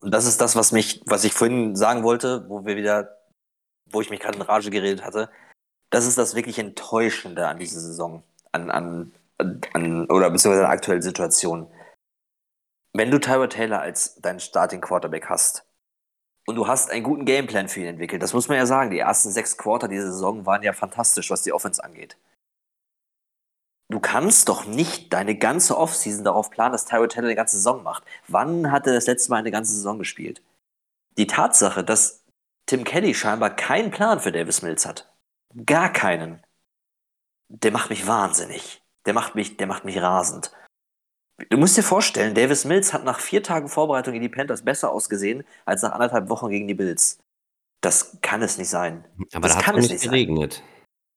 Und 0.00 0.12
das 0.12 0.26
ist 0.26 0.40
das, 0.40 0.56
was 0.56 0.72
mich, 0.72 1.02
was 1.06 1.24
ich 1.24 1.32
vorhin 1.32 1.74
sagen 1.76 2.02
wollte, 2.02 2.48
wo 2.48 2.64
wir 2.64 2.76
wieder, 2.76 3.18
wo 3.86 4.00
ich 4.00 4.10
mich 4.10 4.20
gerade 4.20 4.36
in 4.36 4.42
Rage 4.42 4.70
geredet 4.70 5.04
hatte. 5.04 5.30
Das 5.90 6.06
ist 6.06 6.18
das 6.18 6.34
wirklich 6.34 6.58
Enttäuschende 6.58 7.48
an 7.48 7.58
dieser 7.58 7.80
Saison, 7.80 8.22
an, 8.52 8.70
an 8.70 9.12
an, 9.38 10.06
oder 10.06 10.30
beziehungsweise 10.30 10.62
der 10.62 10.70
aktuellen 10.70 11.02
Situation. 11.02 11.70
Wenn 12.92 13.10
du 13.10 13.18
Tyler 13.18 13.48
Taylor 13.48 13.80
als 13.80 14.16
deinen 14.16 14.40
Starting 14.40 14.80
Quarterback 14.80 15.28
hast 15.28 15.64
und 16.46 16.56
du 16.56 16.66
hast 16.66 16.90
einen 16.90 17.04
guten 17.04 17.24
Gameplan 17.24 17.68
für 17.68 17.80
ihn 17.80 17.86
entwickelt, 17.86 18.22
das 18.22 18.32
muss 18.32 18.48
man 18.48 18.56
ja 18.56 18.66
sagen, 18.66 18.90
die 18.90 18.98
ersten 18.98 19.30
sechs 19.30 19.56
Quarter 19.56 19.88
dieser 19.88 20.10
Saison 20.10 20.46
waren 20.46 20.62
ja 20.62 20.72
fantastisch, 20.72 21.30
was 21.30 21.42
die 21.42 21.52
Offense 21.52 21.82
angeht. 21.82 22.16
Du 23.90 24.00
kannst 24.00 24.48
doch 24.48 24.66
nicht 24.66 25.12
deine 25.12 25.36
ganze 25.36 25.78
Offseason 25.78 26.24
darauf 26.24 26.50
planen, 26.50 26.72
dass 26.72 26.84
Tyler 26.84 27.08
Taylor 27.08 27.28
eine 27.28 27.36
ganze 27.36 27.56
Saison 27.56 27.82
macht. 27.82 28.04
Wann 28.26 28.70
hat 28.70 28.86
er 28.86 28.92
das 28.92 29.06
letzte 29.06 29.30
Mal 29.30 29.38
eine 29.38 29.50
ganze 29.50 29.72
Saison 29.72 29.98
gespielt? 29.98 30.42
Die 31.16 31.26
Tatsache, 31.26 31.82
dass 31.82 32.24
Tim 32.66 32.84
Kelly 32.84 33.14
scheinbar 33.14 33.56
keinen 33.56 33.90
Plan 33.90 34.20
für 34.20 34.30
Davis 34.30 34.60
Mills 34.62 34.84
hat, 34.84 35.10
gar 35.64 35.90
keinen, 35.90 36.42
der 37.48 37.72
macht 37.72 37.88
mich 37.88 38.06
wahnsinnig 38.06 38.82
der 39.08 39.14
macht 39.14 39.34
mich, 39.34 39.56
der 39.56 39.66
macht 39.66 39.86
mich 39.86 39.98
rasend. 40.00 40.52
Du 41.48 41.56
musst 41.56 41.78
dir 41.78 41.82
vorstellen, 41.82 42.34
Davis 42.34 42.66
Mills 42.66 42.92
hat 42.92 43.04
nach 43.04 43.20
vier 43.20 43.42
Tagen 43.42 43.68
Vorbereitung 43.68 44.12
gegen 44.12 44.22
die 44.22 44.28
Panthers 44.28 44.62
besser 44.62 44.92
ausgesehen 44.92 45.44
als 45.64 45.80
nach 45.80 45.92
anderthalb 45.92 46.28
Wochen 46.28 46.50
gegen 46.50 46.68
die 46.68 46.74
Bills. 46.74 47.18
Das 47.80 48.18
kann 48.20 48.42
es 48.42 48.58
nicht 48.58 48.68
sein. 48.68 49.06
Aber 49.32 49.48
das 49.48 49.52
da 49.52 49.58
hat 49.58 49.64
kann 49.64 49.76
es 49.76 49.84
nicht 49.84 49.92
nicht 49.92 50.02
geregnet. 50.02 50.62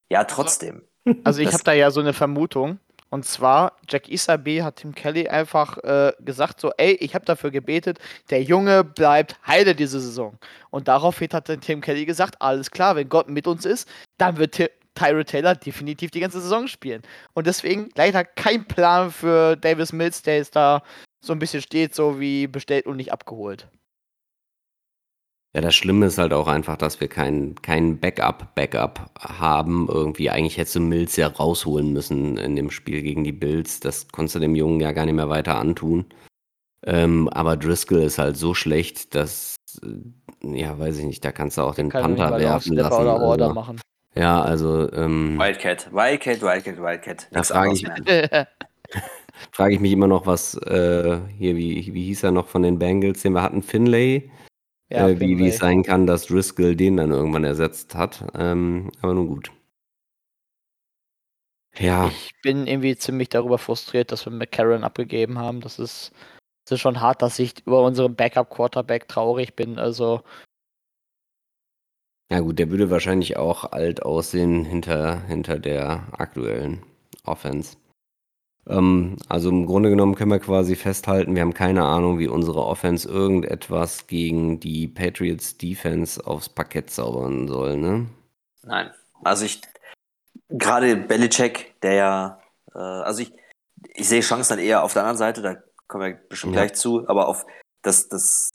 Ja, 0.10 0.24
trotzdem. 0.24 0.88
Also 1.24 1.42
ich 1.42 1.52
habe 1.52 1.64
da 1.64 1.74
ja 1.74 1.92
so 1.92 2.00
eine 2.00 2.14
Vermutung. 2.14 2.80
Und 3.10 3.26
zwar, 3.26 3.74
Jack 3.90 4.08
Isabe 4.08 4.64
hat 4.64 4.78
Tim 4.78 4.96
Kelly 4.96 5.28
einfach 5.28 5.78
äh, 5.80 6.14
gesagt, 6.22 6.62
so, 6.62 6.72
ey, 6.78 6.94
ich 6.94 7.14
habe 7.14 7.26
dafür 7.26 7.52
gebetet, 7.52 8.00
der 8.30 8.42
Junge 8.42 8.86
bleibt 8.86 9.36
heile 9.46 9.76
diese 9.76 10.00
Saison. 10.00 10.38
Und 10.70 10.88
daraufhin 10.88 11.28
hat 11.34 11.50
dann 11.50 11.60
Tim 11.60 11.82
Kelly 11.82 12.06
gesagt, 12.06 12.42
alles 12.42 12.72
klar, 12.72 12.96
wenn 12.96 13.10
Gott 13.10 13.30
mit 13.30 13.48
uns 13.48 13.66
ist, 13.66 13.90
dann 14.18 14.38
wird 14.38 14.54
Ti- 14.54 14.70
Tyrod 14.96 15.28
Taylor 15.28 15.56
definitiv 15.56 16.12
die 16.12 16.22
ganze 16.22 16.40
Saison 16.40 16.68
spielen. 16.68 17.02
Und 17.34 17.48
deswegen 17.48 17.90
leider 17.96 18.24
kein 18.24 18.66
Plan 18.66 19.12
für 19.12 19.58
Davis 19.58 19.92
Mills, 19.92 20.22
der 20.22 20.38
jetzt 20.38 20.56
da 20.56 20.82
so 21.20 21.34
ein 21.34 21.40
bisschen 21.40 21.62
steht, 21.62 21.94
so 21.94 22.18
wie 22.18 22.48
bestellt 22.48 22.86
und 22.86 22.96
nicht 22.96 23.12
abgeholt. 23.12 23.68
Ja, 25.54 25.60
das 25.60 25.76
Schlimme 25.76 26.06
ist 26.06 26.18
halt 26.18 26.32
auch 26.32 26.48
einfach, 26.48 26.78
dass 26.78 27.02
wir 27.02 27.10
kein, 27.10 27.56
kein 27.62 28.00
Backup-Backup 28.00 29.12
haben. 29.20 29.88
Irgendwie, 29.90 30.30
eigentlich 30.30 30.58
hättest 30.58 30.76
du 30.76 30.80
Mills 30.80 31.18
ja 31.18 31.28
rausholen 31.28 31.92
müssen 31.92 32.38
in 32.38 32.56
dem 32.56 32.72
Spiel 32.72 33.02
gegen 33.02 33.26
die 33.26 33.34
Bills. 33.34 33.82
Das 33.82 34.08
konntest 34.08 34.36
du 34.36 34.40
dem 34.40 34.56
Jungen 34.56 34.80
ja 34.80 34.94
gar 34.94 35.06
nicht 35.06 35.16
mehr 35.16 35.28
weiter 35.30 35.58
antun. 35.58 36.06
Ähm, 36.86 37.28
aber 37.30 37.58
Driscoll 37.58 38.00
ist 38.04 38.18
halt 38.18 38.38
so 38.38 38.54
schlecht, 38.54 39.14
dass, 39.14 39.58
äh, 39.84 40.58
ja, 40.58 40.80
weiß 40.80 40.98
ich 41.00 41.06
nicht, 41.06 41.24
da 41.26 41.34
kannst 41.34 41.58
du 41.58 41.64
auch 41.64 41.76
den 41.76 41.90
Kann 41.90 42.16
Panther 42.16 42.40
werfen 42.40 42.78
lassen. 42.78 43.02
oder 43.02 43.22
Order 43.22 43.44
Also, 43.48 43.54
machen. 43.54 43.82
ja, 44.16 44.42
also 44.42 44.90
ähm, 44.94 45.38
Wildcat, 45.38 45.92
Wildcat, 45.94 46.42
Wildcat, 46.42 46.78
Wildcat. 46.82 47.28
Da 47.32 47.44
frage 47.44 47.74
ich- 47.74 47.86
frage 49.52 49.74
ich 49.74 49.80
mich 49.82 49.92
immer 49.92 50.08
noch, 50.08 50.26
was 50.26 50.56
äh, 50.56 51.20
hier, 51.38 51.56
wie, 51.58 51.94
wie 51.94 52.06
hieß 52.06 52.24
er 52.24 52.32
noch 52.32 52.48
von 52.48 52.64
den 52.64 52.80
Bengals, 52.80 53.22
den 53.22 53.34
wir 53.34 53.42
hatten, 53.42 53.62
Finlay? 53.62 54.32
Ja, 54.92 55.10
äh, 55.10 55.20
wie, 55.20 55.38
wie 55.38 55.48
es 55.48 55.58
sein 55.58 55.84
kann, 55.84 56.06
dass 56.08 56.28
Driscoll 56.28 56.76
den 56.76 56.98
dann 56.98 57.12
irgendwann 57.12 57.44
ersetzt 57.44 57.96
hat. 57.96 58.26
Ähm, 58.36 58.92
aber 59.02 59.14
nun 59.14 59.28
gut. 59.28 59.52
Ja, 61.78 62.08
Ich 62.08 62.34
bin 62.42 62.68
irgendwie 62.68 62.96
ziemlich 62.98 63.30
darüber 63.30 63.58
frustriert, 63.58 64.12
dass 64.12 64.26
wir 64.26 64.32
McCarron 64.34 64.84
abgegeben 64.84 65.40
haben. 65.40 65.62
Das 65.62 65.80
ist, 65.80 66.12
das 66.66 66.78
ist 66.78 66.82
schon 66.82 67.02
hart, 67.02 67.22
dass 67.22 67.40
ich 67.40 67.66
über 67.66 67.84
unseren 67.84 68.16
Backup-Quarterback 68.16 69.08
traurig 69.08 69.56
bin. 69.56 69.80
Also, 69.80 70.22
ja 72.32 72.40
gut, 72.40 72.60
der 72.60 72.70
würde 72.70 72.90
wahrscheinlich 72.90 73.38
auch 73.38 73.72
alt 73.72 74.04
aussehen 74.04 74.66
hinter, 74.66 75.22
hinter 75.28 75.60
der 75.60 76.08
aktuellen 76.20 76.84
Offense. 77.24 77.78
Ähm, 78.68 79.18
also 79.28 79.50
im 79.50 79.66
Grunde 79.66 79.90
genommen 79.90 80.16
können 80.16 80.32
wir 80.32 80.40
quasi 80.40 80.76
festhalten, 80.76 81.36
wir 81.36 81.42
haben 81.42 81.54
keine 81.54 81.84
Ahnung, 81.84 82.20
wie 82.20 82.28
unsere 82.28 82.64
Offense 82.64 83.10
irgendetwas 83.10 84.08
gegen 84.08 84.60
die 84.60 84.88
Patriots 84.88 85.58
Defense 85.58 86.26
aufs 86.26 86.50
Parkett 86.50 86.90
zaubern 86.90 87.48
soll, 87.48 87.78
ne? 87.78 88.08
Nein. 88.64 88.92
Also 89.24 89.46
ich, 89.46 89.62
gerade 90.50 90.96
Belichick, 90.96 91.80
der 91.82 91.94
ja, 91.94 92.42
äh, 92.74 92.80
also 92.80 93.24
ich, 93.24 93.34
ich 93.96 94.08
sehe 94.08 94.22
Chancen 94.22 94.58
dann 94.58 94.66
eher 94.66 94.84
auf 94.84 94.94
der 94.94 95.04
anderen 95.04 95.18
Seite, 95.18 95.42
da 95.42 95.58
kommen 95.88 96.06
wir 96.06 96.14
bestimmt 96.30 96.56
Ja. 96.56 96.62
gleich 96.62 96.74
zu, 96.74 97.08
aber 97.08 97.28
auf 97.28 97.46
das, 97.82 98.10
das, 98.10 98.52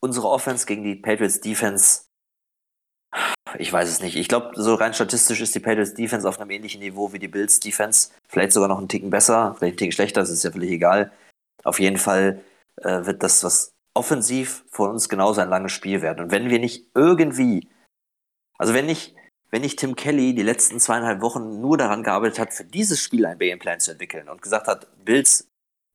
unsere 0.00 0.28
Offense 0.28 0.66
gegen 0.66 0.82
die 0.82 0.96
Patriots 0.96 1.40
Defense, 1.40 2.02
ich 3.58 3.72
weiß 3.72 3.88
es 3.88 4.00
nicht. 4.00 4.16
Ich 4.16 4.28
glaube, 4.28 4.50
so 4.54 4.74
rein 4.74 4.94
statistisch 4.94 5.40
ist 5.40 5.54
die 5.54 5.60
Patriots 5.60 5.94
Defense 5.94 6.28
auf 6.28 6.40
einem 6.40 6.50
ähnlichen 6.50 6.80
Niveau 6.80 7.12
wie 7.12 7.18
die 7.18 7.28
Bills 7.28 7.60
Defense. 7.60 8.10
Vielleicht 8.28 8.52
sogar 8.52 8.68
noch 8.68 8.78
einen 8.78 8.88
Ticken 8.88 9.10
besser, 9.10 9.54
vielleicht 9.56 9.72
einen 9.72 9.76
Ticken 9.78 9.92
schlechter, 9.92 10.20
das 10.20 10.30
ist 10.30 10.42
ja 10.42 10.50
völlig 10.50 10.70
egal. 10.70 11.12
Auf 11.64 11.78
jeden 11.78 11.98
Fall 11.98 12.42
äh, 12.76 13.04
wird 13.04 13.22
das, 13.22 13.44
was 13.44 13.72
offensiv 13.94 14.64
von 14.70 14.90
uns 14.90 15.08
genauso 15.08 15.40
ein 15.40 15.48
langes 15.50 15.72
Spiel 15.72 16.02
werden. 16.02 16.24
Und 16.24 16.30
wenn 16.30 16.50
wir 16.50 16.58
nicht 16.58 16.86
irgendwie, 16.94 17.68
also 18.58 18.74
wenn 18.74 18.86
nicht, 18.86 19.14
wenn 19.50 19.62
nicht 19.62 19.78
Tim 19.78 19.96
Kelly 19.96 20.34
die 20.34 20.42
letzten 20.42 20.80
zweieinhalb 20.80 21.20
Wochen 21.20 21.60
nur 21.60 21.76
daran 21.76 22.02
gearbeitet 22.02 22.38
hat, 22.38 22.54
für 22.54 22.64
dieses 22.64 23.00
Spiel 23.00 23.26
einen 23.26 23.38
Gameplan 23.38 23.80
zu 23.80 23.92
entwickeln 23.92 24.28
und 24.28 24.40
gesagt 24.40 24.66
hat, 24.66 24.88
Bills, 25.04 25.46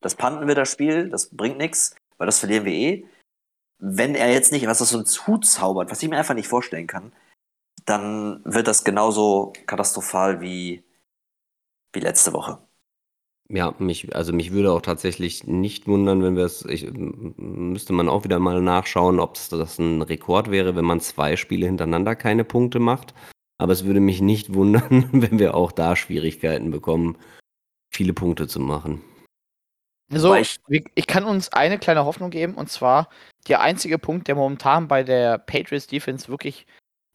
das 0.01 0.15
panten 0.15 0.47
wir 0.47 0.55
das 0.55 0.71
Spiel, 0.71 1.09
das 1.09 1.35
bringt 1.35 1.57
nichts, 1.57 1.95
weil 2.17 2.27
das 2.27 2.39
verlieren 2.39 2.65
wir 2.65 2.73
eh. 2.73 3.05
Wenn 3.79 4.15
er 4.15 4.31
jetzt 4.31 4.51
nicht 4.51 4.65
was 4.67 4.81
aus 4.81 4.93
uns 4.93 5.27
Hut 5.27 5.45
zaubert, 5.45 5.91
was 5.91 6.01
ich 6.01 6.09
mir 6.09 6.17
einfach 6.17 6.33
nicht 6.33 6.47
vorstellen 6.47 6.87
kann, 6.87 7.13
dann 7.85 8.41
wird 8.43 8.67
das 8.67 8.83
genauso 8.83 9.53
katastrophal 9.65 10.41
wie, 10.41 10.83
wie 11.93 11.99
letzte 11.99 12.33
Woche. 12.33 12.59
Ja, 13.49 13.73
mich, 13.79 14.13
also 14.13 14.33
mich 14.33 14.51
würde 14.51 14.73
auch 14.73 14.81
tatsächlich 14.81 15.47
nicht 15.47 15.87
wundern, 15.87 16.21
wenn 16.21 16.35
wir 16.35 16.43
es, 16.43 16.65
ich, 16.65 16.91
müsste 16.91 17.93
man 17.93 18.09
auch 18.09 18.25
wieder 18.25 18.39
mal 18.39 18.61
nachschauen, 18.61 19.21
ob 19.21 19.35
das 19.49 19.79
ein 19.79 20.01
Rekord 20.01 20.51
wäre, 20.51 20.75
wenn 20.75 20.83
man 20.83 20.99
zwei 20.99 21.37
Spiele 21.37 21.65
hintereinander 21.65 22.15
keine 22.17 22.43
Punkte 22.43 22.79
macht. 22.79 23.13
Aber 23.57 23.71
es 23.71 23.85
würde 23.85 24.01
mich 24.01 24.21
nicht 24.21 24.53
wundern, 24.53 25.09
wenn 25.13 25.39
wir 25.39 25.55
auch 25.55 25.71
da 25.71 25.95
Schwierigkeiten 25.95 26.71
bekommen, 26.71 27.17
viele 27.89 28.13
Punkte 28.13 28.47
zu 28.47 28.59
machen. 28.59 29.01
So, 30.09 30.29
Wobei 30.29 30.41
ich, 30.41 30.57
ich- 30.69 30.85
ich 30.95 31.07
kann 31.07 31.23
uns 31.25 31.51
eine 31.53 31.77
kleine 31.79 32.05
Hoffnung 32.05 32.29
geben, 32.29 32.55
und 32.55 32.69
zwar 32.69 33.09
der 33.47 33.61
einzige 33.61 33.97
Punkt, 33.99 34.27
der 34.27 34.35
momentan 34.35 34.87
bei 34.87 35.03
der 35.03 35.37
Patriots 35.37 35.87
Defense 35.87 36.27
wirklich 36.29 36.65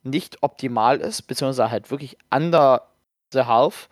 nicht 0.03 0.43
optimal 0.43 0.99
ist, 1.01 1.23
beziehungsweise 1.23 1.71
halt 1.71 1.91
wirklich 1.91 2.17
under 2.31 2.89
the 3.33 3.41
half, 3.45 3.89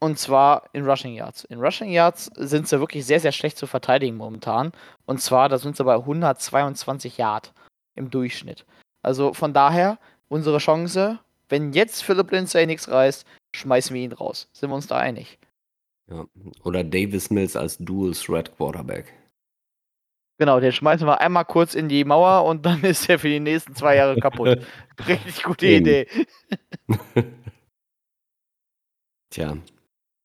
und 0.00 0.18
zwar 0.18 0.68
in 0.72 0.88
Rushing 0.88 1.14
Yards. 1.14 1.44
In 1.44 1.58
Rushing 1.60 1.90
Yards 1.90 2.26
sind 2.36 2.68
sie 2.68 2.78
wirklich 2.80 3.04
sehr, 3.04 3.20
sehr 3.20 3.32
schlecht 3.32 3.58
zu 3.58 3.66
verteidigen 3.66 4.16
momentan. 4.16 4.70
Und 5.06 5.20
zwar, 5.20 5.48
da 5.48 5.58
sind 5.58 5.76
sie 5.76 5.82
bei 5.84 5.96
122 5.96 7.18
Yard 7.18 7.52
im 7.96 8.08
Durchschnitt. 8.10 8.64
Also 9.02 9.34
von 9.34 9.52
daher, 9.52 9.98
unsere 10.28 10.58
Chance, 10.58 11.18
wenn 11.48 11.72
jetzt 11.72 12.04
Philip 12.04 12.30
Lindsay 12.30 12.64
nichts 12.66 12.88
reißt, 12.88 13.26
schmeißen 13.56 13.92
wir 13.94 14.02
ihn 14.02 14.12
raus. 14.12 14.48
Sind 14.52 14.70
wir 14.70 14.76
uns 14.76 14.86
da 14.86 14.98
einig? 14.98 15.38
Ja. 16.10 16.26
Oder 16.64 16.84
Davis 16.84 17.30
Mills 17.30 17.54
als 17.56 17.76
Dual 17.78 18.12
Threat 18.12 18.56
Quarterback. 18.56 19.12
Genau, 20.40 20.60
den 20.60 20.72
schmeißen 20.72 21.06
wir 21.06 21.20
einmal 21.20 21.44
kurz 21.44 21.74
in 21.74 21.88
die 21.88 22.04
Mauer 22.04 22.44
und 22.44 22.64
dann 22.64 22.82
ist 22.84 23.08
er 23.08 23.18
für 23.18 23.28
die 23.28 23.40
nächsten 23.40 23.74
zwei 23.74 23.96
Jahre 23.96 24.16
kaputt. 24.20 24.64
Richtig 25.06 25.42
gute 25.42 25.66
Eben. 25.66 25.86
Idee. 25.86 26.06
Tja. 29.30 29.56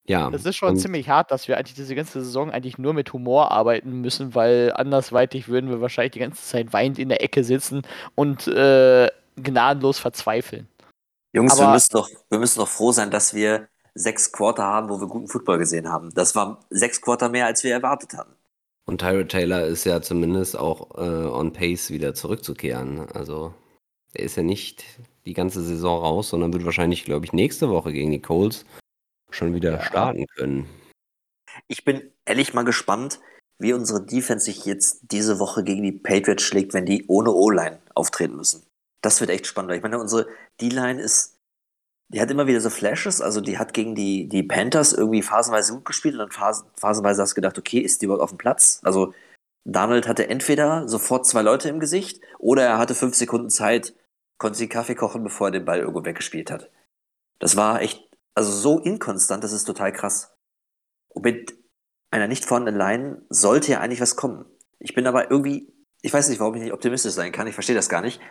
Ja. 0.06 0.30
Das 0.30 0.46
ist 0.46 0.56
schon 0.56 0.70
und- 0.70 0.78
ziemlich 0.78 1.10
hart, 1.10 1.32
dass 1.32 1.48
wir 1.48 1.58
eigentlich 1.58 1.76
diese 1.76 1.96
ganze 1.96 2.22
Saison 2.24 2.52
eigentlich 2.52 2.78
nur 2.78 2.94
mit 2.94 3.12
Humor 3.14 3.52
arbeiten 3.52 4.02
müssen, 4.02 4.36
weil 4.36 4.72
andersweitig 4.76 5.48
würden 5.48 5.70
wir 5.70 5.82
wahrscheinlich 5.82 6.12
die 6.14 6.20
ganze 6.20 6.44
Zeit 6.44 6.74
weinend 6.74 7.00
in 7.00 7.10
der 7.10 7.24
Ecke 7.24 7.44
sitzen 7.44 7.84
und 8.16 8.48
äh, 8.48 9.10
gnadenlos 9.38 10.00
verzweifeln. 10.00 10.68
Jungs, 11.34 11.58
wir 11.58 11.64
Aber- 11.64 11.74
müssen, 11.74 11.90
doch, 11.94 12.10
wir 12.30 12.40
müssen 12.40 12.60
doch 12.60 12.68
froh 12.68 12.92
sein, 12.92 13.12
dass 13.12 13.34
wir 13.34 13.68
sechs 13.96 14.32
Quarter 14.32 14.64
haben, 14.64 14.90
wo 14.90 15.00
wir 15.00 15.08
guten 15.08 15.28
Football 15.28 15.60
gesehen 15.60 15.90
haben. 15.90 16.12
Das 16.14 16.36
war 16.36 16.60
sechs 16.70 17.02
Quarter 17.02 17.30
mehr, 17.30 17.46
als 17.46 17.64
wir 17.64 17.72
erwartet 17.72 18.14
hatten. 18.16 18.34
Und 18.86 19.00
Tyrod 19.00 19.30
Taylor 19.30 19.66
ist 19.66 19.86
ja 19.86 20.02
zumindest 20.02 20.58
auch 20.58 20.98
äh, 20.98 21.02
on 21.28 21.54
pace 21.54 21.90
wieder 21.92 22.14
zurückzukehren. 22.14 23.00
Also 23.14 23.54
er 24.14 24.26
ist 24.26 24.36
ja 24.36 24.44
nicht 24.44 24.84
die 25.26 25.34
ganze 25.34 25.62
Saison 25.64 26.02
raus, 26.02 26.30
sondern 26.30 26.52
wird 26.52 26.66
wahrscheinlich, 26.66 27.06
glaube 27.06 27.26
ich, 27.26 27.32
nächste 27.34 27.70
Woche 27.70 27.94
gegen 27.94 28.12
die 28.12 28.22
Colts 28.22 28.66
schon 29.30 29.54
wieder 29.54 29.74
Ja. 29.74 29.82
starten 29.84 30.26
können. 30.36 30.70
Ich 31.68 31.86
bin 31.86 32.12
ehrlich 32.26 32.54
mal 32.54 32.64
gespannt, 32.66 33.20
wie 33.58 33.74
unsere 33.74 34.06
Defense 34.06 34.46
sich 34.46 34.66
jetzt 34.66 35.00
diese 35.12 35.40
Woche 35.40 35.64
gegen 35.64 35.84
die 35.84 35.92
Patriots 35.92 36.44
schlägt, 36.44 36.74
wenn 36.74 36.86
die 36.86 37.06
ohne 37.08 37.32
O-Line 37.32 37.80
auftreten 37.96 38.36
müssen. 38.36 38.64
Das 39.02 39.22
wird 39.22 39.30
echt 39.30 39.48
spannend. 39.48 39.70
weil 39.70 39.78
Ich 39.78 39.84
meine, 39.84 40.00
unsere 40.00 40.28
D-Line 40.60 41.02
ist, 41.02 41.38
die 42.14 42.22
hat 42.22 42.30
immer 42.30 42.48
wieder 42.48 42.62
so 42.62 42.70
Flashes, 42.70 43.22
also 43.22 43.42
die 43.42 43.58
hat 43.58 43.74
gegen 43.74 43.96
die, 43.96 44.28
die 44.28 44.44
Panthers 44.44 44.94
irgendwie 44.94 45.24
phasenweise 45.24 45.74
gut 45.74 45.86
gespielt 45.86 46.14
und 46.14 46.20
dann 46.20 46.32
phas 46.32 46.66
phasenweise 46.76 47.22
hast 47.22 47.32
du 47.32 47.36
gedacht, 47.36 47.58
okay, 47.58 47.80
ist 47.80 48.02
die 48.02 48.06
überhaupt 48.06 48.24
auf 48.24 48.30
dem 48.30 48.38
Platz? 48.38 48.80
Also 48.84 49.14
Donald 49.66 50.08
hatte 50.08 50.28
entweder 50.28 50.88
sofort 50.88 51.26
zwei 51.26 51.42
Leute 51.42 51.70
im 51.70 51.80
Gesicht 51.80 52.22
oder 52.38 52.64
er 52.64 52.78
hatte 52.78 52.96
fünf 52.96 53.16
Sekunden 53.16 53.50
Zeit, 53.50 53.96
konnte 54.38 54.58
sich 54.58 54.70
Kaffee 54.70 54.96
kochen, 54.96 55.24
bevor 55.24 55.48
er 55.48 55.52
den 55.52 55.66
Ball 55.66 55.80
irgendwo 55.80 56.06
weggespielt 56.06 56.52
hat. 56.52 56.70
Das 57.40 57.56
war 57.56 57.82
echt, 57.82 58.08
also 58.36 58.52
so 58.52 58.80
inkonstant, 58.80 59.44
das 59.44 59.52
ist 59.52 59.66
total 59.66 59.92
krass. 59.92 60.36
Und 61.10 61.26
mit 61.26 61.56
einer 62.12 62.28
nicht 62.28 62.46
vorhandenen 62.46 62.80
Line 62.80 63.26
sollte 63.30 63.72
ja 63.72 63.80
eigentlich 63.80 64.02
was 64.02 64.16
kommen. 64.16 64.46
Ich 64.80 64.94
bin 64.94 65.08
aber 65.08 65.32
irgendwie, 65.32 65.74
ich 66.02 66.14
weiß 66.14 66.30
nicht, 66.30 66.40
warum 66.40 66.56
ich 66.56 66.62
nicht 66.62 66.74
optimistisch 66.74 67.14
sein 67.14 67.32
kann, 67.32 67.48
ich 67.48 67.56
verstehe 67.56 67.76
das 67.76 67.90
gar 67.90 68.02
nicht. 68.02 68.22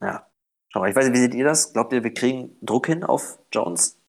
Ja, 0.00 0.28
mal, 0.80 0.90
ich 0.90 0.96
weiß 0.96 1.06
nicht, 1.06 1.14
wie 1.14 1.20
seht 1.20 1.34
ihr 1.34 1.44
das? 1.44 1.72
Glaubt 1.72 1.92
ihr, 1.92 2.04
wir 2.04 2.14
kriegen 2.14 2.56
Druck 2.62 2.86
hin 2.86 3.04
auf 3.04 3.38
Jones? 3.52 4.00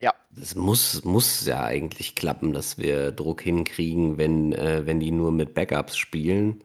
Ja, 0.00 0.14
Es 0.40 0.54
muss, 0.54 1.04
muss 1.04 1.46
ja 1.46 1.62
eigentlich 1.64 2.14
klappen, 2.14 2.52
dass 2.52 2.78
wir 2.78 3.12
Druck 3.12 3.42
hinkriegen, 3.42 4.18
wenn, 4.18 4.52
äh, 4.52 4.84
wenn 4.86 4.98
die 4.98 5.12
nur 5.12 5.30
mit 5.30 5.54
Backups 5.54 5.96
spielen. 5.96 6.64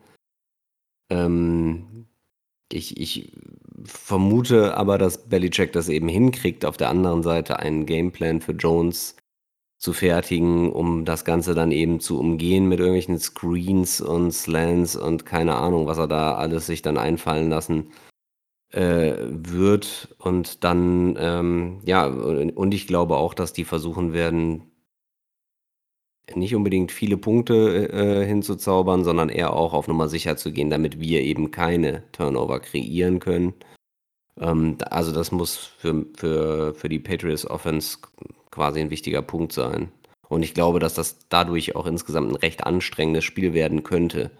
Ähm, 1.09 2.07
ich, 2.71 2.99
ich 2.99 3.31
vermute 3.85 4.75
aber, 4.75 4.97
dass 4.97 5.29
Belichick 5.29 5.71
das 5.73 5.89
eben 5.89 6.07
hinkriegt, 6.09 6.65
auf 6.65 6.77
der 6.77 6.89
anderen 6.89 7.23
Seite 7.23 7.59
einen 7.59 7.85
Gameplan 7.85 8.41
für 8.41 8.53
Jones 8.53 9.15
zu 9.77 9.93
fertigen, 9.93 10.71
um 10.71 11.05
das 11.05 11.23
Ganze 11.23 11.53
dann 11.53 11.71
eben 11.71 11.99
zu 11.99 12.19
umgehen 12.19 12.67
mit 12.67 12.79
irgendwelchen 12.79 13.19
Screens 13.19 14.01
und 14.01 14.31
Slants 14.31 14.95
und 14.95 15.25
keine 15.25 15.55
Ahnung, 15.55 15.85
was 15.85 15.99
er 15.99 16.07
da 16.07 16.35
alles 16.35 16.65
sich 16.65 16.81
dann 16.81 16.97
einfallen 16.97 17.49
lassen 17.49 17.91
äh, 17.91 18.06
wird. 18.71 20.15
Und 20.19 20.63
dann, 20.63 21.15
ähm, 21.19 21.81
ja, 21.85 22.05
und 22.05 22.73
ich 22.73 22.87
glaube 22.87 23.15
auch, 23.17 23.33
dass 23.33 23.53
die 23.53 23.63
versuchen 23.63 24.13
werden, 24.13 24.63
nicht 26.35 26.55
unbedingt 26.55 26.91
viele 26.91 27.17
Punkte 27.17 27.89
äh, 27.89 28.25
hinzuzaubern, 28.25 29.03
sondern 29.03 29.29
eher 29.29 29.53
auch 29.53 29.73
auf 29.73 29.87
Nummer 29.87 30.09
sicher 30.09 30.35
zu 30.35 30.51
gehen, 30.51 30.69
damit 30.69 30.99
wir 30.99 31.21
eben 31.21 31.51
keine 31.51 32.03
Turnover 32.11 32.59
kreieren 32.59 33.19
können. 33.19 33.53
Ähm, 34.39 34.77
also 34.89 35.11
das 35.11 35.31
muss 35.31 35.55
für, 35.55 36.05
für, 36.15 36.73
für 36.75 36.89
die 36.89 36.99
Patriots 36.99 37.49
Offense 37.49 37.99
quasi 38.51 38.81
ein 38.81 38.89
wichtiger 38.89 39.21
Punkt 39.21 39.53
sein. 39.53 39.91
Und 40.27 40.43
ich 40.43 40.53
glaube, 40.53 40.79
dass 40.79 40.93
das 40.93 41.19
dadurch 41.29 41.75
auch 41.75 41.85
insgesamt 41.85 42.31
ein 42.31 42.35
recht 42.35 42.65
anstrengendes 42.65 43.23
Spiel 43.23 43.53
werden 43.53 43.83
könnte. 43.83 44.31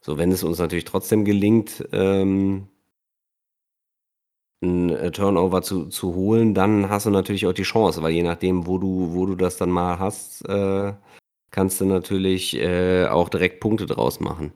So, 0.00 0.16
wenn 0.16 0.32
es 0.32 0.42
uns 0.42 0.58
natürlich 0.58 0.84
trotzdem 0.84 1.24
gelingt, 1.24 1.86
ähm, 1.92 2.68
ein 4.62 4.90
äh, 4.90 5.10
Turnover 5.10 5.62
zu, 5.62 5.86
zu 5.86 6.14
holen, 6.14 6.54
dann 6.54 6.88
hast 6.88 7.06
du 7.06 7.10
natürlich 7.10 7.46
auch 7.46 7.52
die 7.52 7.62
Chance, 7.62 8.02
weil 8.02 8.12
je 8.12 8.22
nachdem, 8.22 8.66
wo 8.66 8.78
du, 8.78 9.12
wo 9.14 9.26
du 9.26 9.34
das 9.34 9.56
dann 9.56 9.70
mal 9.70 9.98
hast, 9.98 10.42
äh, 10.48 10.94
kannst 11.50 11.80
du 11.80 11.86
natürlich 11.86 12.54
äh, 12.56 13.06
auch 13.06 13.28
direkt 13.28 13.60
Punkte 13.60 13.86
draus 13.86 14.20
machen. 14.20 14.52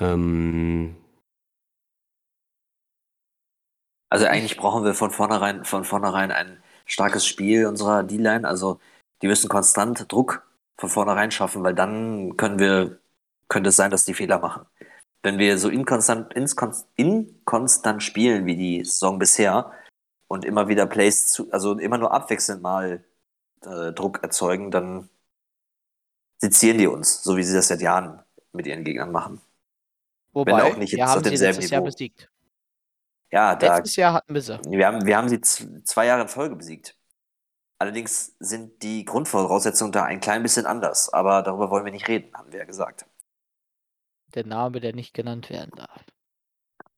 Ähm, 0.00 0.96
Also 4.12 4.26
eigentlich 4.26 4.58
brauchen 4.58 4.84
wir 4.84 4.92
von 4.92 5.10
vornherein, 5.10 5.64
von 5.64 5.84
vornherein 5.84 6.30
ein 6.32 6.62
starkes 6.84 7.26
Spiel 7.26 7.66
unserer 7.66 8.02
D-Line. 8.02 8.46
Also 8.46 8.78
die 9.22 9.26
müssen 9.26 9.48
konstant 9.48 10.12
Druck 10.12 10.46
von 10.76 10.90
vornherein 10.90 11.30
schaffen, 11.30 11.64
weil 11.64 11.74
dann 11.74 12.36
können 12.36 12.58
wir, 12.58 13.00
könnte 13.48 13.70
es 13.70 13.76
sein, 13.76 13.90
dass 13.90 14.04
die 14.04 14.12
Fehler 14.12 14.38
machen. 14.38 14.66
Wenn 15.22 15.38
wir 15.38 15.58
so 15.58 15.68
inkonstant, 15.68 16.34
inkonstant 16.96 18.02
spielen 18.02 18.46
wie 18.46 18.56
die 18.56 18.84
Saison 18.84 19.18
bisher 19.18 19.72
und 20.26 20.44
immer 20.44 20.68
wieder 20.68 20.86
Plays 20.86 21.28
zu, 21.28 21.50
also 21.52 21.78
immer 21.78 21.98
nur 21.98 22.12
abwechselnd 22.12 22.60
mal 22.60 23.04
äh, 23.64 23.92
Druck 23.92 24.22
erzeugen, 24.22 24.70
dann 24.70 25.08
sezieren 26.38 26.78
die 26.78 26.88
uns, 26.88 27.22
so 27.22 27.36
wie 27.36 27.44
sie 27.44 27.54
das 27.54 27.68
seit 27.68 27.80
Jahren 27.80 28.20
mit 28.52 28.66
ihren 28.66 28.82
Gegnern 28.82 29.12
machen. 29.12 29.40
Wobei, 30.32 30.52
Wenn 30.52 30.72
auch 30.72 30.76
nicht 30.76 30.92
wir 30.92 30.98
jetzt 30.98 31.08
haben 31.08 31.18
auf 31.18 31.24
sie 31.24 31.30
demselben 31.30 31.54
letztes 31.56 31.70
Jahr 31.70 31.80
Niveau. 31.80 31.90
besiegt. 31.92 32.30
Ja, 33.30 33.54
da, 33.54 33.76
Letztes 33.76 33.96
Jahr 33.96 34.14
hatten 34.14 34.34
wir 34.34 34.42
sie. 34.42 34.58
wir 34.64 34.86
haben, 34.86 35.06
wir 35.06 35.16
haben 35.16 35.28
sie 35.28 35.40
zwei 35.40 36.06
Jahre 36.06 36.22
in 36.22 36.28
Folge 36.28 36.56
besiegt. 36.56 36.96
Allerdings 37.78 38.34
sind 38.38 38.82
die 38.82 39.04
Grundvoraussetzungen 39.04 39.92
da 39.92 40.04
ein 40.04 40.20
klein 40.20 40.42
bisschen 40.42 40.66
anders, 40.66 41.12
aber 41.12 41.42
darüber 41.42 41.70
wollen 41.70 41.84
wir 41.84 41.92
nicht 41.92 42.08
reden, 42.08 42.32
haben 42.34 42.52
wir 42.52 42.60
ja 42.60 42.64
gesagt. 42.64 43.06
Der 44.34 44.46
Name, 44.46 44.80
der 44.80 44.94
nicht 44.94 45.14
genannt 45.14 45.50
werden 45.50 45.72
darf. 45.76 46.04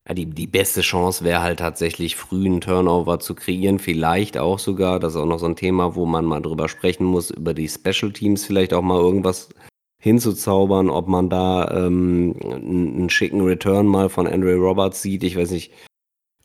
Ja, 0.07 0.15
die, 0.15 0.27
die 0.27 0.47
beste 0.47 0.83
Chance 0.83 1.25
wäre 1.25 1.43
halt 1.43 1.61
tatsächlich 1.61 2.17
früh 2.17 2.45
einen 2.47 2.61
Turnover 2.61 3.21
zu 3.21 3.35
kreieren. 3.35 3.79
Vielleicht 3.79 4.37
auch 4.37 4.59
sogar, 4.59 5.01
das 5.01 5.15
ist 5.15 5.21
auch 5.21 5.27
noch 5.27 5.39
so 5.39 5.47
ein 5.47 5.57
Thema, 5.57 5.95
wo 5.95 6.05
man 6.05 6.27
mal 6.27 6.43
drüber 6.43 6.69
sprechen 6.69 7.05
muss, 7.07 7.31
über 7.31 7.55
die 7.55 7.69
Special 7.69 8.13
Teams 8.13 8.45
vielleicht 8.45 8.75
auch 8.75 8.83
mal 8.83 9.01
irgendwas 9.01 9.49
hinzuzaubern, 10.03 10.91
ob 10.91 11.09
man 11.09 11.31
da 11.31 11.87
ähm, 11.87 12.37
einen, 12.45 12.95
einen 12.97 13.11
schicken 13.11 13.41
Return 13.41 13.87
mal 13.87 14.11
von 14.11 14.27
Andre 14.27 14.57
Roberts 14.57 15.01
sieht. 15.01 15.25
Ich 15.25 15.37
weiß 15.37 15.51
nicht, 15.53 15.73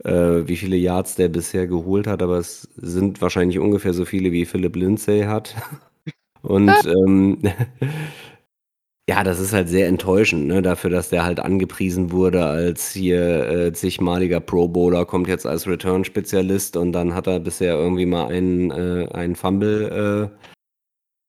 äh, 0.05 0.47
wie 0.47 0.55
viele 0.55 0.77
Yards 0.77 1.15
der 1.15 1.27
bisher 1.27 1.67
geholt 1.67 2.07
hat, 2.07 2.21
aber 2.21 2.37
es 2.37 2.69
sind 2.77 3.21
wahrscheinlich 3.21 3.59
ungefähr 3.59 3.93
so 3.93 4.05
viele, 4.05 4.31
wie 4.31 4.45
Philip 4.45 4.75
Lindsay 4.77 5.23
hat. 5.23 5.55
Und 6.41 6.71
ähm, 6.85 7.41
ja, 9.09 9.23
das 9.23 9.39
ist 9.39 9.53
halt 9.53 9.69
sehr 9.69 9.87
enttäuschend, 9.87 10.45
ne? 10.45 10.61
Dafür, 10.61 10.91
dass 10.91 11.09
der 11.09 11.23
halt 11.23 11.39
angepriesen 11.39 12.11
wurde 12.11 12.45
als 12.45 12.91
hier 12.91 13.49
äh, 13.49 13.73
zigmaliger 13.73 14.39
Pro 14.39 14.67
Bowler, 14.67 15.03
kommt 15.03 15.27
jetzt 15.27 15.47
als 15.47 15.65
Return-Spezialist 15.65 16.77
und 16.77 16.91
dann 16.91 17.15
hat 17.15 17.25
er 17.25 17.39
bisher 17.39 17.73
irgendwie 17.73 18.05
mal 18.05 18.27
einen, 18.27 18.69
äh, 18.69 19.09
einen 19.11 19.35
Fumble 19.35 20.29
äh, 20.31 20.45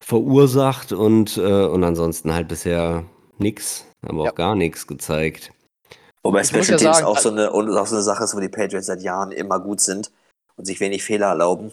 verursacht 0.04 0.92
und, 0.92 1.38
äh, 1.38 1.40
und 1.64 1.82
ansonsten 1.82 2.34
halt 2.34 2.48
bisher 2.48 3.06
nix, 3.38 3.86
aber 4.06 4.24
Ja. 4.24 4.30
auch 4.30 4.34
gar 4.34 4.56
nichts 4.56 4.86
gezeigt. 4.86 5.50
Wobei 6.22 6.44
Special 6.44 6.64
ja 6.64 6.76
Teams 6.76 6.82
sagen, 6.98 7.06
auch, 7.06 7.16
so 7.16 7.30
eine, 7.30 7.50
und 7.50 7.74
auch 7.78 7.86
so 7.86 7.94
eine 7.94 8.04
Sache 8.04 8.24
ist, 8.24 8.36
wo 8.36 8.40
die 8.40 8.50
Patriots 8.50 8.88
seit 8.88 9.00
Jahren 9.00 9.32
immer 9.32 9.58
gut 9.58 9.80
sind 9.80 10.12
und 10.56 10.66
sich 10.66 10.80
wenig 10.80 11.02
Fehler 11.02 11.28
erlauben. 11.28 11.72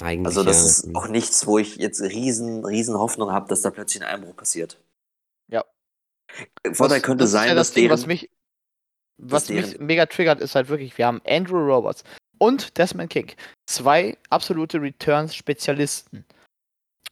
Eigentlich 0.00 0.26
Also 0.26 0.44
das 0.44 0.60
ja. 0.60 0.66
ist 0.66 0.94
auch 0.94 1.08
nichts, 1.08 1.48
wo 1.48 1.58
ich 1.58 1.78
jetzt 1.78 2.00
riesen, 2.00 2.64
riesen 2.64 2.96
Hoffnung 2.96 3.32
habe, 3.32 3.48
dass 3.48 3.62
da 3.62 3.70
plötzlich 3.70 4.04
ein 4.04 4.08
Einbruch 4.08 4.36
passiert. 4.36 4.78
Ja. 5.52 5.64
Vorteil 6.72 6.98
Das- 6.98 7.02
könnte 7.06 7.24
das 7.24 7.30
sein, 7.30 7.48
ja 7.48 7.54
dass 7.54 7.68
das 7.68 7.74
Ding, 7.74 7.84
deren, 7.84 7.92
was 7.92 8.06
mich, 8.06 8.30
was 9.18 9.48
mich 9.48 9.78
mega 9.78 10.06
triggert, 10.06 10.40
ist 10.40 10.54
halt 10.54 10.68
wirklich, 10.68 10.96
wir 10.98 11.06
haben 11.06 11.20
Andrew 11.26 11.58
Roberts 11.58 12.02
und 12.38 12.76
Desmond 12.78 13.10
King. 13.10 13.30
Zwei 13.68 14.16
absolute 14.30 14.80
Returns-Spezialisten. 14.80 16.24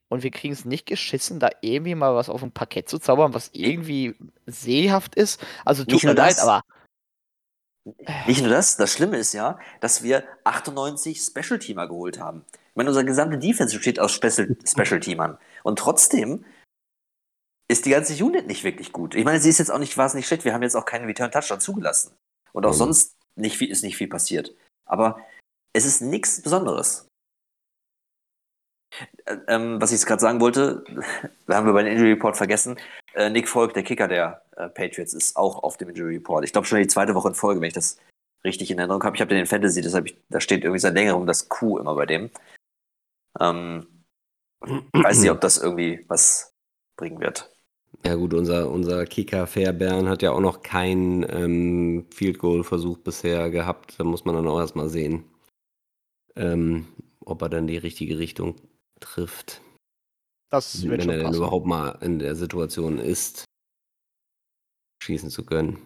Und 0.09 0.25
wir 0.25 0.33
kriegen 0.33 0.53
es 0.53 0.65
nicht 0.65 0.87
geschissen, 0.87 1.39
da 1.39 1.51
irgendwie 1.61 1.95
mal 1.95 2.17
was 2.17 2.29
auf 2.29 2.43
ein 2.43 2.51
Parkett 2.51 2.89
zu 2.89 2.99
zaubern, 2.99 3.33
was 3.33 3.51
irgendwie 3.53 4.17
sehhaft 4.47 5.15
ist. 5.15 5.41
Also 5.65 5.85
tut 5.85 5.93
Nicht 5.93 6.03
mir 6.05 6.15
nur 6.15 6.17
leid, 6.17 6.33
das. 6.33 6.41
aber 6.41 6.63
Nicht 8.27 8.41
nur 8.41 8.51
das, 8.51 8.77
das 8.77 8.93
Schlimme 8.93 9.19
ist 9.19 9.33
ja, 9.35 9.59
dass 9.81 10.03
wir 10.03 10.25
98 10.45 11.21
Special-Teamer 11.23 11.87
geholt 11.89 12.19
haben. 12.19 12.45
Ich 12.53 12.77
meine, 12.77 12.89
unser 12.89 13.05
gesamte 13.05 13.39
Defense 13.39 13.77
besteht 13.77 14.01
aus 14.01 14.13
Special- 14.13 14.57
Special-Teamern. 14.67 15.39
Und 15.63 15.79
trotzdem 15.79 16.45
ist 17.71 17.87
die 17.87 17.91
ganze 17.91 18.23
Unit 18.23 18.47
nicht 18.47 18.65
wirklich 18.65 18.93
gut. 18.93 19.15
Ich 19.15 19.25
meine, 19.25 19.41
sie 19.41 19.49
ist 19.49 19.59
jetzt 19.59 19.71
auch 19.71 19.79
nicht, 19.79 19.97
nicht 19.97 20.27
schlecht. 20.27 20.45
Wir 20.45 20.53
haben 20.53 20.63
jetzt 20.63 20.75
auch 20.75 20.85
keinen 20.85 21.05
Return-Touchdown 21.05 21.61
zugelassen. 21.61 22.17
Und 22.53 22.67
auch 22.67 22.73
Mhm. 22.73 22.77
sonst 22.79 23.17
nicht 23.37 23.57
viel, 23.57 23.71
ist 23.71 23.83
nicht 23.85 23.97
viel 23.97 24.09
passiert. 24.09 24.55
Aber 24.87 25.25
es 25.73 25.85
ist 25.85 26.01
nichts 26.01 26.43
Besonderes. 26.43 27.07
Äh, 29.25 29.37
Ähm, 29.47 29.81
was 29.81 29.91
ich 29.93 29.99
jetzt 30.01 30.07
gerade 30.07 30.21
sagen 30.21 30.41
wollte, 30.41 30.85
haben 31.49 31.67
wir 31.67 31.73
bei 31.73 31.85
den 31.85 31.93
Injury 31.93 32.13
Report 32.13 32.37
vergessen. 32.37 32.79
Äh, 33.15 33.31
Nick 33.31 33.49
Folk, 33.49 33.73
der 33.75 33.85
Kicker 33.85 34.09
der 34.09 34.43
äh, 34.57 34.69
Patriots, 34.69 35.15
ist 35.15 35.37
auch 35.37 35.63
auf 35.63 35.77
dem 35.77 35.91
Injury 35.91 36.17
Report. 36.17 36.45
Ich 36.45 36.53
glaube 36.53 36.67
schon 36.67 36.81
die 36.81 36.89
zweite 36.89 37.15
Woche 37.15 37.29
in 37.29 37.35
Folge, 37.35 37.61
wenn 37.61 37.69
ich 37.69 37.75
das 37.75 37.99
richtig 38.45 38.71
in 38.73 38.79
Erinnerung 38.79 39.05
habe. 39.05 39.15
Ich 39.15 39.21
habe 39.21 39.29
den 39.29 39.39
in 39.39 39.47
Fantasy, 39.47 39.81
deshalb 39.81 40.07
ich, 40.07 40.17
da 40.29 40.41
steht 40.41 40.65
irgendwie 40.65 40.81
seit 40.81 40.95
längerem 40.95 41.27
das 41.27 41.49
Q 41.49 41.79
immer 41.79 41.95
bei 41.95 42.07
dem. 42.07 42.31
Ähm, 43.39 43.87
weiß 44.93 45.21
nicht, 45.21 45.31
ob 45.31 45.41
das 45.41 45.59
irgendwie 45.59 46.05
was 46.09 46.53
bringen 46.97 47.21
wird. 47.21 47.50
Ja 48.05 48.15
gut, 48.15 48.33
unser, 48.33 48.71
unser 48.71 49.05
Kicker 49.05 49.47
Fairbairn 49.47 50.09
hat 50.09 50.23
ja 50.23 50.33
auch 50.33 50.41
noch 50.41 50.63
keinen 50.63 51.23
ähm, 51.29 52.07
Field 52.11 52.39
Goal 52.39 52.65
Versuch 52.65 52.99
bisher 52.99 53.51
gehabt. 53.51 53.99
Da 53.99 54.05
muss 54.05 54.25
man 54.25 54.35
dann 54.35 54.49
auch 54.49 54.59
erstmal 54.59 54.89
sehen, 54.89 55.25
ähm, 56.35 56.89
ob 57.21 57.43
er 57.43 57.51
dann 57.51 57.67
die 57.67 57.77
richtige 57.77 58.19
Richtung 58.19 58.57
trifft. 59.01 59.61
das 60.49 60.83
wird 60.83 60.93
wenn 60.93 61.01
er 61.01 61.05
schon 61.05 61.13
denn 61.15 61.23
passen. 61.27 61.37
überhaupt 61.37 61.67
mal 61.67 61.91
in 62.01 62.19
der 62.19 62.35
Situation 62.37 62.99
ist, 62.99 63.45
schießen 65.03 65.31
zu 65.31 65.45
können. 65.45 65.79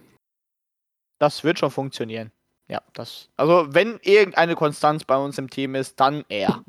Das 1.18 1.42
wird 1.42 1.58
schon 1.58 1.70
funktionieren. 1.70 2.30
Ja, 2.68 2.80
das. 2.92 3.28
Also, 3.36 3.74
wenn 3.74 3.98
irgendeine 4.02 4.54
Konstanz 4.54 5.04
bei 5.04 5.16
uns 5.16 5.36
im 5.38 5.50
Team 5.50 5.74
ist, 5.74 5.98
dann 6.00 6.24
er. 6.28 6.64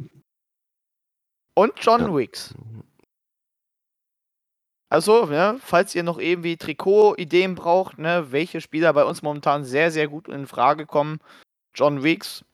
Und 1.53 1.73
John 1.79 2.01
Ja. 2.01 2.15
Wicks. 2.15 2.53
Also, 4.89 5.25
ne, 5.25 5.57
falls 5.61 5.95
ihr 5.95 6.03
noch 6.03 6.19
irgendwie 6.19 6.57
Trikot-Ideen 6.57 7.55
braucht, 7.55 7.97
ne, 7.97 8.31
welche 8.31 8.61
Spieler 8.61 8.93
bei 8.93 9.03
uns 9.03 9.21
momentan 9.21 9.63
sehr, 9.63 9.91
sehr 9.91 10.07
gut 10.07 10.27
in 10.27 10.47
Frage 10.47 10.85
kommen, 10.85 11.19
John 11.73 12.03
Wicks 12.03 12.45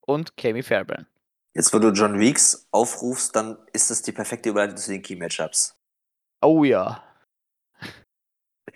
und 0.00 0.36
Kami 0.36 0.62
Fairbairn. 0.62 1.06
Jetzt, 1.54 1.72
wo 1.72 1.78
du 1.78 1.88
John 1.90 2.18
Weeks 2.18 2.68
aufrufst, 2.70 3.34
dann 3.34 3.58
ist 3.72 3.90
das 3.90 4.02
die 4.02 4.12
perfekte 4.12 4.50
Überleitung 4.50 4.76
zu 4.76 4.90
den 4.90 5.02
Key 5.02 5.16
Matchups. 5.16 5.76
Oh 6.42 6.64
ja. 6.64 7.02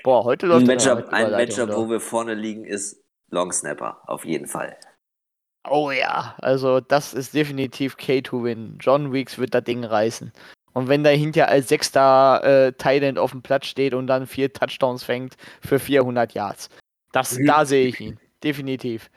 Boah, 0.03 0.25
heute 0.25 0.47
Ein 0.47 0.51
läuft 0.51 0.67
Matchup, 0.67 1.09
ein 1.09 1.31
Matchup 1.31 1.69
oder? 1.69 1.77
wo 1.77 1.89
wir 1.89 2.01
vorne 2.01 2.35
liegen, 2.35 2.65
ist 2.65 3.03
Long 3.31 3.53
Snapper, 3.53 4.03
auf 4.07 4.25
jeden 4.25 4.47
Fall. 4.47 4.77
Oh 5.69 5.91
ja, 5.91 6.35
also 6.39 6.81
das 6.81 7.15
ist 7.15 7.33
definitiv 7.33 7.97
K2-Win. 7.97 8.79
John 8.81 9.13
Weeks 9.13 9.39
wird 9.39 9.55
das 9.55 9.65
Ding 9.65 9.83
reißen. 9.83 10.33
Und 10.75 10.89
wenn 10.89 11.03
der 11.05 11.17
hinter 11.17 11.49
als 11.49 11.69
sechster 11.69 12.43
äh, 12.45 12.73
Thailand 12.73 13.19
auf 13.19 13.31
dem 13.31 13.43
Platz 13.43 13.67
steht 13.67 13.95
und 13.95 14.07
dann 14.07 14.27
vier 14.27 14.53
Touchdowns 14.53 15.03
fängt 15.05 15.37
für 15.61 15.79
400 15.79 16.35
Yards, 16.35 16.69
das, 17.13 17.39
Mhm. 17.39 17.47
da 17.47 17.65
sehe 17.65 17.87
ich 17.87 18.01
ihn. 18.01 18.19
Definitiv. 18.43 19.09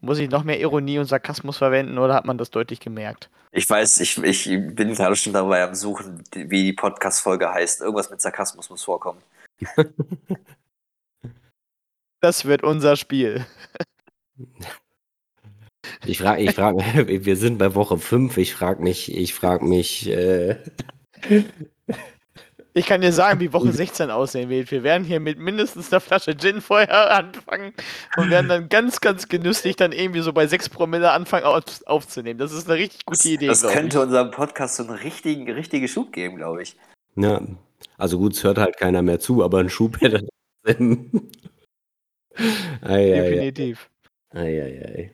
Muss 0.00 0.18
ich 0.18 0.30
noch 0.30 0.44
mehr 0.44 0.60
Ironie 0.60 0.98
und 0.98 1.06
Sarkasmus 1.06 1.56
verwenden 1.58 1.98
oder 1.98 2.14
hat 2.14 2.26
man 2.26 2.38
das 2.38 2.50
deutlich 2.50 2.78
gemerkt? 2.80 3.30
Ich 3.52 3.68
weiß, 3.68 4.00
ich, 4.00 4.18
ich 4.22 4.44
bin 4.74 4.92
gerade 4.94 5.16
schon 5.16 5.32
dabei 5.32 5.62
am 5.64 5.74
Suchen, 5.74 6.22
wie 6.34 6.62
die 6.64 6.72
Podcast-Folge 6.74 7.50
heißt. 7.50 7.80
Irgendwas 7.80 8.10
mit 8.10 8.20
Sarkasmus 8.20 8.68
muss 8.70 8.84
vorkommen. 8.84 9.22
Das 12.20 12.44
wird 12.46 12.62
unser 12.62 12.96
Spiel. 12.96 13.44
Ich 16.06 16.18
frage, 16.18 16.42
ich 16.42 16.54
frage, 16.54 16.78
wir 17.24 17.36
sind 17.36 17.58
bei 17.58 17.74
Woche 17.74 17.98
5. 17.98 18.36
Ich 18.36 18.54
frage 18.54 18.82
mich, 18.82 19.14
ich 19.14 19.34
frage 19.34 19.64
mich, 19.64 20.08
äh, 20.08 20.56
Ich 22.74 22.84
kann 22.84 23.00
dir 23.00 23.12
sagen, 23.12 23.40
wie 23.40 23.52
Woche 23.54 23.72
16 23.72 24.10
aussehen 24.10 24.50
wird. 24.50 24.70
Wir 24.70 24.82
werden 24.82 25.04
hier 25.04 25.18
mit 25.18 25.38
mindestens 25.38 25.90
einer 25.90 26.00
Flasche 26.00 26.36
Gin 26.36 26.60
vorher 26.60 27.10
anfangen 27.16 27.72
und 28.18 28.30
werden 28.30 28.48
dann 28.48 28.68
ganz, 28.68 29.00
ganz 29.00 29.28
genüsslich 29.28 29.76
dann 29.76 29.92
irgendwie 29.92 30.20
so 30.20 30.32
bei 30.32 30.46
6 30.46 30.68
Promille 30.68 31.10
anfangen 31.10 31.44
auf, 31.44 31.64
aufzunehmen. 31.86 32.38
Das 32.38 32.52
ist 32.52 32.68
eine 32.68 32.78
richtig 32.78 33.06
gute 33.06 33.28
Idee. 33.28 33.46
Das 33.46 33.62
könnte 33.62 33.96
ich. 33.96 34.02
unserem 34.02 34.30
Podcast 34.30 34.76
so 34.76 34.82
einen 34.82 34.92
richtigen, 34.98 35.50
richtigen 35.50 35.88
Schub 35.88 36.12
geben, 36.12 36.36
glaube 36.36 36.62
ich. 36.62 36.76
ja, 37.16 37.40
also 37.98 38.18
gut, 38.18 38.34
es 38.34 38.44
hört 38.44 38.58
halt 38.58 38.76
keiner 38.76 39.00
mehr 39.02 39.20
zu, 39.20 39.42
aber 39.42 39.58
ein 39.60 39.70
Schub 39.70 40.00
hätte 40.00 40.26
trotzdem. 40.64 41.10
ei, 42.36 42.44
ei, 42.82 43.20
ei, 43.20 43.30
Definitiv. 43.30 43.88
ei, 44.34 44.62
ei, 44.62 44.82
ei. 44.84 45.10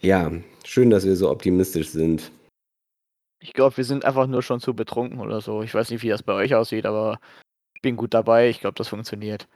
Ja, 0.00 0.30
schön, 0.64 0.90
dass 0.90 1.04
wir 1.04 1.16
so 1.16 1.30
optimistisch 1.30 1.88
sind. 1.88 2.30
Ich 3.40 3.52
glaube, 3.52 3.76
wir 3.76 3.84
sind 3.84 4.04
einfach 4.04 4.26
nur 4.26 4.42
schon 4.42 4.60
zu 4.60 4.74
betrunken 4.74 5.20
oder 5.20 5.40
so. 5.40 5.62
Ich 5.62 5.74
weiß 5.74 5.90
nicht, 5.90 6.02
wie 6.02 6.08
das 6.08 6.22
bei 6.22 6.32
euch 6.34 6.54
aussieht, 6.54 6.86
aber 6.86 7.20
ich 7.74 7.82
bin 7.82 7.96
gut 7.96 8.14
dabei. 8.14 8.48
Ich 8.48 8.60
glaube, 8.60 8.74
das 8.74 8.88
funktioniert. 8.88 9.48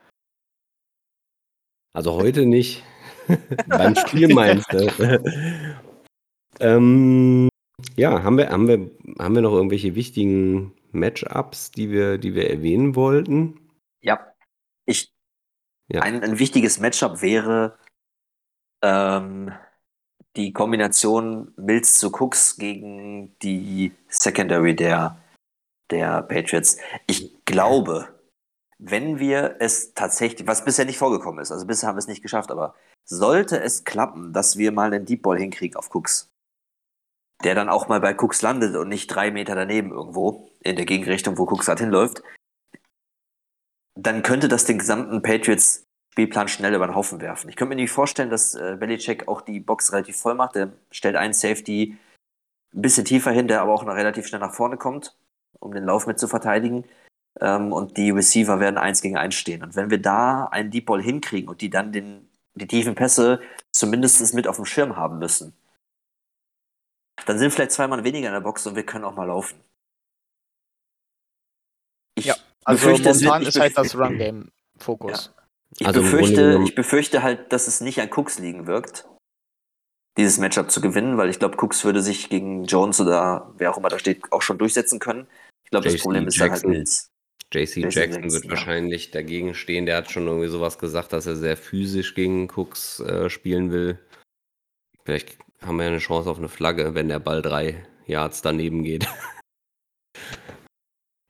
Also 1.92 2.14
heute 2.14 2.46
nicht. 2.46 2.82
Beim 3.68 3.94
Spiel 3.94 4.32
meinst 4.34 4.72
du? 4.72 4.88
ähm, 6.60 7.48
ja, 7.96 8.22
haben 8.22 8.38
wir, 8.38 8.50
haben, 8.50 8.68
wir, 8.68 8.90
haben 9.18 9.34
wir 9.34 9.42
noch 9.42 9.52
irgendwelche 9.52 9.94
wichtigen 9.94 10.72
Matchups, 10.92 11.70
die 11.70 11.90
wir, 11.90 12.18
die 12.18 12.34
wir 12.34 12.50
erwähnen 12.50 12.94
wollten? 12.96 13.60
Ja. 14.00 14.34
Ich, 14.86 15.12
Ja. 15.88 16.02
Ein, 16.02 16.22
ein 16.22 16.38
wichtiges 16.38 16.80
Matchup 16.80 17.20
wäre 17.20 17.78
ähm, 18.82 19.52
die 20.36 20.52
Kombination 20.52 21.52
Mills 21.56 21.98
zu 21.98 22.10
Cooks 22.10 22.56
gegen 22.56 23.36
die 23.40 23.92
Secondary 24.08 24.74
der, 24.74 25.18
der 25.90 26.22
Patriots. 26.22 26.78
Ich 27.06 27.44
glaube, 27.44 28.08
wenn 28.78 29.18
wir 29.18 29.56
es 29.60 29.94
tatsächlich, 29.94 30.46
was 30.46 30.64
bisher 30.64 30.84
nicht 30.84 30.98
vorgekommen 30.98 31.40
ist, 31.40 31.52
also 31.52 31.66
bisher 31.66 31.88
haben 31.88 31.96
wir 31.96 32.00
es 32.00 32.08
nicht 32.08 32.22
geschafft, 32.22 32.50
aber 32.50 32.74
sollte 33.04 33.60
es 33.60 33.84
klappen, 33.84 34.32
dass 34.32 34.56
wir 34.56 34.72
mal 34.72 34.92
einen 34.92 35.04
Deep 35.04 35.22
Ball 35.22 35.38
hinkriegen 35.38 35.76
auf 35.76 35.94
Cooks, 35.94 36.30
der 37.44 37.54
dann 37.54 37.68
auch 37.68 37.88
mal 37.88 38.00
bei 38.00 38.14
Cooks 38.14 38.42
landet 38.42 38.74
und 38.76 38.88
nicht 38.88 39.08
drei 39.08 39.30
Meter 39.30 39.54
daneben 39.54 39.90
irgendwo 39.90 40.50
in 40.60 40.76
der 40.76 40.86
Gegenrichtung, 40.86 41.36
wo 41.38 41.44
Cooks 41.44 41.66
gerade 41.66 41.84
hinläuft, 41.84 42.22
dann 43.94 44.22
könnte 44.22 44.48
das 44.48 44.64
den 44.64 44.78
gesamten 44.78 45.22
Patriots 45.22 45.84
Spielplan 46.12 46.48
schnell 46.48 46.74
über 46.74 46.86
den 46.86 46.94
Haufen 46.94 47.22
werfen. 47.22 47.48
Ich 47.48 47.56
könnte 47.56 47.70
mir 47.70 47.80
nicht 47.80 47.90
vorstellen, 47.90 48.28
dass 48.28 48.54
äh, 48.54 48.76
Belichick 48.78 49.28
auch 49.28 49.40
die 49.40 49.60
Box 49.60 49.92
relativ 49.92 50.18
voll 50.18 50.34
macht. 50.34 50.56
Der 50.56 50.70
stellt 50.90 51.16
einen 51.16 51.32
Safety 51.32 51.96
ein 52.74 52.82
bisschen 52.82 53.06
tiefer 53.06 53.30
hin, 53.30 53.48
der 53.48 53.62
aber 53.62 53.72
auch 53.72 53.84
noch 53.84 53.94
relativ 53.94 54.26
schnell 54.26 54.40
nach 54.40 54.54
vorne 54.54 54.76
kommt, 54.76 55.16
um 55.58 55.72
den 55.72 55.84
Lauf 55.84 56.06
mit 56.06 56.18
zu 56.18 56.28
verteidigen. 56.28 56.84
Ähm, 57.40 57.72
und 57.72 57.96
die 57.96 58.10
Receiver 58.10 58.60
werden 58.60 58.76
eins 58.76 59.00
gegen 59.00 59.16
eins 59.16 59.36
stehen. 59.36 59.62
Und 59.62 59.74
wenn 59.74 59.88
wir 59.88 60.02
da 60.02 60.44
einen 60.46 60.70
Deep 60.70 60.84
Ball 60.84 61.00
hinkriegen 61.00 61.48
und 61.48 61.62
die 61.62 61.70
dann 61.70 61.92
den, 61.92 62.28
die 62.56 62.66
tiefen 62.66 62.94
Pässe 62.94 63.40
zumindest 63.72 64.34
mit 64.34 64.46
auf 64.46 64.56
dem 64.56 64.66
Schirm 64.66 64.96
haben 64.96 65.18
müssen, 65.18 65.54
dann 67.24 67.38
sind 67.38 67.52
vielleicht 67.52 67.72
zwei 67.72 67.88
Mann 67.88 68.04
weniger 68.04 68.28
in 68.28 68.34
der 68.34 68.40
Box 68.40 68.66
und 68.66 68.76
wir 68.76 68.84
können 68.84 69.04
auch 69.04 69.14
mal 69.14 69.24
laufen. 69.24 69.58
Ich 72.16 72.26
Ja, 72.26 72.34
Also 72.64 72.90
momentan 72.90 73.42
ist 73.42 73.58
halt 73.58 73.78
das 73.78 73.96
Run-Game-Fokus. 73.96 75.32
Ich, 75.78 75.86
Also 75.86 76.02
befürchte, 76.02 76.60
ich 76.64 76.74
befürchte 76.74 77.22
halt, 77.22 77.52
dass 77.52 77.66
es 77.68 77.80
nicht 77.80 78.00
an 78.00 78.10
Cooks 78.10 78.38
liegen 78.38 78.66
wirkt, 78.66 79.06
dieses 80.16 80.38
Matchup 80.38 80.70
zu 80.70 80.80
gewinnen, 80.80 81.16
weil 81.16 81.30
ich 81.30 81.38
glaube, 81.38 81.56
Cooks 81.58 81.84
würde 81.84 82.02
sich 82.02 82.28
gegen 82.28 82.64
Jones 82.64 83.00
oder 83.00 83.52
wer 83.56 83.72
auch 83.72 83.78
immer 83.78 83.88
da 83.88 83.98
steht, 83.98 84.30
auch 84.30 84.42
schon 84.42 84.58
durchsetzen 84.58 84.98
können. 84.98 85.26
Ich 85.64 85.70
glaube, 85.70 85.88
das 85.88 86.00
Problem 86.00 86.26
ist 86.26 86.38
dann 86.38 86.50
halt 86.50 86.60
Jackson. 86.60 86.70
Mills. 86.70 87.08
JC 87.52 87.76
JC 87.76 87.82
Jackson 87.82 87.92
Jackson, 87.92 88.32
wird 88.32 88.44
ja. 88.44 88.50
wahrscheinlich 88.50 89.10
dagegen 89.10 89.54
stehen. 89.54 89.86
Der 89.86 89.96
hat 89.96 90.10
schon 90.10 90.26
irgendwie 90.26 90.48
sowas 90.48 90.78
gesagt, 90.78 91.12
dass 91.12 91.26
er 91.26 91.36
sehr 91.36 91.56
physisch 91.56 92.14
gegen 92.14 92.48
Cooks 92.50 93.00
äh, 93.00 93.30
spielen 93.30 93.70
will. 93.70 93.98
Vielleicht 95.04 95.38
haben 95.60 95.76
wir 95.76 95.84
ja 95.84 95.90
eine 95.90 95.98
Chance 95.98 96.30
auf 96.30 96.38
eine 96.38 96.48
Flagge, 96.48 96.94
wenn 96.94 97.08
der 97.08 97.18
Ball 97.18 97.42
drei 97.42 97.86
Yards 98.06 98.42
daneben 98.42 98.84
geht. 98.84 99.06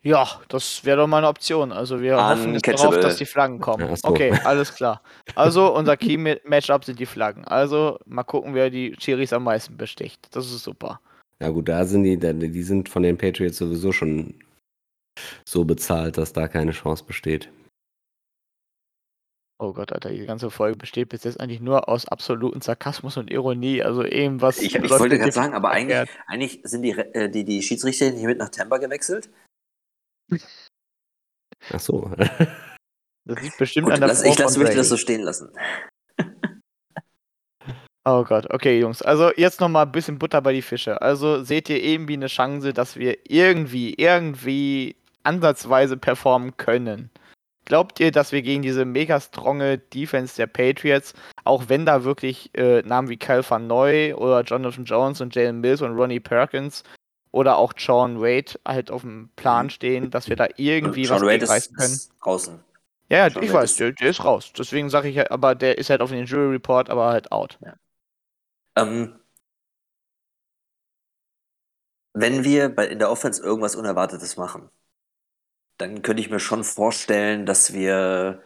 Ja, 0.04 0.26
das 0.48 0.84
wäre 0.84 0.96
doch 0.96 1.06
mal 1.06 1.18
eine 1.18 1.28
Option. 1.28 1.70
Also 1.70 2.00
wir 2.00 2.16
hoffen 2.16 2.54
jetzt 2.54 2.66
darauf, 2.66 2.98
dass 2.98 3.16
die 3.16 3.26
Flaggen 3.26 3.60
kommen. 3.60 3.94
So. 3.94 4.08
Okay, 4.08 4.32
alles 4.44 4.74
klar. 4.74 5.00
Also 5.36 5.72
unser 5.74 5.96
Key-Matchup 5.96 6.84
sind 6.84 6.98
die 6.98 7.06
Flaggen. 7.06 7.44
Also 7.44 7.98
mal 8.04 8.24
gucken, 8.24 8.54
wer 8.54 8.68
die 8.68 8.96
Chiris 8.98 9.32
am 9.32 9.44
meisten 9.44 9.76
besticht. 9.76 10.34
Das 10.34 10.46
ist 10.46 10.64
super. 10.64 11.00
Ja 11.40 11.50
gut, 11.50 11.68
da 11.68 11.84
sind 11.84 12.02
die, 12.02 12.18
die 12.18 12.62
sind 12.62 12.88
von 12.88 13.04
den 13.04 13.16
Patriots 13.16 13.58
sowieso 13.58 13.92
schon 13.92 14.34
so 15.44 15.64
bezahlt, 15.64 16.18
dass 16.18 16.32
da 16.32 16.48
keine 16.48 16.72
Chance 16.72 17.04
besteht. 17.04 17.48
Oh 19.62 19.72
Gott, 19.72 19.92
Alter, 19.92 20.10
die 20.10 20.26
ganze 20.26 20.50
Folge 20.50 20.76
besteht 20.76 21.10
bis 21.10 21.22
jetzt 21.22 21.38
eigentlich 21.38 21.60
nur 21.60 21.88
aus 21.88 22.08
absoluten 22.08 22.60
Sarkasmus 22.60 23.16
und 23.16 23.30
Ironie. 23.30 23.80
Also 23.80 24.02
irgendwas. 24.02 24.58
Ich, 24.58 24.74
ich 24.74 24.80
läuft 24.80 24.98
wollte 24.98 25.18
gerade 25.18 25.30
sagen, 25.30 25.54
aber 25.54 25.70
eigentlich, 25.70 26.08
eigentlich 26.26 26.60
sind 26.64 26.82
die, 26.82 26.90
äh, 26.90 27.30
die, 27.30 27.44
die 27.44 27.62
Schiedsrichter 27.62 28.10
hier 28.10 28.26
mit 28.26 28.38
nach 28.38 28.48
Tampa 28.48 28.78
gewechselt. 28.78 29.30
Ach 31.70 31.80
so. 31.80 32.10
Das 33.24 33.40
liegt 33.40 33.56
bestimmt 33.58 33.86
Gut, 33.86 33.94
an 33.94 34.00
der 34.00 34.08
lass, 34.08 34.24
ich 34.24 34.36
lass, 34.38 34.54
von 34.54 34.62
möchte 34.62 34.78
das 34.78 34.88
so 34.88 34.96
stehen 34.96 35.22
lassen. 35.22 35.50
Oh 38.04 38.24
Gott, 38.24 38.52
okay, 38.52 38.80
Jungs. 38.80 39.00
Also 39.00 39.30
jetzt 39.36 39.60
noch 39.60 39.68
mal 39.68 39.82
ein 39.82 39.92
bisschen 39.92 40.18
Butter 40.18 40.42
bei 40.42 40.52
die 40.52 40.62
Fische. 40.62 41.00
Also 41.00 41.44
seht 41.44 41.68
ihr 41.68 41.80
irgendwie 41.80 42.14
eine 42.14 42.26
Chance, 42.26 42.72
dass 42.72 42.96
wir 42.96 43.16
irgendwie, 43.30 43.94
irgendwie 43.94 44.96
ansatzweise 45.22 45.96
performen 45.96 46.56
können? 46.56 47.10
Glaubt 47.64 48.00
ihr, 48.00 48.10
dass 48.10 48.32
wir 48.32 48.42
gegen 48.42 48.62
diese 48.62 48.84
mega 48.84 49.20
stronge 49.20 49.78
Defense 49.78 50.34
der 50.36 50.48
Patriots, 50.48 51.14
auch 51.44 51.68
wenn 51.68 51.86
da 51.86 52.02
wirklich 52.02 52.50
äh, 52.56 52.82
Namen 52.82 53.08
wie 53.08 53.16
Kyle 53.16 53.48
Van 53.48 53.68
Noy 53.68 54.14
oder 54.14 54.42
Jonathan 54.42 54.84
Jones 54.84 55.20
und 55.20 55.32
Jalen 55.32 55.60
Mills 55.60 55.80
und 55.80 55.96
Ronnie 55.96 56.18
Perkins 56.18 56.82
oder 57.32 57.56
auch 57.56 57.72
Sean 57.76 58.20
Wade 58.20 58.52
halt 58.66 58.90
auf 58.90 59.02
dem 59.02 59.30
Plan 59.36 59.70
stehen, 59.70 60.10
dass 60.10 60.28
wir 60.28 60.36
da 60.36 60.48
irgendwie 60.56 61.06
Sean 61.06 61.16
was 61.16 61.22
Wade 61.22 61.38
gegen 61.38 61.46
reißen 61.46 61.72
ist, 61.74 61.78
können? 61.80 61.94
ist 61.94 62.12
draußen. 62.22 62.64
Ja, 63.08 63.18
ja, 63.18 63.26
ich 63.26 63.34
Wade 63.36 63.54
weiß, 63.54 63.70
ist- 63.72 63.80
der, 63.80 63.92
der 63.92 64.10
ist 64.10 64.24
raus. 64.24 64.52
Deswegen 64.56 64.88
sage 64.90 65.08
ich 65.08 65.16
ja, 65.16 65.30
aber 65.30 65.54
der 65.54 65.78
ist 65.78 65.90
halt 65.90 66.00
auf 66.00 66.10
den 66.10 66.24
Jury 66.26 66.52
Report, 66.52 66.88
aber 66.90 67.06
halt 67.10 67.32
out. 67.32 67.58
Ähm, 68.76 69.18
wenn 72.14 72.44
wir 72.44 72.68
bei, 72.74 72.86
in 72.86 72.98
der 72.98 73.10
Offense 73.10 73.42
irgendwas 73.42 73.76
Unerwartetes 73.76 74.36
machen, 74.36 74.70
dann 75.78 76.02
könnte 76.02 76.22
ich 76.22 76.30
mir 76.30 76.40
schon 76.40 76.64
vorstellen, 76.64 77.44
dass 77.46 77.72
wir. 77.72 78.42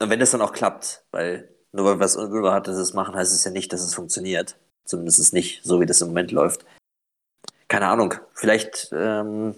Und 0.00 0.10
wenn 0.10 0.18
das 0.20 0.32
dann 0.32 0.42
auch 0.42 0.52
klappt, 0.52 1.04
weil 1.10 1.54
nur 1.72 1.84
weil 1.84 1.94
wir 1.96 2.00
was 2.00 2.16
Unerwartetes 2.16 2.92
machen, 2.94 3.14
heißt 3.14 3.32
es 3.32 3.44
ja 3.44 3.50
nicht, 3.50 3.72
dass 3.72 3.82
es 3.82 3.94
funktioniert. 3.94 4.58
Zumindest 4.90 5.32
nicht 5.32 5.62
so, 5.62 5.80
wie 5.80 5.86
das 5.86 6.00
im 6.00 6.08
Moment 6.08 6.32
läuft. 6.32 6.64
Keine 7.68 7.86
Ahnung. 7.86 8.14
Vielleicht 8.34 8.90
ähm, 8.92 9.54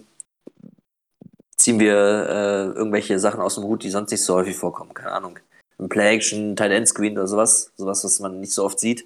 ziehen 1.57 1.79
wir 1.79 1.95
äh, 1.95 2.65
irgendwelche 2.77 3.19
Sachen 3.19 3.41
aus 3.41 3.55
dem 3.55 3.63
Hut, 3.63 3.83
die 3.83 3.89
sonst 3.89 4.11
nicht 4.11 4.23
so 4.23 4.35
häufig 4.35 4.55
vorkommen. 4.55 4.93
Keine 4.93 5.11
Ahnung. 5.11 5.39
Ein 5.79 5.89
Play-Action, 5.89 6.55
Tight-End-Screen 6.55 7.17
oder 7.17 7.27
sowas. 7.27 7.71
Sowas, 7.75 8.03
was 8.03 8.19
man 8.19 8.39
nicht 8.39 8.53
so 8.53 8.63
oft 8.63 8.79
sieht 8.79 9.05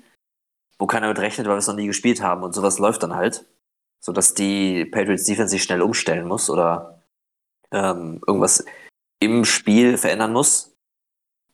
wo 0.79 0.87
keiner 0.87 1.07
mit 1.07 1.19
rechnet, 1.19 1.47
weil 1.47 1.55
wir 1.55 1.59
es 1.59 1.67
noch 1.67 1.75
nie 1.75 1.87
gespielt 1.87 2.21
haben 2.21 2.43
und 2.43 2.53
sowas 2.53 2.79
läuft 2.79 3.03
dann 3.03 3.15
halt, 3.15 3.45
sodass 3.99 4.33
die 4.33 4.85
Patriots 4.85 5.25
Defense 5.25 5.51
sich 5.51 5.63
schnell 5.63 5.81
umstellen 5.81 6.27
muss 6.27 6.49
oder 6.49 7.01
ähm, 7.71 8.21
irgendwas 8.27 8.63
im 9.19 9.45
Spiel 9.45 9.97
verändern 9.97 10.33
muss. 10.33 10.75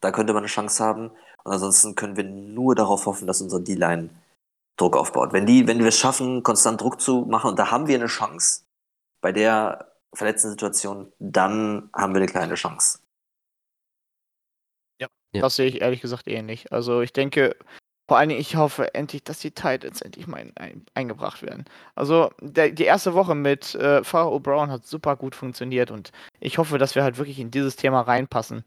Da 0.01 0.11
könnte 0.11 0.33
man 0.33 0.43
eine 0.43 0.47
Chance 0.47 0.83
haben. 0.83 1.11
Und 1.45 1.51
ansonsten 1.51 1.95
können 1.95 2.17
wir 2.17 2.25
nur 2.25 2.75
darauf 2.75 3.05
hoffen, 3.05 3.27
dass 3.27 3.41
unsere 3.41 3.61
D-Line 3.61 4.09
Druck 4.77 4.97
aufbaut. 4.97 5.33
Wenn 5.33 5.45
die, 5.45 5.67
wenn 5.67 5.79
wir 5.79 5.87
es 5.87 5.97
schaffen, 5.97 6.43
konstant 6.43 6.81
Druck 6.81 6.99
zu 6.99 7.25
machen, 7.29 7.51
und 7.51 7.59
da 7.59 7.71
haben 7.71 7.87
wir 7.87 7.95
eine 7.95 8.07
Chance 8.07 8.63
bei 9.21 9.31
der 9.31 9.93
verletzten 10.13 10.49
Situation, 10.49 11.11
dann 11.19 11.89
haben 11.95 12.13
wir 12.13 12.21
eine 12.21 12.27
kleine 12.27 12.55
Chance. 12.55 12.99
Ja. 14.99 15.07
Das 15.33 15.55
sehe 15.55 15.67
ich 15.67 15.81
ehrlich 15.81 16.01
gesagt 16.01 16.27
ähnlich. 16.27 16.71
Also 16.71 17.01
ich 17.01 17.13
denke, 17.13 17.55
vor 18.07 18.17
allen 18.17 18.29
Dingen, 18.29 18.41
ich 18.41 18.55
hoffe 18.55 18.93
endlich, 18.93 19.23
dass 19.23 19.39
die 19.39 19.51
Titans 19.51 20.01
endlich 20.01 20.27
mal 20.27 20.37
ein, 20.37 20.53
ein, 20.57 20.85
eingebracht 20.93 21.41
werden. 21.41 21.65
Also 21.95 22.31
der, 22.41 22.71
die 22.71 22.83
erste 22.83 23.13
Woche 23.13 23.33
mit 23.33 23.75
äh, 23.75 24.03
Farah 24.03 24.37
Brown 24.39 24.71
hat 24.71 24.85
super 24.85 25.15
gut 25.15 25.35
funktioniert 25.35 25.89
und 25.89 26.11
ich 26.39 26.57
hoffe, 26.57 26.77
dass 26.77 26.95
wir 26.95 27.03
halt 27.03 27.17
wirklich 27.17 27.39
in 27.39 27.49
dieses 27.49 27.75
Thema 27.75 28.01
reinpassen. 28.01 28.65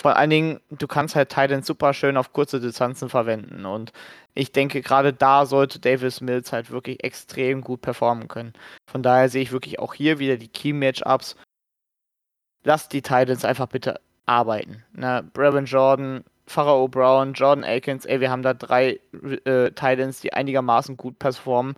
Vor 0.00 0.16
allen 0.16 0.30
Dingen, 0.30 0.60
du 0.70 0.86
kannst 0.86 1.14
halt 1.14 1.28
Titans 1.28 1.66
super 1.66 1.92
schön 1.92 2.16
auf 2.16 2.32
kurze 2.32 2.58
Distanzen 2.58 3.10
verwenden 3.10 3.66
und 3.66 3.92
ich 4.32 4.50
denke, 4.50 4.80
gerade 4.80 5.12
da 5.12 5.44
sollte 5.44 5.78
Davis 5.78 6.22
Mills 6.22 6.52
halt 6.52 6.70
wirklich 6.70 7.04
extrem 7.04 7.60
gut 7.60 7.82
performen 7.82 8.26
können. 8.26 8.54
Von 8.90 9.02
daher 9.02 9.28
sehe 9.28 9.42
ich 9.42 9.52
wirklich 9.52 9.78
auch 9.78 9.92
hier 9.92 10.18
wieder 10.18 10.38
die 10.38 10.48
Key-Matchups. 10.48 11.36
Lasst 12.64 12.94
die 12.94 13.02
Titans 13.02 13.44
einfach 13.44 13.66
bitte 13.66 14.00
arbeiten. 14.24 14.84
Ne? 14.94 15.28
Brevin 15.34 15.66
Jordan 15.66 16.24
Pharao 16.46 16.88
Brown, 16.88 17.34
Jordan 17.34 17.64
Akins, 17.64 18.06
ey, 18.06 18.20
wir 18.20 18.30
haben 18.30 18.42
da 18.42 18.54
drei 18.54 19.00
äh, 19.44 19.70
Titans, 19.72 20.20
die 20.20 20.32
einigermaßen 20.32 20.96
gut 20.96 21.18
performen. 21.18 21.76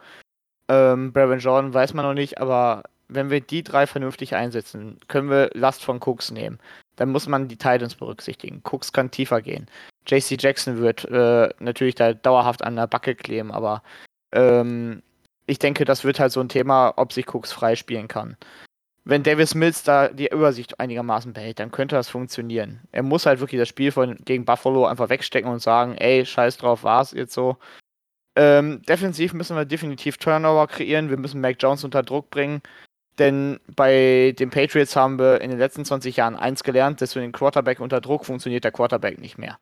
Ähm, 0.69 1.13
Brevin 1.13 1.41
Jordan 1.41 1.75
weiß 1.75 1.93
man 1.95 2.07
noch 2.07 2.15
nicht, 2.15 2.41
aber 2.41 2.85
wenn 3.09 3.31
wir 3.31 3.41
die 3.41 3.65
drei 3.65 3.89
vernünftig 3.89 4.37
einsetzen, 4.37 4.99
können 5.09 5.29
wir 5.29 5.51
Last 5.55 5.85
von 5.85 6.01
Cooks 6.01 6.31
nehmen. 6.31 6.61
Dann 7.03 7.11
muss 7.11 7.27
man 7.27 7.49
die 7.49 7.57
Titans 7.57 7.97
berücksichtigen. 7.97 8.63
Cooks 8.63 8.93
kann 8.93 9.11
tiefer 9.11 9.43
gehen. 9.43 9.67
JC 10.07 10.41
Jackson 10.41 10.79
wird 10.79 11.05
äh, 11.07 11.49
natürlich 11.59 11.97
da 11.97 12.15
dauerhaft 12.15 12.63
an 12.63 12.77
der 12.77 12.87
Backe 12.87 13.17
kleben, 13.17 13.51
aber 13.51 13.83
ähm, 14.31 15.03
ich 15.47 15.59
denke, 15.59 15.85
das 15.85 16.05
wird 16.05 16.21
halt 16.21 16.31
so 16.31 16.39
ein 16.39 16.49
Thema, 16.49 16.95
ob 16.97 17.13
sich 17.13 17.27
Cooks 17.35 17.51
freispielen 17.51 18.07
kann. 18.07 18.37
Wenn 19.03 19.25
Davis 19.25 19.57
Mills 19.57 19.83
da 19.83 20.11
die 20.11 20.29
Übersicht 20.29 20.79
einigermaßen 20.79 21.33
behält, 21.33 21.59
dann 21.59 21.73
könnte 21.73 21.97
das 21.97 22.09
funktionieren. 22.09 22.83
Er 22.93 23.03
muss 23.03 23.27
halt 23.27 23.41
wirklich 23.41 23.61
das 23.61 23.69
Spiel 23.69 23.91
von, 23.91 24.17
gegen 24.25 24.45
Buffalo 24.45 24.87
einfach 24.87 25.09
wegstecken 25.09 25.51
und 25.51 25.59
sagen, 25.59 25.97
ey, 25.97 26.25
scheiß 26.25 26.57
drauf, 26.59 26.85
war's 26.85 27.11
jetzt 27.11 27.35
so. 27.35 27.57
Ähm, 28.37 28.81
defensiv 28.83 29.33
müssen 29.33 29.57
wir 29.57 29.65
definitiv 29.65 30.19
Turnover 30.19 30.69
kreieren. 30.69 31.11
Wir 31.11 31.17
müssen 31.17 31.41
Mac 31.41 31.57
Jones 31.59 31.83
unter 31.83 32.05
Druck 32.05 32.31
bringen. 32.31 32.63
Denn 33.19 33.61
bei 33.77 34.35
den 34.39 34.51
Patriots 34.51 34.97
haben 34.97 35.19
wir 35.19 35.41
in 35.41 35.51
den 35.51 35.59
letzten 35.59 35.85
20 35.85 36.17
Jahren 36.17 36.37
eins 36.37 36.65
gelernt, 36.65 37.01
dass 37.01 37.13
für 37.13 37.21
den 37.21 37.33
Quarterback 37.33 37.81
unter 37.81 38.01
Druck 38.01 38.25
funktioniert 38.25 38.65
der 38.65 38.73
Quarterback 38.73 39.21
nicht 39.21 39.39
mehr. 39.39 39.59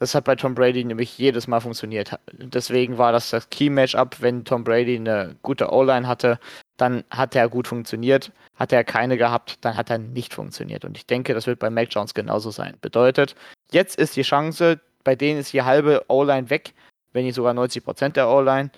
Das 0.00 0.14
hat 0.14 0.24
bei 0.24 0.34
Tom 0.34 0.54
Brady 0.54 0.82
nämlich 0.82 1.18
jedes 1.18 1.46
Mal 1.46 1.60
funktioniert. 1.60 2.18
Deswegen 2.32 2.96
war 2.96 3.12
das 3.12 3.30
das 3.30 3.50
Key-Matchup. 3.50 4.16
Wenn 4.20 4.46
Tom 4.46 4.64
Brady 4.64 4.96
eine 4.96 5.36
gute 5.42 5.70
O-Line 5.70 6.08
hatte, 6.08 6.38
dann 6.78 7.04
hat 7.10 7.36
er 7.36 7.50
gut 7.50 7.68
funktioniert. 7.68 8.32
Hat 8.54 8.72
er 8.72 8.82
keine 8.82 9.18
gehabt, 9.18 9.58
dann 9.60 9.76
hat 9.76 9.90
er 9.90 9.98
nicht 9.98 10.32
funktioniert. 10.32 10.86
Und 10.86 10.96
ich 10.96 11.06
denke, 11.06 11.34
das 11.34 11.46
wird 11.46 11.58
bei 11.58 11.68
Mac 11.68 11.88
Jones 11.90 12.14
genauso 12.14 12.50
sein. 12.50 12.78
Bedeutet, 12.80 13.34
jetzt 13.72 13.98
ist 13.98 14.16
die 14.16 14.22
Chance, 14.22 14.80
bei 15.04 15.14
denen 15.16 15.40
ist 15.40 15.52
die 15.52 15.62
halbe 15.62 16.02
O-Line 16.08 16.48
weg, 16.48 16.72
wenn 17.12 17.24
nicht 17.26 17.34
sogar 17.34 17.52
90% 17.52 18.10
der 18.10 18.28
O-Line. 18.30 18.70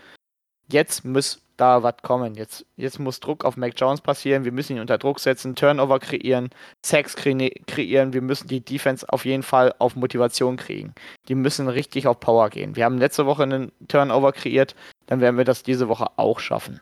Jetzt 0.69 1.05
muss 1.05 1.41
da 1.63 1.85
was 1.85 1.95
kommen. 2.03 2.35
Jetzt, 2.35 2.67
jetzt 2.77 2.99
muss 2.99 3.21
Druck 3.21 3.45
auf 3.45 3.57
Mac 3.57 3.75
Jones 3.77 4.01
passieren. 4.01 4.45
Wir 4.45 4.51
müssen 4.51 4.75
ihn 4.75 4.81
unter 4.81 4.99
Druck 4.99 5.21
setzen, 5.21 5.55
Turnover 5.55 6.01
kreieren, 6.01 6.51
Sacks 6.85 7.15
kre 7.15 7.51
kreieren. 7.69 8.13
Wir 8.13 8.21
müssen 8.21 8.49
die 8.49 8.65
Defense 8.65 9.09
auf 9.09 9.25
jeden 9.25 9.45
Fall 9.45 9.73
auf 9.79 9.95
Motivation 9.95 10.57
kriegen. 10.57 10.93
Die 11.29 11.37
müssen 11.37 11.69
richtig 11.69 12.09
auf 12.09 12.19
Power 12.19 12.51
gehen. 12.51 12.75
Wir 12.75 12.85
haben 12.85 12.99
letzte 12.99 13.27
Woche 13.27 13.45
einen 13.45 13.71
Turnover 13.87 14.33
kreiert, 14.33 14.75
dann 15.07 15.21
werden 15.21 15.37
wir 15.37 15.45
das 15.45 15.63
diese 15.63 15.89
Woche 15.89 16.07
auch 16.17 16.41
schaffen. 16.41 16.81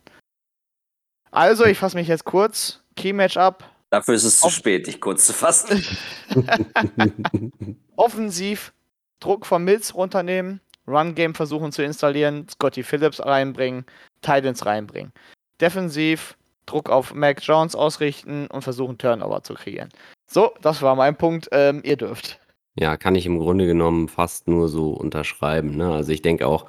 Also, 1.30 1.66
ich 1.66 1.76
fasse 1.76 1.96
mich 1.96 2.08
jetzt 2.08 2.24
kurz. 2.24 2.80
Key 2.96 3.12
Matchup. 3.12 3.62
Dafür 3.90 4.14
ist 4.14 4.24
es 4.24 4.40
zu 4.40 4.48
spät, 4.48 4.86
dich 4.86 4.98
kurz 4.98 5.26
zu 5.26 5.34
fassen. 5.34 5.84
Offensiv 7.96 8.72
Druck 9.20 9.44
von 9.44 9.62
Mills 9.62 9.94
runternehmen, 9.94 10.60
Run 10.91 11.14
Game 11.14 11.34
versuchen 11.34 11.72
zu 11.72 11.82
installieren, 11.82 12.47
Scotty 12.49 12.82
Phillips 12.82 13.24
reinbringen, 13.24 13.84
Titans 14.22 14.66
reinbringen. 14.66 15.12
Defensiv 15.61 16.36
Druck 16.66 16.88
auf 16.88 17.14
Mac 17.14 17.41
Jones 17.43 17.74
ausrichten 17.74 18.47
und 18.47 18.62
versuchen 18.62 18.99
Turnover 18.99 19.43
zu 19.43 19.55
kreieren. 19.55 19.88
So, 20.30 20.53
das 20.62 20.82
war 20.82 20.95
mein 20.95 21.16
Punkt. 21.16 21.49
Ähm, 21.53 21.80
ihr 21.84 21.97
dürft. 21.97 22.38
Ja, 22.78 22.97
kann 22.97 23.16
ich 23.16 23.26
im 23.26 23.38
Grunde 23.38 23.66
genommen 23.66 24.09
fast 24.09 24.47
nur 24.47 24.68
so 24.68 24.93
unterschreiben. 24.93 25.76
Ne? 25.76 25.93
Also 25.93 26.12
ich 26.12 26.22
denke 26.22 26.47
auch, 26.47 26.66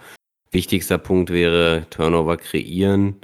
wichtigster 0.50 0.98
Punkt 0.98 1.30
wäre 1.30 1.86
Turnover 1.92 2.38
kreieren. 2.38 3.18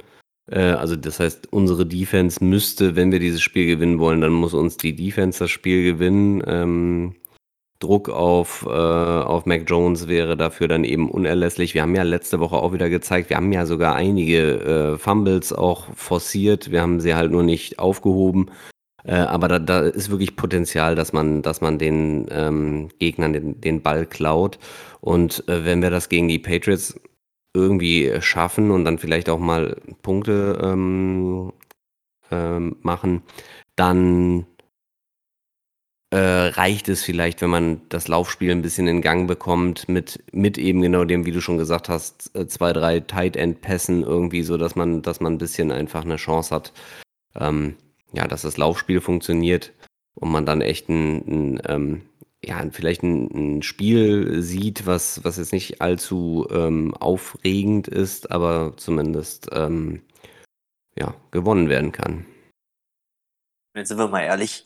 Äh, 0.50 0.60
also 0.60 0.94
das 0.94 1.18
heißt, 1.18 1.52
unsere 1.52 1.84
Defense 1.84 2.42
müsste, 2.42 2.94
wenn 2.94 3.10
wir 3.10 3.18
dieses 3.18 3.42
Spiel 3.42 3.66
gewinnen 3.66 3.98
wollen, 3.98 4.20
dann 4.20 4.32
muss 4.32 4.54
uns 4.54 4.76
die 4.76 4.94
Defense 4.94 5.40
das 5.40 5.50
Spiel 5.50 5.84
gewinnen. 5.84 6.42
Ähm, 6.46 7.16
Druck 7.80 8.08
auf, 8.08 8.66
äh, 8.66 8.70
auf 8.70 9.46
Mac 9.46 9.62
Jones 9.66 10.08
wäre 10.08 10.36
dafür 10.36 10.68
dann 10.68 10.84
eben 10.84 11.10
unerlässlich. 11.10 11.74
Wir 11.74 11.82
haben 11.82 11.94
ja 11.94 12.02
letzte 12.02 12.40
Woche 12.40 12.56
auch 12.56 12.72
wieder 12.72 12.88
gezeigt, 12.90 13.30
wir 13.30 13.36
haben 13.36 13.52
ja 13.52 13.66
sogar 13.66 13.94
einige 13.94 14.94
äh, 14.94 14.98
Fumbles 14.98 15.52
auch 15.52 15.86
forciert. 15.94 16.70
Wir 16.72 16.82
haben 16.82 17.00
sie 17.00 17.14
halt 17.14 17.30
nur 17.30 17.44
nicht 17.44 17.78
aufgehoben. 17.78 18.50
Äh, 19.04 19.14
aber 19.14 19.48
da, 19.48 19.58
da 19.58 19.80
ist 19.80 20.10
wirklich 20.10 20.36
Potenzial, 20.36 20.94
dass 20.96 21.12
man, 21.12 21.42
dass 21.42 21.60
man 21.60 21.78
den 21.78 22.26
ähm, 22.30 22.88
Gegnern 22.98 23.32
den, 23.32 23.60
den 23.60 23.82
Ball 23.82 24.06
klaut. 24.06 24.58
Und 25.00 25.48
äh, 25.48 25.64
wenn 25.64 25.80
wir 25.80 25.90
das 25.90 26.08
gegen 26.08 26.28
die 26.28 26.38
Patriots 26.38 27.00
irgendwie 27.54 28.12
schaffen 28.20 28.70
und 28.70 28.84
dann 28.84 28.98
vielleicht 28.98 29.30
auch 29.30 29.38
mal 29.38 29.76
Punkte 30.02 30.58
ähm, 30.62 31.52
ähm, 32.30 32.76
machen, 32.82 33.22
dann 33.76 34.46
äh, 36.10 36.16
reicht 36.16 36.88
es 36.88 37.02
vielleicht, 37.02 37.42
wenn 37.42 37.50
man 37.50 37.80
das 37.90 38.08
Laufspiel 38.08 38.50
ein 38.50 38.62
bisschen 38.62 38.86
in 38.86 39.02
Gang 39.02 39.28
bekommt, 39.28 39.88
mit, 39.88 40.22
mit 40.32 40.56
eben 40.56 40.80
genau 40.80 41.04
dem, 41.04 41.26
wie 41.26 41.32
du 41.32 41.40
schon 41.40 41.58
gesagt 41.58 41.88
hast, 41.88 42.34
äh, 42.34 42.46
zwei, 42.46 42.72
drei 42.72 43.00
Tight 43.00 43.36
End 43.36 43.60
Pässen 43.60 44.02
irgendwie, 44.02 44.42
so 44.42 44.56
dass 44.56 44.74
man, 44.74 45.02
dass 45.02 45.20
man 45.20 45.34
ein 45.34 45.38
bisschen 45.38 45.70
einfach 45.70 46.04
eine 46.04 46.16
Chance 46.16 46.54
hat, 46.54 46.72
ähm, 47.38 47.76
ja, 48.12 48.26
dass 48.26 48.42
das 48.42 48.56
Laufspiel 48.56 49.00
funktioniert 49.00 49.72
und 50.14 50.30
man 50.30 50.46
dann 50.46 50.62
echt 50.62 50.88
ein, 50.88 51.56
ein 51.56 51.62
ähm, 51.66 52.02
ja, 52.42 52.64
vielleicht 52.70 53.02
ein, 53.02 53.58
ein, 53.58 53.62
Spiel 53.62 54.42
sieht, 54.42 54.86
was, 54.86 55.24
was 55.24 55.38
jetzt 55.38 55.52
nicht 55.52 55.80
allzu 55.82 56.46
ähm, 56.50 56.94
aufregend 56.94 57.88
ist, 57.88 58.30
aber 58.30 58.74
zumindest 58.76 59.48
ähm, 59.52 60.02
ja, 60.96 61.14
gewonnen 61.32 61.68
werden 61.68 61.92
kann. 61.92 62.24
Jetzt 63.76 63.88
sind 63.88 63.98
wir 63.98 64.08
mal 64.08 64.22
ehrlich, 64.22 64.64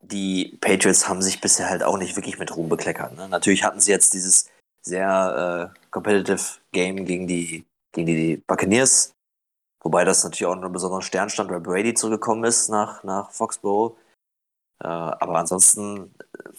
die 0.00 0.56
Patriots 0.60 1.08
haben 1.08 1.22
sich 1.22 1.40
bisher 1.40 1.68
halt 1.68 1.82
auch 1.82 1.98
nicht 1.98 2.16
wirklich 2.16 2.38
mit 2.38 2.54
Ruhm 2.56 2.68
bekleckert. 2.68 3.16
Ne? 3.16 3.28
Natürlich 3.28 3.64
hatten 3.64 3.80
sie 3.80 3.90
jetzt 3.90 4.14
dieses 4.14 4.50
sehr 4.82 5.72
äh, 5.74 5.78
competitive 5.90 6.58
Game 6.72 7.04
gegen 7.04 7.26
die, 7.26 7.64
gegen 7.92 8.06
die 8.06 8.42
Buccaneers, 8.46 9.12
wobei 9.82 10.04
das 10.04 10.24
natürlich 10.24 10.46
auch 10.46 10.56
einen 10.56 10.72
besonderen 10.72 11.02
Stern 11.02 11.30
stand, 11.30 11.50
weil 11.50 11.60
Brady 11.60 11.94
zurückgekommen 11.94 12.44
ist 12.44 12.68
nach, 12.68 13.02
nach 13.02 13.30
Foxborough. 13.32 13.96
Äh, 14.80 14.86
aber 14.86 15.36
ansonsten 15.38 16.14
äh, 16.32 16.50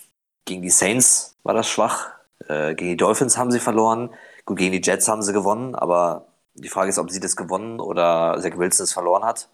gegen 0.46 0.62
die 0.62 0.70
Saints 0.70 1.38
war 1.44 1.54
das 1.54 1.70
schwach. 1.70 2.12
Äh, 2.48 2.76
gegen 2.76 2.92
die 2.92 2.98
Dolphins 2.98 3.38
haben 3.38 3.52
sie 3.52 3.60
verloren. 3.60 4.14
Gut, 4.46 4.58
gegen 4.58 4.72
die 4.74 4.82
Jets 4.82 5.08
haben 5.08 5.22
sie 5.22 5.34
gewonnen, 5.34 5.76
aber 5.76 6.28
die 6.56 6.70
Frage 6.70 6.90
ist, 6.90 7.00
ob 7.00 7.12
sie 7.12 7.20
das 7.20 7.36
gewonnen 7.36 7.80
oder 7.80 8.38
Zach 8.42 8.58
Wilson 8.58 8.84
es 8.84 8.94
verloren 8.94 9.24
hat. 9.24 9.50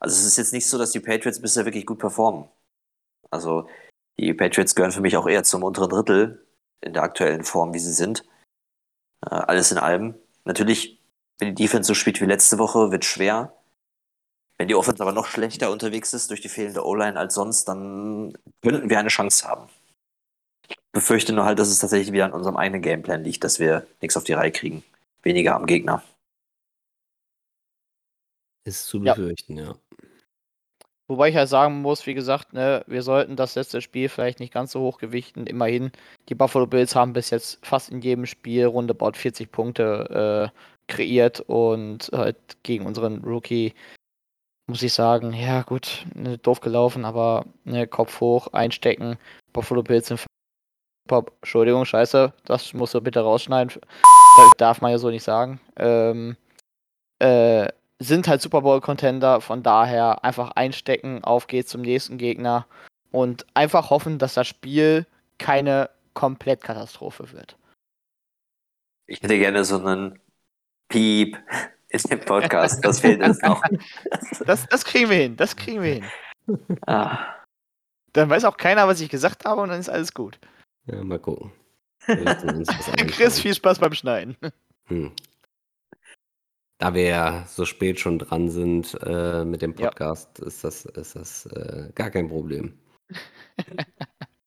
Also 0.00 0.16
es 0.16 0.24
ist 0.24 0.36
jetzt 0.36 0.52
nicht 0.52 0.66
so, 0.66 0.78
dass 0.78 0.90
die 0.90 1.00
Patriots 1.00 1.40
bisher 1.40 1.64
wirklich 1.64 1.86
gut 1.86 1.98
performen. 1.98 2.48
Also 3.34 3.68
die 4.18 4.32
Patriots 4.32 4.74
gehören 4.74 4.92
für 4.92 5.00
mich 5.00 5.16
auch 5.16 5.26
eher 5.26 5.42
zum 5.42 5.62
unteren 5.62 5.90
Drittel 5.90 6.46
in 6.80 6.94
der 6.94 7.02
aktuellen 7.02 7.44
Form, 7.44 7.74
wie 7.74 7.80
sie 7.80 7.92
sind. 7.92 8.24
Äh, 9.22 9.34
alles 9.34 9.72
in 9.72 9.78
allem. 9.78 10.14
Natürlich, 10.44 11.00
wenn 11.38 11.54
die 11.54 11.62
Defense 11.62 11.88
so 11.88 11.94
spielt 11.94 12.20
wie 12.20 12.26
letzte 12.26 12.58
Woche, 12.58 12.90
wird 12.90 13.04
schwer. 13.04 13.52
Wenn 14.56 14.68
die 14.68 14.76
Offense 14.76 15.02
aber 15.02 15.12
noch 15.12 15.26
schlechter 15.26 15.70
unterwegs 15.72 16.14
ist 16.14 16.30
durch 16.30 16.40
die 16.40 16.48
fehlende 16.48 16.86
O-Line 16.86 17.18
als 17.18 17.34
sonst, 17.34 17.64
dann 17.64 18.38
könnten 18.62 18.88
wir 18.88 18.98
eine 18.98 19.08
Chance 19.08 19.48
haben. 19.48 19.68
Ich 20.68 20.76
befürchte 20.92 21.32
nur 21.32 21.44
halt, 21.44 21.58
dass 21.58 21.68
es 21.68 21.80
tatsächlich 21.80 22.12
wieder 22.12 22.26
an 22.26 22.32
unserem 22.32 22.56
eigenen 22.56 22.82
Gameplan 22.82 23.24
liegt, 23.24 23.42
dass 23.42 23.58
wir 23.58 23.86
nichts 24.00 24.16
auf 24.16 24.24
die 24.24 24.32
Reihe 24.32 24.52
kriegen. 24.52 24.84
Weniger 25.22 25.56
am 25.56 25.66
Gegner. 25.66 26.04
Ist 28.64 28.86
zu 28.86 29.00
befürchten, 29.00 29.56
ja. 29.58 29.64
ja. 29.64 29.78
Wobei 31.06 31.28
ich 31.28 31.36
halt 31.36 31.50
sagen 31.50 31.82
muss, 31.82 32.06
wie 32.06 32.14
gesagt, 32.14 32.54
ne, 32.54 32.82
wir 32.86 33.02
sollten 33.02 33.36
das 33.36 33.54
letzte 33.56 33.82
Spiel 33.82 34.08
vielleicht 34.08 34.40
nicht 34.40 34.52
ganz 34.52 34.72
so 34.72 34.80
hoch 34.80 34.98
gewichten. 34.98 35.46
Immerhin, 35.46 35.92
die 36.28 36.34
Buffalo 36.34 36.66
Bills 36.66 36.96
haben 36.96 37.12
bis 37.12 37.30
jetzt 37.30 37.64
fast 37.64 37.90
in 37.90 38.00
jedem 38.00 38.24
Spiel 38.24 38.64
rundebaut 38.64 39.16
40 39.16 39.52
Punkte 39.52 40.50
äh, 40.50 40.92
kreiert 40.92 41.40
und 41.40 42.10
halt 42.12 42.36
gegen 42.62 42.86
unseren 42.86 43.22
Rookie 43.22 43.74
muss 44.66 44.82
ich 44.82 44.94
sagen, 44.94 45.34
ja 45.34 45.62
gut, 45.62 46.06
ne, 46.14 46.38
doof 46.38 46.60
gelaufen, 46.60 47.04
aber 47.04 47.44
ne, 47.64 47.86
Kopf 47.86 48.20
hoch, 48.20 48.48
einstecken. 48.52 49.18
Buffalo 49.52 49.82
Bills 49.82 50.08
sind 50.08 50.24
Pop, 51.06 51.32
Entschuldigung, 51.42 51.84
scheiße, 51.84 52.32
das 52.46 52.72
musst 52.72 52.94
du 52.94 53.00
bitte 53.02 53.20
rausschneiden. 53.20 53.78
Das 53.82 54.50
darf 54.56 54.80
man 54.80 54.90
ja 54.90 54.98
so 54.98 55.10
nicht 55.10 55.22
sagen. 55.22 55.60
Ähm, 55.76 56.36
äh, 57.18 57.68
sind 57.98 58.28
halt 58.28 58.42
Super 58.42 58.62
Bowl-Contender, 58.62 59.40
von 59.40 59.62
daher 59.62 60.24
einfach 60.24 60.50
einstecken, 60.52 61.22
auf 61.24 61.46
geht's 61.46 61.70
zum 61.70 61.82
nächsten 61.82 62.18
Gegner 62.18 62.66
und 63.10 63.46
einfach 63.54 63.90
hoffen, 63.90 64.18
dass 64.18 64.34
das 64.34 64.48
Spiel 64.48 65.06
keine 65.38 65.90
Komplettkatastrophe 66.14 67.32
wird. 67.32 67.56
Ich 69.06 69.22
hätte 69.22 69.38
gerne 69.38 69.64
so 69.64 69.84
einen 69.84 70.18
Piep 70.88 71.38
in 71.88 72.00
dem 72.10 72.20
Podcast, 72.20 72.84
das 72.84 73.00
fehlt 73.00 73.22
uns 73.22 73.40
noch. 73.42 73.62
Das, 74.46 74.66
das 74.68 74.84
kriegen 74.84 75.10
wir 75.10 75.16
hin, 75.16 75.36
das 75.36 75.56
kriegen 75.56 75.82
wir 75.82 75.94
hin. 75.94 76.04
Ah. 76.86 77.34
Dann 78.12 78.28
weiß 78.28 78.44
auch 78.44 78.56
keiner, 78.56 78.86
was 78.86 79.00
ich 79.00 79.08
gesagt 79.08 79.44
habe 79.44 79.62
und 79.62 79.70
dann 79.70 79.80
ist 79.80 79.88
alles 79.88 80.12
gut. 80.12 80.38
Ja, 80.86 81.02
mal 81.02 81.18
gucken. 81.18 81.52
Chris, 82.06 83.40
viel 83.40 83.54
Spaß 83.54 83.78
beim 83.78 83.94
Schneiden. 83.94 84.36
Hm. 84.86 85.12
Da 86.78 86.94
wir 86.94 87.04
ja 87.04 87.46
so 87.46 87.64
spät 87.64 88.00
schon 88.00 88.18
dran 88.18 88.50
sind 88.50 88.96
äh, 89.02 89.44
mit 89.44 89.62
dem 89.62 89.74
Podcast, 89.74 90.38
ja. 90.40 90.46
ist 90.46 90.64
das, 90.64 90.84
ist 90.84 91.14
das 91.16 91.46
äh, 91.46 91.90
gar 91.94 92.10
kein 92.10 92.28
Problem. 92.28 92.78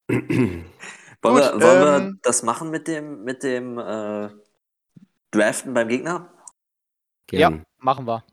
Wollen, 0.07 0.65
Gut, 1.21 1.41
wir, 1.41 1.61
wollen 1.61 1.81
wir 1.81 1.97
ähm, 1.97 2.19
das 2.21 2.43
machen 2.43 2.69
mit 2.69 2.87
dem, 2.87 3.23
mit 3.23 3.43
dem 3.43 3.77
äh, 3.79 4.29
Draften 5.31 5.73
beim 5.73 5.87
Gegner? 5.87 6.31
Ja, 7.31 7.49
Gern. 7.49 7.63
machen 7.79 8.05
wir. 8.07 8.23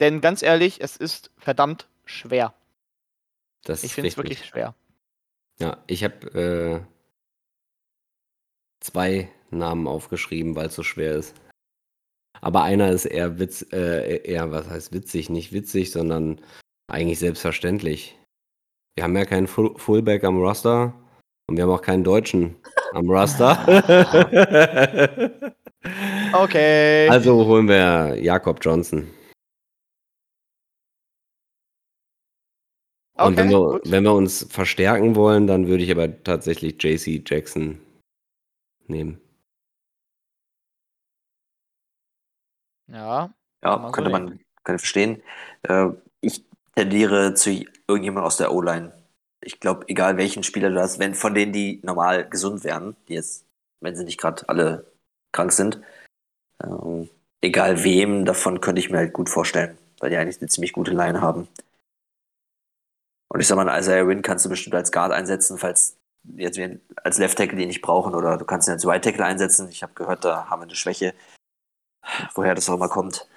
Denn 0.00 0.20
ganz 0.20 0.42
ehrlich, 0.42 0.80
es 0.80 0.96
ist 0.96 1.30
verdammt 1.36 1.88
schwer. 2.04 2.54
Das 3.64 3.80
Ich 3.84 3.90
ist 3.90 3.94
finde 3.94 4.08
es 4.08 4.16
richtig. 4.16 4.30
wirklich 4.38 4.48
schwer. 4.48 4.74
Ja, 5.58 5.84
ich 5.86 6.02
habe 6.02 6.26
äh, 6.34 6.80
zwei 8.80 9.30
Namen 9.50 9.86
aufgeschrieben, 9.86 10.56
weil 10.56 10.66
es 10.68 10.74
so 10.74 10.82
schwer 10.82 11.16
ist. 11.16 11.34
Aber 12.40 12.62
einer 12.62 12.90
ist 12.90 13.04
eher 13.04 13.38
witz, 13.38 13.66
äh, 13.72 14.22
eher, 14.22 14.50
was 14.50 14.68
heißt 14.68 14.92
witzig, 14.92 15.28
nicht 15.30 15.52
witzig, 15.52 15.90
sondern 15.92 16.40
eigentlich 16.88 17.18
selbstverständlich. 17.18 18.18
Wir 18.96 19.04
haben 19.04 19.16
ja 19.16 19.24
keinen 19.24 19.46
Full 19.46 19.74
Fullback 19.76 20.24
am 20.24 20.38
Roster 20.38 20.94
und 21.48 21.56
wir 21.56 21.64
haben 21.64 21.70
auch 21.70 21.82
keinen 21.82 22.04
Deutschen 22.04 22.56
am 22.92 23.08
Roster. 23.10 23.56
Okay. 26.32 27.08
Also 27.08 27.46
holen 27.46 27.66
wir 27.68 28.14
Jakob 28.20 28.58
Johnson. 28.60 29.08
Und 33.14 33.36
wenn 33.36 33.48
Okay, 33.48 33.50
wir, 33.50 33.72
gut. 33.72 33.90
wenn 33.90 34.04
wir 34.04 34.14
uns 34.14 34.46
verstärken 34.50 35.14
wollen, 35.14 35.46
dann 35.46 35.68
würde 35.68 35.84
ich 35.84 35.90
aber 35.90 36.22
tatsächlich 36.22 36.82
JC 36.82 37.22
Jackson 37.26 37.80
nehmen. 38.86 39.20
Ja, 42.92 43.32
Ja, 43.62 43.76
man 43.76 43.86
so 43.86 43.92
könnte 43.92 44.10
man 44.10 44.40
könnte 44.64 44.78
verstehen. 44.78 45.22
Äh, 45.62 45.88
ich 46.20 46.44
tendiere 46.74 47.34
zu 47.34 47.50
irgendjemand 47.86 48.26
aus 48.26 48.36
der 48.36 48.52
O-Line. 48.52 48.92
Ich 49.42 49.60
glaube, 49.60 49.88
egal 49.88 50.16
welchen 50.16 50.42
Spieler 50.42 50.70
du 50.70 50.80
hast, 50.80 50.98
wenn 50.98 51.14
von 51.14 51.34
denen, 51.34 51.52
die 51.52 51.80
normal 51.82 52.28
gesund 52.28 52.64
wären, 52.64 52.96
die 53.08 53.14
jetzt, 53.14 53.46
wenn 53.80 53.96
sie 53.96 54.04
nicht 54.04 54.20
gerade 54.20 54.48
alle 54.48 54.92
krank 55.32 55.52
sind, 55.52 55.80
ähm, 56.62 57.08
egal 57.40 57.82
wem, 57.84 58.24
davon 58.24 58.60
könnte 58.60 58.80
ich 58.80 58.90
mir 58.90 58.98
halt 58.98 59.12
gut 59.12 59.30
vorstellen, 59.30 59.78
weil 59.98 60.10
die 60.10 60.16
eigentlich 60.16 60.40
eine 60.40 60.48
ziemlich 60.48 60.72
gute 60.72 60.92
Line 60.92 61.20
haben. 61.20 61.48
Und 63.28 63.40
ich 63.40 63.46
sag 63.46 63.56
mal, 63.56 63.68
einen 63.68 63.80
Isaiah 63.80 64.06
Wynn 64.06 64.22
kannst 64.22 64.44
du 64.44 64.48
bestimmt 64.48 64.74
als 64.74 64.92
Guard 64.92 65.12
einsetzen, 65.12 65.56
falls 65.56 65.96
jetzt 66.36 66.58
wir 66.58 66.80
als 67.02 67.18
Left 67.18 67.38
Tackle 67.38 67.56
die 67.56 67.66
nicht 67.66 67.80
brauchen, 67.80 68.14
oder 68.14 68.36
du 68.36 68.44
kannst 68.44 68.68
ihn 68.68 68.72
als 68.72 68.86
Right 68.86 69.02
Tackle 69.02 69.24
einsetzen. 69.24 69.68
Ich 69.70 69.82
habe 69.82 69.94
gehört, 69.94 70.24
da 70.24 70.50
haben 70.50 70.60
wir 70.60 70.64
eine 70.64 70.74
Schwäche, 70.74 71.14
woher 72.34 72.54
das 72.54 72.68
auch 72.68 72.74
immer 72.74 72.88
kommt. 72.88 73.28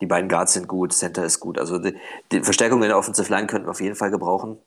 Die 0.00 0.06
beiden 0.06 0.28
Guards 0.28 0.54
sind 0.54 0.66
gut, 0.66 0.92
Center 0.92 1.24
ist 1.24 1.40
gut. 1.40 1.58
Also 1.58 1.78
die, 1.78 1.98
die 2.32 2.42
Verstärkung 2.42 2.82
in 2.82 2.88
der 2.88 2.98
Offensive 2.98 3.30
Line 3.30 3.46
könnten 3.46 3.66
wir 3.66 3.72
auf 3.72 3.80
jeden 3.80 3.96
Fall 3.96 4.10
gebrauchen. 4.10 4.58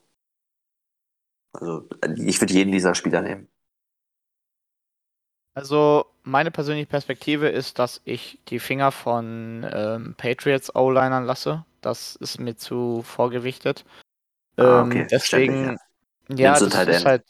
Also 1.52 1.88
ich 2.16 2.40
würde 2.40 2.52
jeden 2.52 2.72
dieser 2.72 2.94
Spieler 2.94 3.20
nehmen. 3.20 3.48
Also 5.54 6.06
meine 6.24 6.50
persönliche 6.50 6.88
Perspektive 6.88 7.48
ist, 7.48 7.78
dass 7.78 8.00
ich 8.04 8.40
die 8.48 8.58
Finger 8.58 8.90
von 8.90 9.64
ähm, 9.72 10.14
Patriots 10.16 10.74
O-Linern 10.74 11.24
lasse. 11.24 11.64
Das 11.80 12.16
ist 12.16 12.40
mir 12.40 12.56
zu 12.56 13.02
vorgewichtet. 13.02 13.84
Ah, 14.56 14.80
Ähm, 14.80 14.86
okay, 14.86 15.06
deswegen, 15.08 15.78
ja, 16.28 16.58
das 16.58 16.68
Tight 16.70 16.88
ist 16.88 17.04
halt. 17.04 17.24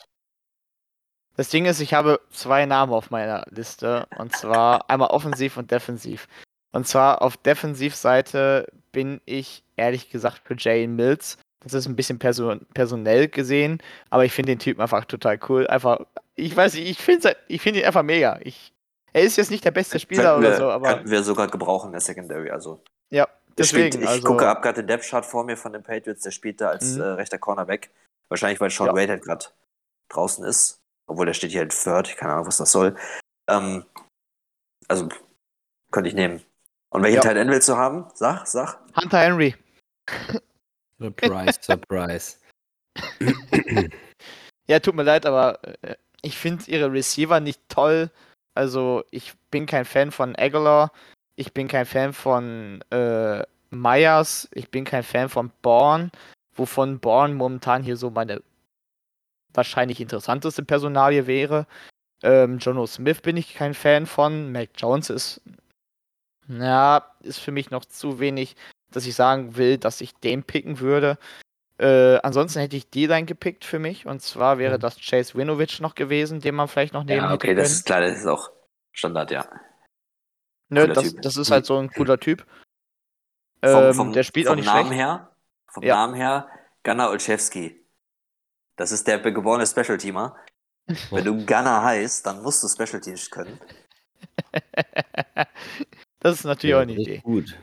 Das 1.36 1.48
Ding 1.48 1.64
ist, 1.66 1.80
ich 1.80 1.94
habe 1.94 2.20
zwei 2.30 2.64
Namen 2.66 2.92
auf 2.92 3.10
meiner 3.10 3.44
Liste. 3.50 4.06
Und 4.18 4.36
zwar 4.36 4.88
einmal 4.88 5.08
offensiv 5.10 5.56
und 5.56 5.70
defensiv. 5.70 6.28
Und 6.72 6.86
zwar 6.86 7.22
auf 7.22 7.36
Defensivseite 7.36 8.66
bin 8.92 9.20
ich 9.24 9.64
ehrlich 9.76 10.10
gesagt 10.10 10.42
für 10.44 10.54
Jay 10.56 10.86
Mills. 10.86 11.38
Das 11.60 11.72
ist 11.72 11.86
ein 11.86 11.96
bisschen 11.96 12.18
person 12.18 12.66
personell 12.74 13.26
gesehen, 13.28 13.80
aber 14.10 14.24
ich 14.24 14.32
finde 14.32 14.52
den 14.52 14.58
Typen 14.58 14.82
einfach 14.82 15.06
total 15.06 15.38
cool. 15.48 15.66
Einfach, 15.66 16.00
ich 16.34 16.54
weiß 16.54 16.74
nicht, 16.74 16.88
ich 16.88 16.98
finde 16.98 17.36
ich 17.48 17.62
find 17.62 17.76
ihn 17.76 17.84
einfach 17.86 18.02
mega. 18.02 18.38
Ich, 18.42 18.72
er 19.14 19.22
ist 19.22 19.36
jetzt 19.36 19.50
nicht 19.50 19.64
der 19.64 19.70
beste 19.70 19.98
Spieler 19.98 20.34
Könnten 20.34 20.40
oder 20.40 20.50
wir, 20.50 20.56
so, 20.58 20.70
aber 20.70 20.88
könnten 20.94 21.10
wir 21.10 21.22
sogar 21.22 21.46
gebrauchen 21.48 21.86
in 21.86 21.92
der 21.92 22.00
Secondary. 22.02 22.50
Also 22.50 22.82
ja, 23.10 23.26
der 23.56 23.64
spielt, 23.64 23.94
deswegen. 23.94 24.02
ich 24.04 24.08
also, 24.10 24.28
gucke 24.28 24.46
ab 24.46 24.62
gerade 24.62 24.82
den 24.82 24.88
Depth 24.88 25.06
Chart 25.08 25.24
vor 25.24 25.44
mir 25.44 25.56
von 25.56 25.72
den 25.72 25.82
Patriots, 25.82 26.22
der 26.22 26.32
spielt 26.32 26.60
da 26.60 26.68
als 26.68 26.96
Mhm. 26.96 27.00
äh, 27.00 27.04
rechter 27.04 27.38
Cornerback. 27.38 27.90
Wahrscheinlich, 28.28 28.60
weil 28.60 28.70
Sean 28.70 28.88
Ja. 28.88 28.94
Wade 28.94 29.08
halt 29.12 29.22
gerade 29.22 29.46
draußen 30.10 30.44
ist. 30.44 30.80
Obwohl 31.06 31.26
der 31.26 31.34
steht 31.34 31.50
hier 31.50 31.60
halt 31.60 31.72
Third, 31.72 32.16
keine 32.16 32.32
Ahnung, 32.34 32.46
was 32.46 32.56
das 32.56 32.72
soll. 32.72 32.96
Ähm, 33.48 33.84
also 34.88 35.08
könnte 35.90 36.08
ich 36.08 36.14
nehmen. 36.14 36.42
Und 36.90 37.02
welchen 37.02 37.16
Ja. 37.16 37.22
Tight 37.22 37.36
End 37.36 37.50
willst 37.50 37.68
du 37.68 37.76
haben? 37.76 38.06
Sag, 38.14 38.46
sag. 38.46 38.78
Hunter 38.96 39.18
Henry. 39.18 39.54
Surprise, 40.98 41.58
surprise. 41.60 42.38
Ja, 44.66 44.78
tut 44.78 44.94
mir 44.94 45.02
leid, 45.02 45.26
aber 45.26 45.58
äh, 45.82 45.96
ich 46.22 46.38
finde 46.38 46.64
ihre 46.70 46.90
Receiver 46.90 47.38
nicht 47.40 47.60
toll. 47.68 48.10
Also, 48.54 49.04
ich 49.10 49.34
bin 49.50 49.66
kein 49.66 49.84
Fan 49.84 50.10
von 50.10 50.34
Aguilar. 50.36 50.90
Ich 51.36 51.52
bin 51.52 51.68
kein 51.68 51.84
Fan 51.84 52.14
von 52.14 52.80
äh, 52.90 53.42
Myers. 53.70 54.48
Ich 54.54 54.70
bin 54.70 54.84
kein 54.84 55.02
Fan 55.02 55.28
von 55.28 55.50
Bourne. 55.60 56.10
Wovon 56.54 56.98
Bourne 56.98 57.34
momentan 57.34 57.82
hier 57.82 57.96
so 57.96 58.10
meine 58.10 58.42
wahrscheinlich 59.56 60.00
interessanteste 60.00 60.64
Personalie 60.64 61.26
wäre. 61.26 61.66
Ähm, 62.22 62.58
Jono 62.58 62.86
Smith 62.86 63.20
bin 63.20 63.36
ich 63.36 63.54
kein 63.54 63.74
Fan 63.74 64.06
von. 64.06 64.52
Mac 64.52 64.70
Jones 64.76 65.10
ist, 65.10 65.40
ja, 66.48 67.04
ist 67.20 67.38
für 67.38 67.52
mich 67.52 67.70
noch 67.70 67.84
zu 67.84 68.18
wenig, 68.18 68.56
dass 68.90 69.06
ich 69.06 69.14
sagen 69.14 69.56
will, 69.56 69.78
dass 69.78 70.00
ich 70.00 70.14
den 70.14 70.42
picken 70.42 70.80
würde. 70.80 71.18
Äh, 71.78 72.18
ansonsten 72.22 72.60
hätte 72.60 72.76
ich 72.76 72.88
die 72.88 73.06
dann 73.08 73.26
gepickt 73.26 73.64
für 73.64 73.78
mich. 73.78 74.06
Und 74.06 74.22
zwar 74.22 74.58
wäre 74.58 74.76
Mhm. 74.76 74.80
das 74.80 74.96
Chase 75.00 75.34
Winovich 75.36 75.80
noch 75.80 75.94
gewesen, 75.94 76.40
den 76.40 76.54
man 76.54 76.68
vielleicht 76.68 76.94
noch 76.94 77.04
nehmen 77.04 77.24
Ja, 77.24 77.32
hätte 77.32 77.34
okay, 77.34 77.54
das 77.54 77.72
ist 77.72 77.86
klar, 77.86 78.00
das 78.00 78.18
ist 78.18 78.26
auch 78.26 78.50
Standard, 78.92 79.30
ja. 79.32 79.48
Nö, 80.68 80.82
cooler 80.82 80.94
das, 80.94 81.14
das 81.16 81.36
ist 81.36 81.50
halt 81.50 81.66
so 81.66 81.76
ein 81.78 81.90
cooler 81.90 82.18
Typ. 82.18 82.46
Vom, 83.62 83.84
Ähm, 83.84 83.94
vom, 83.94 84.12
der 84.12 84.22
spielt 84.22 84.46
auch 84.46 84.50
vom 84.52 84.58
nicht 84.60 84.66
Namen 84.66 84.86
schlecht. 84.86 85.00
her, 85.00 85.36
vom 85.66 85.82
Ja. 85.82 85.94
Namen 85.96 86.14
her, 86.14 86.48
Gunnar 86.84 87.10
Olszewski. 87.10 87.83
Das 88.76 88.92
ist 88.92 89.06
der 89.06 89.18
geborene 89.18 89.66
Special 89.66 89.98
Teamer. 89.98 90.36
Wenn 91.10 91.24
du 91.24 91.36
Gunnar 91.46 91.82
heißt, 91.82 92.26
dann 92.26 92.42
musst 92.42 92.62
du 92.62 92.68
Special 92.68 93.00
Teams 93.00 93.30
können. 93.30 93.58
das 96.20 96.38
ist 96.38 96.44
natürlich 96.44 96.72
Ja, 96.72 96.78
auch 96.78 96.82
eine 96.82 96.92
Idee. 96.94 97.18
Gut. 97.22 97.56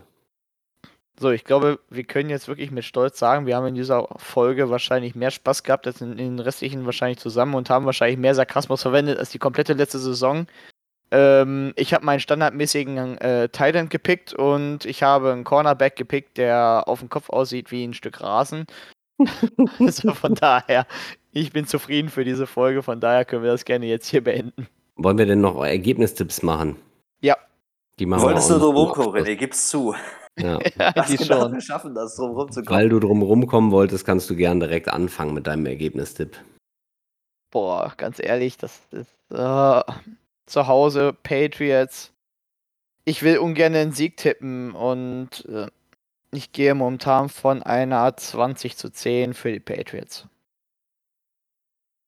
So, 1.19 1.29
ich 1.29 1.43
glaube, 1.43 1.79
wir 1.89 2.03
können 2.03 2.31
jetzt 2.31 2.47
wirklich 2.47 2.71
mit 2.71 2.83
Stolz 2.83 3.19
sagen, 3.19 3.45
wir 3.45 3.55
haben 3.55 3.67
in 3.67 3.75
dieser 3.75 4.07
Folge 4.17 4.71
wahrscheinlich 4.71 5.13
mehr 5.13 5.29
Spaß 5.29 5.61
gehabt 5.61 5.85
als 5.85 6.01
in, 6.01 6.13
in 6.13 6.37
den 6.37 6.39
restlichen 6.39 6.85
wahrscheinlich 6.85 7.19
zusammen 7.19 7.53
und 7.53 7.69
haben 7.69 7.85
wahrscheinlich 7.85 8.17
mehr 8.17 8.33
Sarkasmus 8.33 8.81
verwendet 8.81 9.19
als 9.19 9.29
die 9.29 9.37
komplette 9.37 9.73
letzte 9.73 9.99
Saison. 9.99 10.47
Ähm, 11.11 11.73
ich 11.75 11.93
habe 11.93 12.05
meinen 12.05 12.21
standardmäßigen 12.21 13.19
äh, 13.19 13.49
Titan 13.49 13.89
gepickt 13.89 14.33
und 14.33 14.85
ich 14.85 15.03
habe 15.03 15.31
einen 15.31 15.43
Cornerback 15.43 15.95
gepickt, 15.95 16.37
der 16.37 16.85
auf 16.87 17.01
dem 17.01 17.09
Kopf 17.09 17.29
aussieht 17.29 17.69
wie 17.69 17.83
ein 17.83 17.93
Stück 17.93 18.21
Rasen. 18.21 18.65
also 19.79 20.13
von 20.13 20.35
daher, 20.35 20.85
ich 21.31 21.51
bin 21.51 21.65
zufrieden 21.65 22.09
für 22.09 22.23
diese 22.23 22.47
Folge, 22.47 22.83
von 22.83 22.99
daher 22.99 23.25
können 23.25 23.43
wir 23.43 23.51
das 23.51 23.65
gerne 23.65 23.85
jetzt 23.85 24.07
hier 24.07 24.23
beenden. 24.23 24.67
Wollen 24.95 25.17
wir 25.17 25.25
denn 25.25 25.41
noch 25.41 25.63
Ergebnistipps 25.63 26.43
machen? 26.43 26.75
Ja. 27.21 27.35
Die 27.99 28.03
Du 28.03 28.09
machen 28.09 28.23
wolltest 28.23 28.51
auch 28.51 28.59
drum 28.59 28.75
rumkommen, 28.75 29.23
René, 29.23 29.35
gib's 29.35 29.69
zu. 29.69 29.95
Ja. 30.39 30.59
Ja, 30.77 30.93
Hast 30.95 31.11
die 31.11 31.17
gedacht, 31.17 31.41
schon. 31.41 31.53
wir 31.53 31.61
schaffen 31.61 31.93
das, 31.93 32.15
drum 32.15 32.31
rumzukommen. 32.31 32.79
Weil 32.79 32.89
du 32.89 32.99
drum 32.99 33.21
rumkommen 33.21 33.71
wolltest, 33.71 34.05
kannst 34.05 34.29
du 34.29 34.35
gern 34.35 34.59
direkt 34.59 34.87
anfangen 34.87 35.33
mit 35.33 35.45
deinem 35.45 35.65
Ergebnistipp. 35.65 36.37
Boah, 37.51 37.93
ganz 37.97 38.17
ehrlich, 38.19 38.57
das 38.57 38.79
ist 38.91 39.13
äh, 39.29 39.81
zu 40.45 40.67
Hause 40.67 41.13
Patriots. 41.23 42.13
Ich 43.03 43.23
will 43.23 43.39
ungern 43.39 43.75
einen 43.75 43.91
Sieg 43.91 44.15
tippen 44.17 44.71
und 44.71 45.45
äh, 45.49 45.67
ich 46.31 46.51
gehe 46.51 46.73
momentan 46.73 47.29
von 47.29 47.61
einer 47.63 48.15
20 48.15 48.77
zu 48.77 48.89
10 48.89 49.33
für 49.33 49.51
die 49.51 49.59
Patriots. 49.59 50.27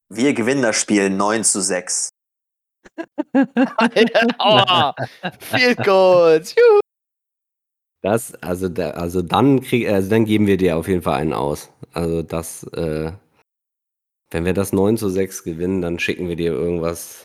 Wir 0.09 0.34
gewinnen 0.34 0.61
das 0.61 0.80
Spiel 0.80 1.09
9 1.09 1.43
zu 1.43 1.61
6. 1.61 2.09
oh, 3.34 4.91
Field 5.39 5.84
Goals. 5.84 6.55
Juhu. 6.55 6.80
Das, 8.01 8.36
also, 8.36 8.67
da, 8.67 8.91
also 8.91 9.21
dann 9.21 9.61
krieg, 9.61 9.88
also 9.88 10.09
dann 10.09 10.26
geben 10.26 10.45
wir 10.45 10.57
dir 10.57 10.78
auf 10.78 10.88
jeden 10.88 11.01
Fall 11.01 11.21
einen 11.21 11.34
aus. 11.34 11.71
Also 11.93 12.21
das, 12.21 12.63
äh, 12.74 13.13
wenn 14.30 14.45
wir 14.45 14.53
das 14.53 14.74
9 14.74 14.97
zu 14.97 15.09
6 15.09 15.43
gewinnen, 15.43 15.82
dann 15.82 15.99
schicken 15.99 16.28
wir 16.28 16.36
dir 16.36 16.51
irgendwas. 16.51 17.24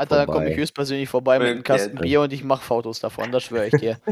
Alter, 0.00 0.16
da 0.16 0.24
komme 0.24 0.38
Vorbei. 0.38 0.52
ich 0.52 0.56
höchstpersönlich 0.56 1.08
vorbei 1.10 1.38
mit 1.38 1.48
einem. 1.48 1.62
Kasten 1.62 1.98
Bier 1.98 2.22
und 2.22 2.32
ich 2.32 2.42
mache 2.42 2.64
Fotos 2.64 3.00
davon, 3.00 3.30
das 3.32 3.42
schwöre 3.44 3.66
ich 3.66 3.74
dir. 3.74 4.00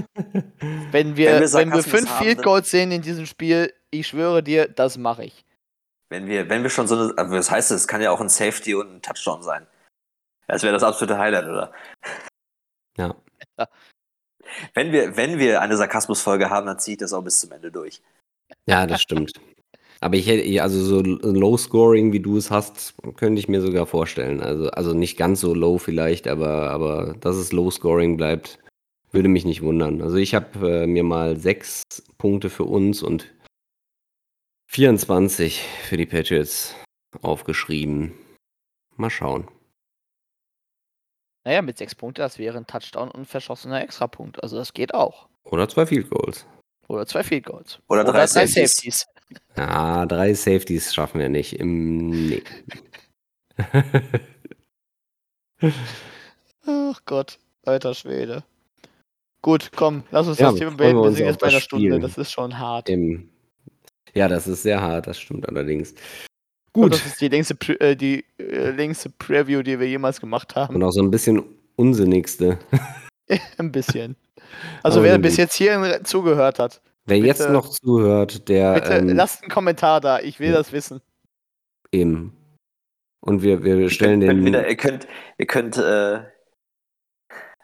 Wenn 0.91 1.17
wir, 1.17 1.33
Wenn 1.33 1.41
wir 1.41 1.53
wenn 1.55 1.73
wir 1.73 1.83
fünf 1.83 2.11
haben, 2.11 2.25
Field 2.25 2.39
dann- 2.39 2.45
Goals 2.45 2.71
sehen 2.71 2.93
in 2.93 3.01
diesem 3.01 3.25
Spiel, 3.25 3.73
ich 3.91 4.07
schwöre 4.07 4.43
dir, 4.43 4.69
das 4.69 4.99
mache 4.99 5.25
ich. 5.25 5.47
Wenn 6.11 6.27
wir, 6.27 6.49
wenn 6.51 6.63
wir 6.63 6.69
schon 6.71 6.87
so 6.89 6.95
eine, 6.95 7.15
also 7.17 7.35
das 7.35 7.51
heißt, 7.51 7.71
es 7.71 7.89
kann 7.89 8.03
ja 8.03 8.11
auch 8.11 8.21
ein 8.21 8.29
Safety 8.29 8.75
und 8.75 8.97
ein 8.97 9.03
Touchdown 9.03 9.43
sein. 9.43 9.67
Das 10.47 10.63
wäre 10.63 10.73
das 10.75 10.83
absolute 10.83 11.19
Highlight, 11.19 11.45
oder? 11.47 11.73
Ja. 12.99 13.15
Wenn 14.75 14.93
wir, 14.93 15.17
wenn 15.17 15.39
wir 15.39 15.61
eine 15.63 15.77
Sarkasmusfolge 15.77 16.51
haben, 16.51 16.67
dann 16.67 16.79
ziehe 16.79 16.95
ich 16.95 16.99
das 16.99 17.13
auch 17.15 17.23
bis 17.23 17.41
zum 17.41 17.53
Ende 17.53 17.71
durch. 17.71 18.03
Ja, 18.67 18.87
das 18.87 19.03
stimmt. 19.03 19.41
Aber 20.01 20.17
ich 20.17 20.27
hätte, 20.27 20.63
also 20.63 20.81
so 20.81 21.01
Low 21.01 21.57
Scoring, 21.57 22.13
wie 22.13 22.21
du 22.21 22.37
es 22.37 22.51
hast, 22.51 22.95
könnte 23.17 23.41
ich 23.41 23.49
mir 23.49 23.61
sogar 23.61 23.87
vorstellen. 23.87 24.41
Also, 24.41 24.71
also 24.71 24.95
nicht 24.95 25.17
ganz 25.17 25.41
so 25.41 25.55
low 25.55 25.79
vielleicht, 25.79 26.29
aber, 26.29 26.71
aber 26.71 27.15
dass 27.21 27.37
es 27.37 27.53
Low 27.53 27.71
Scoring 27.71 28.17
bleibt, 28.17 28.59
würde 29.11 29.29
mich 29.29 29.45
nicht 29.45 29.63
wundern. 29.63 30.01
Also 30.03 30.17
ich 30.17 30.35
habe 30.35 30.83
äh, 30.83 30.87
mir 30.87 31.03
mal 31.03 31.37
sechs 31.37 31.83
Punkte 32.17 32.51
für 32.51 32.65
uns 32.65 33.03
und 33.03 33.35
24 34.71 35.63
für 35.89 35.97
die 35.97 36.07
Patriots 36.07 36.75
aufgeschrieben. 37.23 38.13
Mal 38.97 39.11
schauen. 39.11 39.49
Naja, 41.45 41.63
mit 41.63 41.79
sechs 41.79 41.95
Punkten, 41.95 42.21
das 42.21 42.39
wäre 42.39 42.59
ein 42.59 42.67
Touchdown 42.67 43.11
und 43.11 43.21
ein 43.21 43.25
verschossener 43.25 43.83
Extrapunkt. 43.83 44.43
Also 44.43 44.57
das 44.57 44.75
geht 44.75 44.93
auch. 44.93 45.29
Oder 45.45 45.69
zwei 45.69 45.87
Field 45.87 46.11
Goals. 46.11 46.47
Oder 46.89 47.07
zwei 47.07 47.23
Field 47.23 47.47
Goals. 47.47 47.81
Oder 47.89 48.05
drei 48.05 48.27
Safeties. 48.27 49.07
Ja, 49.57 50.07
drei 50.07 50.35
Safeties 50.35 50.95
schaffen 50.95 51.21
wir 51.21 51.29
nicht. 51.29 51.59
Im, 51.59 52.11
nee. 52.29 52.43
Ach 56.67 57.01
Gott, 57.07 57.39
alter 57.65 57.95
Schwede. 57.95 58.45
Gut, 59.43 59.71
komm, 59.75 60.03
lass 60.11 60.27
uns 60.29 60.39
Ja, 60.39 60.51
das 60.51 60.59
Thema 60.59 60.73
beenden. 60.73 61.03
wir 61.03 61.13
sind 61.13 61.27
jetzt 61.27 61.41
bei 61.41 61.49
einer 61.49 61.61
Stunde. 61.61 61.99
Das 62.01 62.19
ist 62.19 62.33
schon 62.33 62.59
hart. 62.59 62.89
Im, 62.89 63.31
ja, 64.15 64.29
das 64.29 64.47
ist 64.47 64.63
sehr 64.63 64.81
hart, 64.81 65.07
das 65.07 65.19
stimmt 65.19 65.49
allerdings. 65.49 65.95
Und 66.73 66.83
Gut. 66.83 66.93
das 66.95 67.07
ist 67.07 67.21
die 67.21 67.29
längste, 67.29 67.55
äh, 67.81 67.97
die 67.97 68.25
äh, 68.39 68.71
längste 68.71 69.11
Preview, 69.11 69.63
die 69.63 69.79
wir 69.81 69.89
jemals 69.89 70.21
gemacht 70.21 70.55
haben. 70.55 70.75
Und 70.75 70.83
auch 70.83 70.91
so 70.93 71.03
ein 71.03 71.11
bisschen 71.11 71.43
unsinnigste. 71.77 72.59
Ein 73.59 73.73
bisschen. 73.73 74.17
Also 74.83 75.01
Aber 75.01 75.09
wer 75.09 75.19
bis 75.19 75.37
jetzt 75.37 75.55
hier 75.57 76.01
zugehört 76.05 76.59
hat, 76.59 76.81
Wer 77.09 77.17
Bitte- 77.17 77.27
jetzt 77.27 77.49
noch 77.51 77.69
zuhört, 77.69 78.49
der 78.49 78.75
bitte 78.75 78.93
ähm, 78.93 79.09
lasst 79.11 79.43
einen 79.43 79.51
Kommentar 79.51 80.01
da. 80.01 80.21
Ich 80.21 80.39
will 80.41 80.51
ja. 80.51 80.57
das 80.57 80.73
wissen. 80.73 81.01
eben. 81.93 82.35
Und 83.21 83.43
wir, 83.43 83.65
wir 83.65 83.91
stellen 83.91 84.21
könnt, 84.21 84.39
den. 84.39 84.45
wieder, 84.45 84.69
ihr 84.69 84.77
könnt, 84.77 85.09
ihr 85.39 85.47
könnt, 85.47 85.77
äh, 85.77 86.21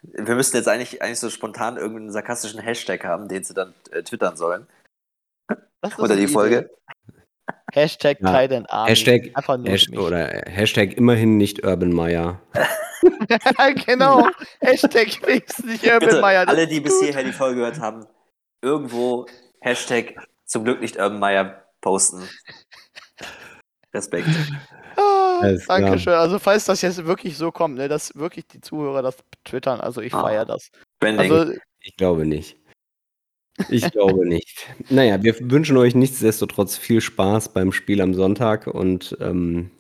wir 0.03 0.35
müssten 0.35 0.57
jetzt 0.57 0.69
eigentlich, 0.69 1.01
eigentlich 1.01 1.21
so 1.21 1.31
spontan 1.31 1.77
irgendeinen 1.77 2.11
sarkastischen 2.11 2.61
Hashtag 2.61 3.05
haben, 3.05 3.29
den 3.29 3.45
sie 3.45 3.55
dann 3.55 3.73
äh, 3.93 4.03
twittern 4.03 4.37
sollen. 4.37 4.67
Unter 5.97 6.17
die 6.17 6.27
Folge. 6.27 6.59
Idee. 6.59 6.69
Hashtag 7.73 8.19
Ja. 8.21 8.41
Titan 8.41 8.67
Army. 8.67 8.91
Hashtag, 8.91 9.31
Einfach 9.35 9.57
nur 9.59 9.69
Hash, 9.69 9.85
für 9.87 9.91
mich. 9.93 10.01
oder 10.01 10.27
Hashtag 10.47 10.97
immerhin 10.97 11.37
nicht 11.37 11.65
Urban 11.65 11.93
Meyer. 11.93 12.41
genau. 13.87 14.27
Hashtag 14.61 15.07
nicht 15.27 15.59
Urban 15.85 15.99
Bitte, 16.01 16.21
Meyer. 16.21 16.49
alle, 16.49 16.67
die 16.67 16.77
ist 16.79 16.83
bis 16.85 16.95
gut. 16.95 17.05
hierher 17.05 17.25
die 17.25 17.33
Folge 17.33 17.57
gehört 17.61 17.81
haben, 17.81 18.07
irgendwo 18.65 19.27
Hashtag 19.61 20.15
zum 20.47 20.65
Glück 20.65 20.81
nicht 20.81 20.97
Urban 20.97 21.19
Meyer 21.21 21.65
posten. 21.81 22.29
Respekt. 23.93 24.29
Ah. 24.97 25.53
Dankeschön. 25.69 26.15
Also 26.15 26.39
falls 26.39 26.65
das 26.65 26.83
jetzt 26.83 27.05
wirklich 27.07 27.37
so 27.37 27.53
kommt, 27.53 27.77
ne, 27.77 27.89
dass 27.89 28.15
wirklich 28.17 28.47
die 28.47 28.61
Zuhörer 28.61 29.03
das 29.03 29.17
twittern, 29.45 29.81
also 29.81 30.01
ich 30.01 30.13
Ah. 30.15 30.23
feiere 30.23 30.45
das. 30.47 30.71
Also 31.01 31.53
Ich 31.81 31.97
glaube 31.97 32.27
nicht. 32.27 32.57
Ich 33.69 33.89
glaube 33.93 34.27
nicht. 34.29 34.67
Naja, 34.91 35.23
wir 35.23 35.37
wünschen 35.51 35.77
euch 35.77 35.95
nichtsdestotrotz 35.95 36.77
viel 36.77 37.01
Spaß 37.01 37.53
beim 37.53 37.73
Spiel 37.73 38.01
am 38.01 38.15
Sonntag 38.15 38.67
und 38.67 39.17
ähm, 39.21 39.71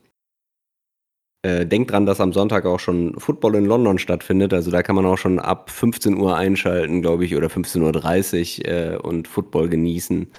äh, 1.45 1.66
denkt 1.66 1.90
dran, 1.90 2.07
dass 2.07 2.22
am 2.22 2.32
Sonntag 2.32 2.64
auch 2.64 2.80
schon 2.80 3.20
Football 3.20 3.57
in 3.57 3.66
London 3.66 3.99
stattfindet. 3.99 4.55
Also 4.55 4.70
da 4.70 4.82
kann 4.82 4.97
man 4.97 5.05
auch 5.05 5.18
schon 5.18 5.38
ab 5.38 5.68
15 5.68 6.16
Uhr 6.16 6.36
einschalten, 6.36 7.03
glaube 7.03 7.26
ich, 7.26 7.36
oder 7.36 7.49
15.30 7.49 8.61
Uhr 8.61 8.66
äh, 8.66 8.97
und 8.97 9.28
Football 9.28 9.68
genießen. 9.68 10.32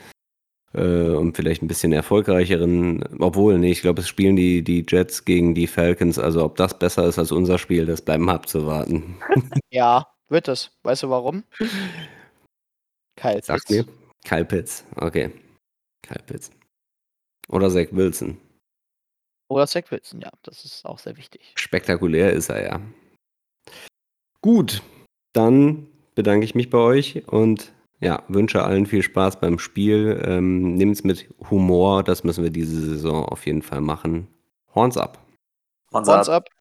Äh, 0.74 1.10
und 1.10 1.38
vielleicht 1.38 1.62
ein 1.62 1.68
bisschen 1.68 1.94
erfolgreicheren, 1.94 3.04
obwohl, 3.20 3.60
nee, 3.60 3.70
ich 3.72 3.82
glaube, 3.82 4.02
es 4.02 4.08
spielen 4.08 4.36
die, 4.36 4.64
die 4.64 4.84
Jets 4.88 5.26
gegen 5.26 5.54
die 5.54 5.68
Falcons. 5.68 6.18
Also 6.18 6.44
ob 6.44 6.56
das 6.56 6.80
besser 6.80 7.08
ist 7.08 7.20
als 7.20 7.32
unser 7.32 7.60
Spiel, 7.60 7.86
das 7.86 8.02
bleiben 8.02 8.28
abzuwarten. 8.28 9.16
ja, 9.70 10.08
wird 10.28 10.48
es. 10.48 10.72
Weißt 10.82 11.04
du 11.04 11.12
warum? 11.12 11.44
Kyle 13.16 13.42
Pitts. 13.42 13.70
mir. 13.70 13.86
Kyle 14.26 14.46
Pitts. 14.46 14.84
Okay. 14.96 15.30
Kyle 16.02 16.24
Pitts. 16.26 16.50
Oder 17.48 17.70
Zach 17.70 17.90
Wilson. 17.92 18.38
Oder 19.56 19.68
Zach 19.68 19.90
Wilson, 19.90 20.20
ja, 20.20 20.32
das 20.44 20.66
ist 20.66 20.86
auch 20.86 21.00
sehr 21.00 21.16
wichtig. 21.16 21.54
Spektakulär 21.56 22.34
ist 22.34 22.50
er 22.50 22.62
ja. 22.62 22.82
Gut, 24.42 24.82
dann 25.32 25.88
bedanke 26.14 26.44
ich 26.44 26.56
mich 26.56 26.70
bei 26.70 26.78
euch 26.78 27.26
und 27.30 27.72
ja, 28.02 28.22
wünsche 28.28 28.66
allen 28.66 28.86
viel 28.86 29.02
Spaß 29.02 29.40
beim 29.40 29.58
Spiel. 29.58 30.22
Ähm, 30.26 30.76
Nehmt 30.76 30.98
es 30.98 31.06
mit 31.06 31.30
Humor, 31.50 32.04
das 32.04 32.26
müssen 32.26 32.44
wir 32.44 32.52
diese 32.52 32.82
Saison 32.82 33.24
auf 33.24 33.46
jeden 33.46 33.62
Fall 33.62 33.80
machen. 33.80 34.28
Horns 34.76 34.98
ab. 34.98 35.26
Horns 35.94 36.10
Horns 36.10 36.28
ab. 36.28 36.48
up. 36.48 36.55